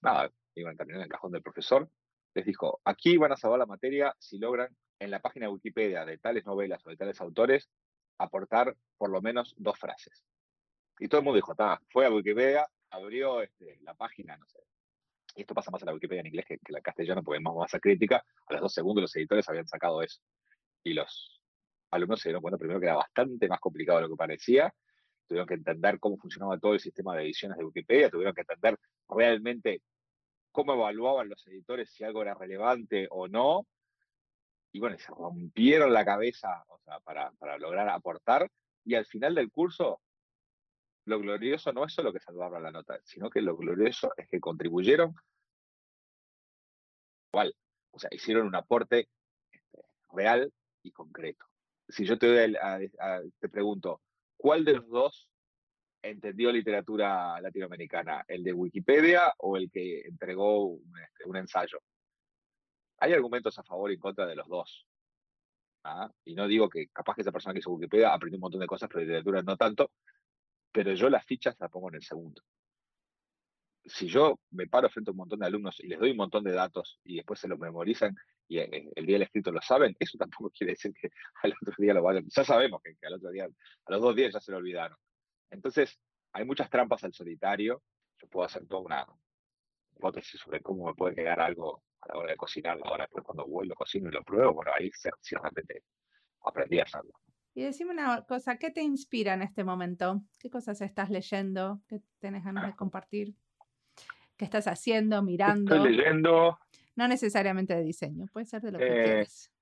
nada, 0.02 0.28
iban 0.56 0.76
también 0.76 0.96
en 0.96 1.04
el 1.04 1.08
cajón 1.08 1.30
del 1.30 1.40
profesor, 1.40 1.88
les 2.34 2.44
dijo, 2.44 2.80
aquí 2.84 3.16
van 3.16 3.30
a 3.30 3.36
salvar 3.36 3.60
la 3.60 3.66
materia 3.66 4.12
si 4.18 4.40
logran 4.40 4.76
en 4.98 5.12
la 5.12 5.20
página 5.20 5.46
de 5.46 5.52
Wikipedia 5.52 6.04
de 6.04 6.18
tales 6.18 6.44
novelas 6.46 6.84
o 6.84 6.90
de 6.90 6.96
tales 6.96 7.20
autores 7.20 7.70
aportar 8.18 8.74
por 8.98 9.10
lo 9.10 9.22
menos 9.22 9.54
dos 9.56 9.78
frases. 9.78 10.24
Y 10.98 11.06
todo 11.06 11.20
el 11.20 11.24
mundo 11.26 11.36
dijo, 11.36 11.54
fue 11.92 12.06
a 12.06 12.10
Wikipedia, 12.10 12.66
abrió 12.90 13.40
este, 13.40 13.78
la 13.82 13.94
página, 13.94 14.36
no 14.36 14.48
sé, 14.48 14.58
y 15.34 15.42
esto 15.42 15.54
pasa 15.54 15.70
más 15.70 15.82
en 15.82 15.86
la 15.86 15.94
Wikipedia 15.94 16.20
en 16.20 16.26
inglés 16.26 16.46
que, 16.46 16.54
en 16.54 16.60
la 16.68 16.80
castellana, 16.80 17.22
porque 17.22 17.38
es 17.38 17.42
más 17.42 17.54
masa 17.54 17.78
crítica, 17.78 18.24
a 18.46 18.52
los 18.52 18.62
dos 18.62 18.72
segundos 18.72 19.02
los 19.02 19.16
editores 19.16 19.48
habían 19.48 19.66
sacado 19.66 20.02
eso. 20.02 20.20
Y 20.84 20.94
los 20.94 21.40
alumnos 21.90 22.20
se 22.20 22.28
dieron 22.28 22.42
cuenta 22.42 22.58
primero 22.58 22.80
que 22.80 22.86
era 22.86 22.96
bastante 22.96 23.48
más 23.48 23.60
complicado 23.60 23.98
de 23.98 24.02
lo 24.02 24.10
que 24.10 24.16
parecía, 24.16 24.72
tuvieron 25.26 25.46
que 25.46 25.54
entender 25.54 25.98
cómo 26.00 26.16
funcionaba 26.16 26.58
todo 26.58 26.74
el 26.74 26.80
sistema 26.80 27.16
de 27.16 27.24
ediciones 27.24 27.58
de 27.58 27.64
Wikipedia, 27.64 28.10
tuvieron 28.10 28.34
que 28.34 28.40
entender 28.40 28.76
realmente 29.08 29.82
cómo 30.52 30.74
evaluaban 30.74 31.28
los 31.28 31.46
editores 31.46 31.90
si 31.92 32.02
algo 32.04 32.22
era 32.22 32.34
relevante 32.34 33.06
o 33.10 33.28
no, 33.28 33.66
y 34.72 34.80
bueno, 34.80 34.98
se 34.98 35.12
rompieron 35.12 35.92
la 35.92 36.04
cabeza 36.04 36.64
para, 37.04 37.30
para 37.32 37.58
lograr 37.58 37.88
aportar, 37.88 38.50
y 38.84 38.94
al 38.94 39.06
final 39.06 39.34
del 39.34 39.50
curso 39.50 40.00
lo 41.10 41.18
glorioso 41.18 41.72
no 41.72 41.84
es 41.84 41.92
solo 41.92 42.12
que 42.12 42.20
salvaron 42.20 42.62
la 42.62 42.70
nota, 42.70 42.98
sino 43.04 43.28
que 43.28 43.42
lo 43.42 43.56
glorioso 43.56 44.12
es 44.16 44.28
que 44.28 44.40
contribuyeron, 44.40 45.14
igual, 47.32 47.54
o 47.90 47.98
sea, 47.98 48.08
hicieron 48.12 48.46
un 48.46 48.54
aporte 48.54 49.08
este, 49.50 49.84
real 50.12 50.52
y 50.82 50.92
concreto. 50.92 51.44
Si 51.88 52.04
yo 52.04 52.16
te, 52.16 52.54
te 53.40 53.48
pregunto, 53.48 54.00
¿cuál 54.36 54.64
de 54.64 54.74
los 54.74 54.88
dos 54.88 55.28
entendió 56.00 56.52
literatura 56.52 57.40
latinoamericana? 57.40 58.24
¿El 58.28 58.44
de 58.44 58.52
Wikipedia 58.52 59.34
o 59.38 59.56
el 59.56 59.68
que 59.70 60.02
entregó 60.02 60.66
un, 60.66 60.94
este, 60.98 61.38
ensayo? 61.38 61.80
Hay 62.98 63.12
argumentos 63.12 63.58
a 63.58 63.64
favor 63.64 63.90
y 63.90 63.94
en 63.94 64.00
contra 64.00 64.26
de 64.26 64.36
los 64.36 64.46
dos. 64.46 64.86
¿ah? 65.82 66.08
Y 66.24 66.36
no 66.36 66.46
digo 66.46 66.68
que 66.68 66.86
capaz 66.88 67.16
que 67.16 67.22
esa 67.22 67.32
persona 67.32 67.52
que 67.52 67.58
hizo 67.58 67.72
Wikipedia 67.72 68.14
aprendió 68.14 68.36
un 68.36 68.42
montón 68.42 68.60
de 68.60 68.68
cosas, 68.68 68.88
pero 68.88 69.00
literatura 69.00 69.42
no 69.42 69.56
tanto, 69.56 69.90
pero 70.72 70.92
yo 70.94 71.08
las 71.10 71.24
fichas 71.24 71.56
las 71.58 71.70
pongo 71.70 71.88
en 71.88 71.96
el 71.96 72.02
segundo. 72.02 72.42
Si 73.84 74.08
yo 74.08 74.38
me 74.50 74.66
paro 74.66 74.90
frente 74.90 75.10
a 75.10 75.12
un 75.12 75.18
montón 75.18 75.40
de 75.40 75.46
alumnos 75.46 75.80
y 75.80 75.88
les 75.88 75.98
doy 75.98 76.10
un 76.10 76.18
montón 76.18 76.44
de 76.44 76.52
datos 76.52 77.00
y 77.04 77.16
después 77.16 77.40
se 77.40 77.48
los 77.48 77.58
memorizan 77.58 78.14
y 78.46 78.58
el 78.58 79.06
día 79.06 79.14
del 79.14 79.22
escrito 79.22 79.52
lo 79.52 79.62
saben, 79.62 79.96
eso 79.98 80.18
tampoco 80.18 80.50
quiere 80.50 80.72
decir 80.72 80.92
que 80.92 81.10
al 81.42 81.54
otro 81.62 81.74
día 81.78 81.94
lo 81.94 82.02
vayan. 82.02 82.26
Ya 82.28 82.44
sabemos 82.44 82.82
que, 82.82 82.94
al 83.06 83.14
otro 83.14 83.30
día, 83.30 83.44
a 83.44 83.92
los 83.92 84.02
dos 84.02 84.14
días 84.16 84.32
ya 84.32 84.40
se 84.40 84.50
lo 84.50 84.58
olvidaron. 84.58 84.98
Entonces, 85.50 85.98
hay 86.32 86.44
muchas 86.44 86.68
trampas 86.68 87.04
al 87.04 87.12
solitario. 87.12 87.82
Yo 88.18 88.28
puedo 88.28 88.46
hacer 88.46 88.66
toda 88.66 88.82
una 88.82 89.06
hipótesis 89.96 90.40
sobre 90.40 90.60
cómo 90.60 90.86
me 90.86 90.94
puede 90.94 91.14
quedar 91.14 91.40
algo 91.40 91.82
a 92.00 92.08
la 92.12 92.18
hora 92.18 92.30
de 92.32 92.36
cocinar. 92.36 92.78
Ahora, 92.84 93.04
después, 93.04 93.24
cuando 93.24 93.46
vuelvo, 93.46 93.74
cocino 93.74 94.08
y 94.08 94.12
lo 94.12 94.22
pruebo, 94.22 94.54
bueno, 94.54 94.72
ahí 94.76 94.90
ciertamente 95.20 95.84
aprendí 96.44 96.80
a 96.80 96.84
hacerlo. 96.84 97.12
Y 97.54 97.62
decime 97.62 97.92
una 97.92 98.22
cosa, 98.22 98.56
¿qué 98.56 98.70
te 98.70 98.82
inspira 98.82 99.34
en 99.34 99.42
este 99.42 99.64
momento? 99.64 100.22
¿Qué 100.38 100.50
cosas 100.50 100.80
estás 100.80 101.10
leyendo? 101.10 101.80
¿Qué 101.88 102.00
tenés 102.20 102.44
ganas 102.44 102.66
de 102.66 102.76
compartir? 102.76 103.34
¿Qué 104.36 104.44
estás 104.44 104.68
haciendo, 104.68 105.22
mirando? 105.22 105.74
Estoy 105.74 105.96
leyendo. 105.96 106.58
No 106.96 107.08
necesariamente 107.08 107.74
de 107.74 107.82
diseño, 107.82 108.26
puede 108.32 108.46
ser 108.46 108.62
de 108.62 108.72
lo 108.72 108.78
que 108.78 108.86
eh, 108.86 109.04
quieras. 109.04 109.52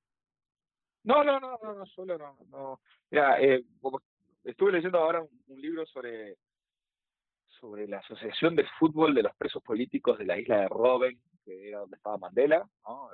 No, 1.05 1.25
no, 1.25 1.41
no, 1.41 1.59
no, 1.63 1.75
no, 1.75 1.87
solo 1.87 2.19
no. 2.19 2.37
no. 2.51 2.81
Mira, 3.11 3.41
eh, 3.41 3.65
estuve 4.45 4.73
leyendo 4.73 4.99
ahora 4.99 5.23
un, 5.23 5.61
libro 5.61 5.87
sobre, 5.87 6.37
sobre 7.47 7.89
la 7.89 7.99
Asociación 7.99 8.55
de 8.55 8.67
Fútbol 8.79 9.15
de 9.15 9.23
los 9.23 9.35
Presos 9.37 9.63
Políticos 9.63 10.19
de 10.19 10.27
la 10.27 10.39
isla 10.39 10.61
de 10.61 10.69
Robben, 10.69 11.19
que 11.45 11.69
era 11.69 11.79
donde 11.79 11.97
estaba 11.97 12.19
Mandela. 12.19 12.69
¿no? 12.87 13.11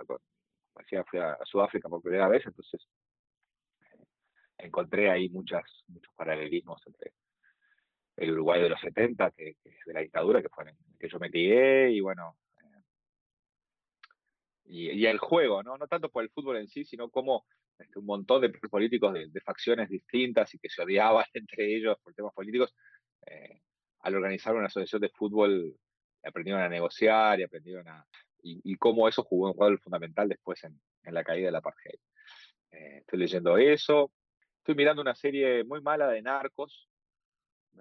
Decía, 0.77 1.05
fui 1.05 1.21
a 1.21 1.39
Sudáfrica 1.45 1.89
por 1.89 2.03
primera 2.03 2.27
vez, 2.27 2.45
entonces 2.45 2.85
encontré 4.59 5.11
ahí 5.11 5.29
muchas, 5.29 5.63
muchos 5.89 6.13
paralelismos 6.15 6.81
entre 6.87 7.13
el 8.17 8.33
Uruguay 8.33 8.63
de 8.63 8.69
los 8.69 8.81
70, 8.81 9.31
que, 9.33 9.57
es 9.65 9.87
de 9.87 9.93
la 9.93 10.01
dictadura, 10.01 10.41
que 10.43 10.49
fue 10.49 10.65
en 10.65 10.71
el 10.71 10.77
que 10.99 11.09
yo 11.09 11.19
me 11.19 11.31
crié, 11.31 11.91
y 11.91 12.01
bueno, 12.01 12.37
eh, 12.63 12.83
y, 14.67 15.07
el 15.07 15.19
juego, 15.19 15.63
¿no? 15.63 15.77
No 15.77 15.87
tanto 15.89 16.09
por 16.11 16.23
el 16.23 16.31
fútbol 16.31 16.59
en 16.59 16.69
sí, 16.69 16.85
sino 16.85 17.11
como 17.11 17.47
este, 17.79 17.99
un 17.99 18.07
montón 18.07 18.43
de 18.43 18.51
políticos 18.51 19.15
de, 19.15 19.41
facciones 19.41 19.89
distintas 19.89 20.55
y 20.55 20.59
que 20.59 20.69
se 20.69 20.83
odiaban 20.83 21.25
entre 21.35 21.75
ellos 21.75 21.97
por 22.03 22.15
temas 22.15 22.33
políticos, 22.33 22.75
eh, 23.27 23.61
al 24.01 24.15
organizar 24.15 24.55
una 24.55 24.67
asociación 24.67 25.03
de 25.03 25.09
fútbol 25.09 25.75
aprendieron 26.23 26.63
a 26.63 26.69
negociar 26.69 27.41
y 27.41 27.45
aprendieron 27.45 27.89
a... 27.89 28.07
Y, 28.47 28.77
cómo 28.77 29.09
eso 29.09 29.23
jugó 29.23 29.51
un 29.51 29.59
rol 29.59 29.79
fundamental 29.79 30.29
después 30.29 30.63
en, 30.65 30.79
la 31.05 31.25
caída 31.25 31.47
de 31.47 31.53
la 31.53 31.59
apartheid. 31.59 31.99
Eh, 32.73 32.99
estoy 32.99 33.19
leyendo 33.19 33.57
eso, 33.57 34.13
Estoy 34.65 34.77
mirando 34.77 35.03
una 35.03 35.15
serie 35.15 35.63
muy 35.63 35.83
mala 35.83 36.09
de 36.09 36.23
narcos. 36.23 36.89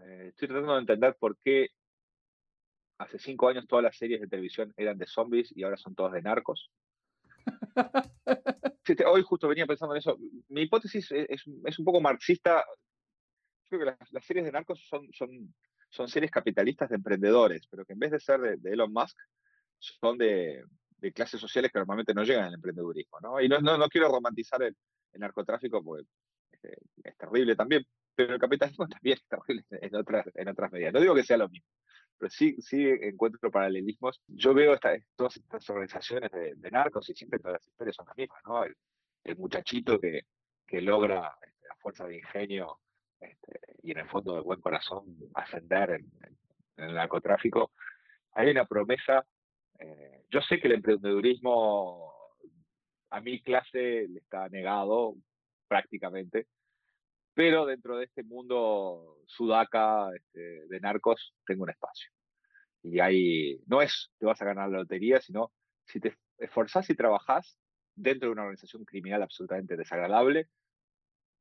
Eh, 0.01 0.25
estoy 0.27 0.49
tratando 0.49 0.73
de 0.73 0.81
entender 0.81 1.15
por 1.17 1.37
qué 1.37 1.69
hace 2.97 3.17
cinco 3.19 3.47
años 3.47 3.65
todas 3.69 3.83
las 3.83 3.95
series 3.95 4.19
de 4.19 4.27
televisión 4.27 4.73
eran 4.75 4.97
de 4.97 5.07
zombies 5.07 5.55
y 5.55 5.63
ahora 5.63 5.77
son 5.77 5.95
todas 5.95 6.11
de 6.11 6.21
narcos. 6.21 6.69
Hoy 9.07 9.21
justo 9.21 9.47
venía 9.47 9.65
pensando 9.65 9.95
en 9.95 9.99
eso. 9.99 10.17
Mi 10.49 10.63
hipótesis 10.63 11.09
es, 11.13 11.47
un 11.47 11.85
poco 11.85 12.01
marxista. 12.01 12.65
Creo 13.69 13.79
que 13.79 13.95
las, 14.11 14.25
series 14.25 14.43
de 14.43 14.51
narcos 14.51 14.85
son, 14.85 15.07
son, 15.13 15.55
son 15.87 16.09
series 16.09 16.31
capitalistas 16.31 16.89
de 16.89 16.97
emprendedores, 16.97 17.65
pero 17.67 17.85
que 17.85 17.93
en 17.93 17.99
vez 17.99 18.11
de 18.11 18.19
ser 18.19 18.41
de, 18.59 18.73
Elon 18.73 18.91
Musk, 18.91 19.17
son 19.79 20.17
de, 20.17 20.65
clases 21.15 21.39
sociales 21.39 21.71
que 21.71 21.79
normalmente 21.79 22.13
no 22.13 22.25
llegan 22.25 22.43
al 22.43 22.55
emprendedurismo. 22.55 23.19
¿no? 23.21 23.39
Y 23.39 23.47
no, 23.47 23.61
no, 23.61 23.87
quiero 23.87 24.09
romantizar 24.09 24.61
el, 24.63 24.75
el 25.13 25.21
narcotráfico 25.21 25.81
porque 25.81 26.03
es 27.03 27.17
terrible 27.17 27.55
también, 27.55 27.85
pero 28.15 28.33
el 28.33 28.39
capitalismo 28.39 28.87
también 28.87 29.17
es 29.17 29.27
terrible 29.27 29.65
en 29.69 29.95
otras, 29.95 30.25
en 30.35 30.47
otras 30.47 30.71
medidas. 30.71 30.93
No 30.93 31.01
digo 31.01 31.15
que 31.15 31.23
sea 31.23 31.37
lo 31.37 31.49
mismo, 31.49 31.67
pero 32.17 32.29
sí, 32.29 32.55
sí 32.61 32.85
encuentro 32.85 33.51
paralelismos. 33.51 34.21
Yo 34.27 34.53
veo 34.53 34.77
todas 35.15 35.37
estas 35.37 35.69
organizaciones 35.69 36.31
de, 36.31 36.71
narcos 36.71 37.09
y 37.09 37.13
siempre 37.13 37.39
todas 37.39 37.53
las 37.53 37.67
historias 37.67 37.95
son 37.95 38.05
las 38.07 38.17
mismas, 38.17 38.41
¿no? 38.45 38.63
El, 38.63 38.75
muchachito 39.37 39.99
que, 39.99 40.23
que 40.67 40.81
logra 40.81 41.33
este, 41.41 41.67
a 41.69 41.75
fuerza 41.75 42.05
de 42.05 42.17
ingenio 42.17 42.79
este, 43.21 43.59
y 43.83 43.91
en 43.91 43.99
el 43.99 44.09
fondo 44.09 44.35
de 44.35 44.41
buen 44.41 44.59
corazón 44.59 45.17
ascender 45.33 45.91
en, 45.91 46.11
el 46.77 46.95
narcotráfico. 46.95 47.71
Hay 48.33 48.49
una 48.49 48.65
promesa. 48.65 49.25
Eh, 49.79 50.25
yo 50.29 50.41
sé 50.41 50.59
que 50.59 50.67
el 50.67 50.73
emprendedurismo 50.73 52.11
a 53.11 53.21
mi 53.21 53.41
clase 53.41 54.07
le 54.07 54.19
está 54.19 54.49
negado 54.49 55.15
prácticamente. 55.73 56.45
Pero 57.33 57.65
dentro 57.65 57.97
de 57.97 58.05
este 58.05 58.23
mundo 58.23 59.17
sudaca 59.25 60.09
este, 60.15 60.67
de 60.67 60.79
narcos 60.79 61.33
tengo 61.47 61.63
un 61.63 61.71
espacio. 61.71 62.11
Y 62.83 62.99
ahí 62.99 63.59
no 63.65 63.81
es 63.81 64.11
te 64.19 64.27
vas 64.27 64.39
a 64.41 64.45
ganar 64.45 64.69
la 64.69 64.79
lotería, 64.79 65.19
sino 65.19 65.51
si 65.85 65.99
te 65.99 66.15
esforzás 66.37 66.87
y 66.91 66.95
trabajás 66.95 67.57
dentro 67.95 68.27
de 68.27 68.33
una 68.33 68.43
organización 68.43 68.85
criminal 68.85 69.23
absolutamente 69.23 69.75
desagradable, 69.75 70.47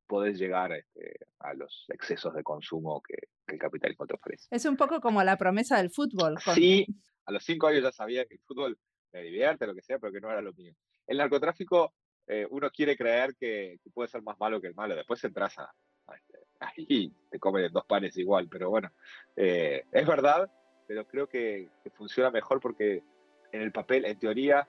podés 0.06 0.38
llegar 0.38 0.72
este, 0.72 1.26
a 1.40 1.52
los 1.52 1.84
excesos 1.88 2.32
de 2.34 2.42
consumo 2.42 3.02
que, 3.02 3.16
el 3.48 3.58
capitalismo 3.58 4.06
te 4.06 4.14
ofrece. 4.14 4.46
Es 4.50 4.64
un 4.64 4.78
poco 4.78 4.98
como 5.02 5.22
la 5.22 5.36
promesa 5.36 5.76
del 5.76 5.90
fútbol. 5.90 6.38
Sí, 6.54 6.86
a 7.26 7.32
los 7.32 7.44
cinco 7.44 7.66
años 7.66 7.82
ya 7.82 7.92
sabía 7.92 8.24
que 8.24 8.36
el 8.36 8.40
fútbol 8.46 8.78
me 9.12 9.20
divierte, 9.20 9.66
lo 9.66 9.74
que 9.74 9.82
sea, 9.82 9.98
pero 9.98 10.10
que 10.10 10.22
no 10.22 10.30
era 10.30 10.40
lo 10.40 10.54
mío. 10.54 10.72
El 11.06 11.18
narcotráfico, 11.18 11.92
eh, 12.26 12.46
uno 12.50 12.70
quiere 12.70 12.96
creer 12.96 13.34
que, 13.34 13.78
puede 13.92 14.08
ser 14.08 14.22
más 14.22 14.38
malo 14.38 14.60
que 14.60 14.68
el 14.68 14.74
malo, 14.74 14.94
después 14.94 15.22
entras 15.24 15.58
a, 15.58 15.72
este, 16.14 16.38
ahí 16.60 17.12
te 17.30 17.38
comen 17.38 17.72
dos 17.72 17.84
panes 17.86 18.16
igual, 18.16 18.48
pero 18.48 18.70
bueno, 18.70 18.90
eh, 19.36 19.84
es 19.90 20.06
verdad, 20.06 20.50
pero 20.86 21.06
creo 21.06 21.28
que, 21.28 21.68
funciona 21.94 22.30
mejor 22.30 22.60
porque 22.60 23.02
en 23.50 23.62
el 23.62 23.72
papel, 23.72 24.04
en 24.04 24.18
teoría, 24.18 24.66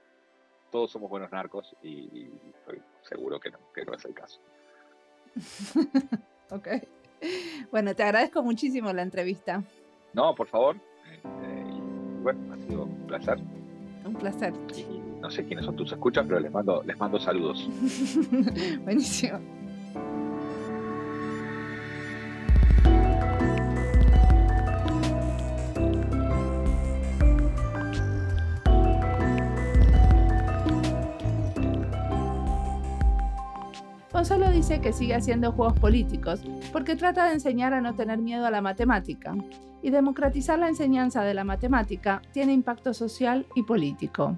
todos 0.72 0.92
somos 0.92 1.10
buenos 1.10 1.32
narcos 1.32 1.76
y, 1.82 2.30
estoy 2.60 2.82
seguro 3.04 3.40
que 3.40 3.52
no, 3.52 3.60
que 3.74 3.86
no 3.86 3.94
es 3.94 4.06
el 4.06 4.14
caso. 4.14 4.40
ok. 6.50 6.68
Bueno, 7.72 7.96
te 7.96 8.04
agradezco 8.04 8.44
muchísimo 8.44 8.92
la 8.92 9.02
entrevista. 9.02 9.64
No, 10.14 10.36
por 10.36 10.48
favor. 10.48 10.76
Este, 11.12 11.64
bueno, 12.22 12.54
ha 12.54 12.58
sido 12.58 12.84
un 12.84 13.08
placer. 13.08 13.38
Un 14.06 14.14
placer. 14.16 14.54
No 15.24 15.32
sé 15.32 15.46
quiénes 15.46 15.66
son 15.66 15.78
tus 15.78 15.90
escuchas, 15.90 16.26
pero 16.28 16.42
les 16.42 16.52
mando, 16.52 16.84
les 16.86 17.00
mando 17.00 17.18
saludos. 17.18 17.66
Buenísimo. 18.84 19.40
Gonzalo 34.12 34.52
dice 34.52 34.82
que 34.82 34.92
sigue 34.92 35.16
haciendo 35.16 35.54
juegos 35.54 35.80
políticos 35.80 36.42
porque 36.74 36.98
trata 36.98 37.28
de 37.28 37.34
enseñar 37.34 37.74
a 37.74 37.80
no 37.80 37.96
tener 37.96 38.20
miedo 38.20 38.46
a 38.46 38.52
la 38.52 38.62
matemática, 38.62 39.36
y 39.84 39.90
democratizar 39.90 40.58
la 40.58 40.70
enseñanza 40.70 41.24
de 41.24 41.34
la 41.34 41.44
matemática 41.44 42.22
tiene 42.32 42.54
impacto 42.54 42.94
social 42.94 43.46
y 43.54 43.64
político. 43.64 44.38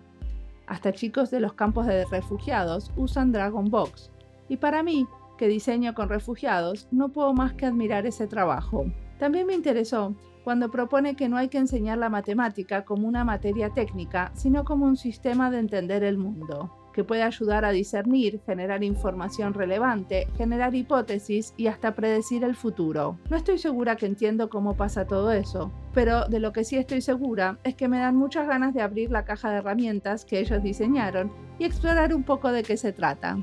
Hasta 0.68 0.94
chicos 0.94 1.32
de 1.32 1.40
los 1.40 1.54
campos 1.54 1.86
de 1.86 2.06
refugiados 2.06 2.92
usan 2.96 3.32
Dragon 3.32 3.70
Box, 3.70 4.12
y 4.50 4.58
para 4.58 4.84
mí, 4.84 5.08
que 5.38 5.48
diseño 5.48 5.94
con 5.94 6.10
refugiados, 6.10 6.88
no 6.92 7.10
puedo 7.10 7.34
más 7.34 7.54
que 7.54 7.66
admirar 7.66 8.06
ese 8.06 8.28
trabajo. 8.28 8.86
También 9.20 9.48
me 9.48 9.54
interesó 9.54 10.16
cuando 10.44 10.70
propone 10.72 11.16
que 11.16 11.28
no 11.28 11.38
hay 11.38 11.50
que 11.50 11.58
enseñar 11.58 11.98
la 11.98 12.10
matemática 12.10 12.86
como 12.86 13.08
una 13.08 13.24
materia 13.24 13.72
técnica, 13.72 14.32
sino 14.36 14.64
como 14.64 14.86
un 14.86 14.98
sistema 14.98 15.50
de 15.50 15.60
entender 15.60 16.04
el 16.04 16.18
mundo 16.18 16.85
que 16.96 17.04
puede 17.04 17.24
ayudar 17.24 17.66
a 17.66 17.72
discernir, 17.72 18.40
generar 18.46 18.82
información 18.82 19.54
relevante, 19.54 20.30
generar 20.38 20.74
hipótesis 20.74 21.54
y 21.58 21.68
hasta 21.68 21.94
predecir 21.94 22.46
el 22.46 22.56
futuro. 22.56 23.20
No 23.30 23.36
estoy 23.36 23.58
segura 23.58 23.98
que 23.98 24.06
entiendo 24.06 24.50
cómo 24.50 24.78
pasa 24.78 25.06
todo 25.06 25.34
eso, 25.34 25.74
pero 25.94 26.24
de 26.30 26.40
lo 26.40 26.54
que 26.54 26.64
sí 26.64 26.78
estoy 26.78 27.02
segura 27.02 27.60
es 27.66 27.76
que 27.76 27.90
me 27.90 28.00
dan 28.00 28.16
muchas 28.16 28.48
ganas 28.48 28.74
de 28.74 28.82
abrir 28.82 29.12
la 29.12 29.26
caja 29.26 29.52
de 29.52 29.58
herramientas 29.58 30.24
que 30.24 30.40
ellos 30.40 30.64
diseñaron 30.64 31.34
y 31.60 31.66
explorar 31.66 32.16
un 32.16 32.24
poco 32.24 32.54
de 32.54 32.64
qué 32.64 32.78
se 32.78 32.94
trata. 32.94 33.40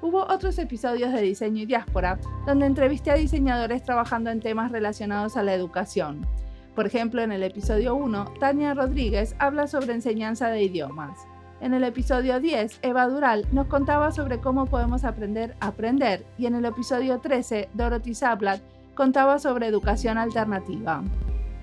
Hubo 0.00 0.22
otros 0.22 0.58
episodios 0.58 1.12
de 1.12 1.20
Diseño 1.20 1.62
y 1.62 1.66
Diáspora 1.66 2.18
donde 2.46 2.64
entrevisté 2.64 3.10
a 3.10 3.16
diseñadores 3.16 3.82
trabajando 3.82 4.30
en 4.30 4.40
temas 4.40 4.72
relacionados 4.72 5.36
a 5.36 5.42
la 5.42 5.52
educación. 5.52 6.26
Por 6.74 6.86
ejemplo, 6.86 7.20
en 7.20 7.32
el 7.32 7.42
episodio 7.42 7.94
1, 7.94 8.32
Tania 8.40 8.72
Rodríguez 8.72 9.36
habla 9.38 9.66
sobre 9.66 9.92
enseñanza 9.92 10.48
de 10.48 10.62
idiomas. 10.62 11.26
En 11.60 11.72
el 11.72 11.84
episodio 11.84 12.38
10, 12.38 12.80
Eva 12.82 13.08
Dural 13.08 13.46
nos 13.50 13.66
contaba 13.66 14.12
sobre 14.12 14.40
cómo 14.40 14.66
podemos 14.66 15.04
aprender 15.04 15.56
a 15.60 15.68
aprender 15.68 16.26
y 16.36 16.46
en 16.46 16.54
el 16.54 16.66
episodio 16.66 17.18
13, 17.18 17.70
Dorothy 17.72 18.14
Sablat 18.14 18.60
contaba 18.94 19.38
sobre 19.38 19.66
educación 19.66 20.18
alternativa. 20.18 21.02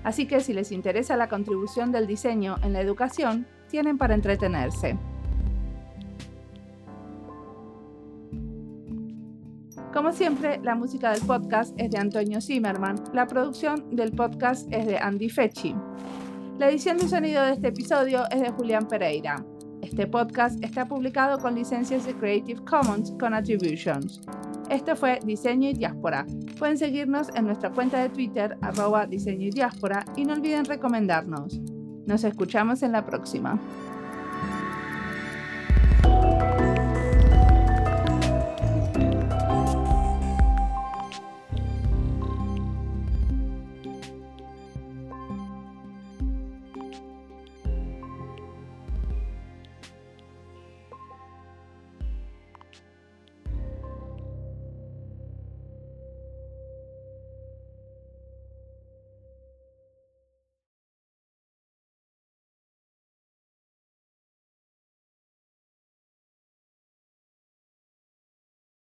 Así 0.02 0.26
que 0.26 0.40
si 0.40 0.52
les 0.52 0.72
interesa 0.72 1.16
la 1.16 1.28
contribución 1.28 1.92
del 1.92 2.08
diseño 2.08 2.56
en 2.62 2.72
la 2.72 2.80
educación, 2.80 3.46
tienen 3.68 3.96
para 3.96 4.14
entretenerse. 4.14 4.98
Como 9.92 10.12
siempre, 10.12 10.58
la 10.60 10.74
música 10.74 11.12
del 11.12 11.22
podcast 11.22 11.72
es 11.78 11.88
de 11.92 11.98
Antonio 11.98 12.40
Zimmerman, 12.40 12.96
la 13.12 13.28
producción 13.28 13.94
del 13.94 14.10
podcast 14.10 14.66
es 14.72 14.86
de 14.86 14.98
Andy 14.98 15.30
Fechi. 15.30 15.74
La 16.58 16.68
edición 16.68 16.98
de 16.98 17.08
sonido 17.08 17.44
de 17.44 17.52
este 17.52 17.68
episodio 17.68 18.24
es 18.30 18.40
de 18.40 18.50
Julián 18.50 18.88
Pereira. 18.88 19.44
Este 19.84 20.06
podcast 20.06 20.64
está 20.64 20.88
publicado 20.88 21.38
con 21.38 21.54
licencias 21.54 22.06
de 22.06 22.14
Creative 22.14 22.64
Commons 22.64 23.12
con 23.20 23.34
Attributions. 23.34 24.18
Esto 24.70 24.96
fue 24.96 25.20
Diseño 25.26 25.68
y 25.68 25.74
Diáspora. 25.74 26.24
Pueden 26.58 26.78
seguirnos 26.78 27.28
en 27.34 27.44
nuestra 27.44 27.68
cuenta 27.70 28.00
de 28.00 28.08
Twitter, 28.08 28.56
arroba 28.62 29.06
diseño 29.06 29.48
y 29.48 29.50
diáspora, 29.50 30.02
y 30.16 30.24
no 30.24 30.32
olviden 30.32 30.64
recomendarnos. 30.64 31.60
Nos 32.06 32.24
escuchamos 32.24 32.82
en 32.82 32.92
la 32.92 33.04
próxima. 33.04 33.60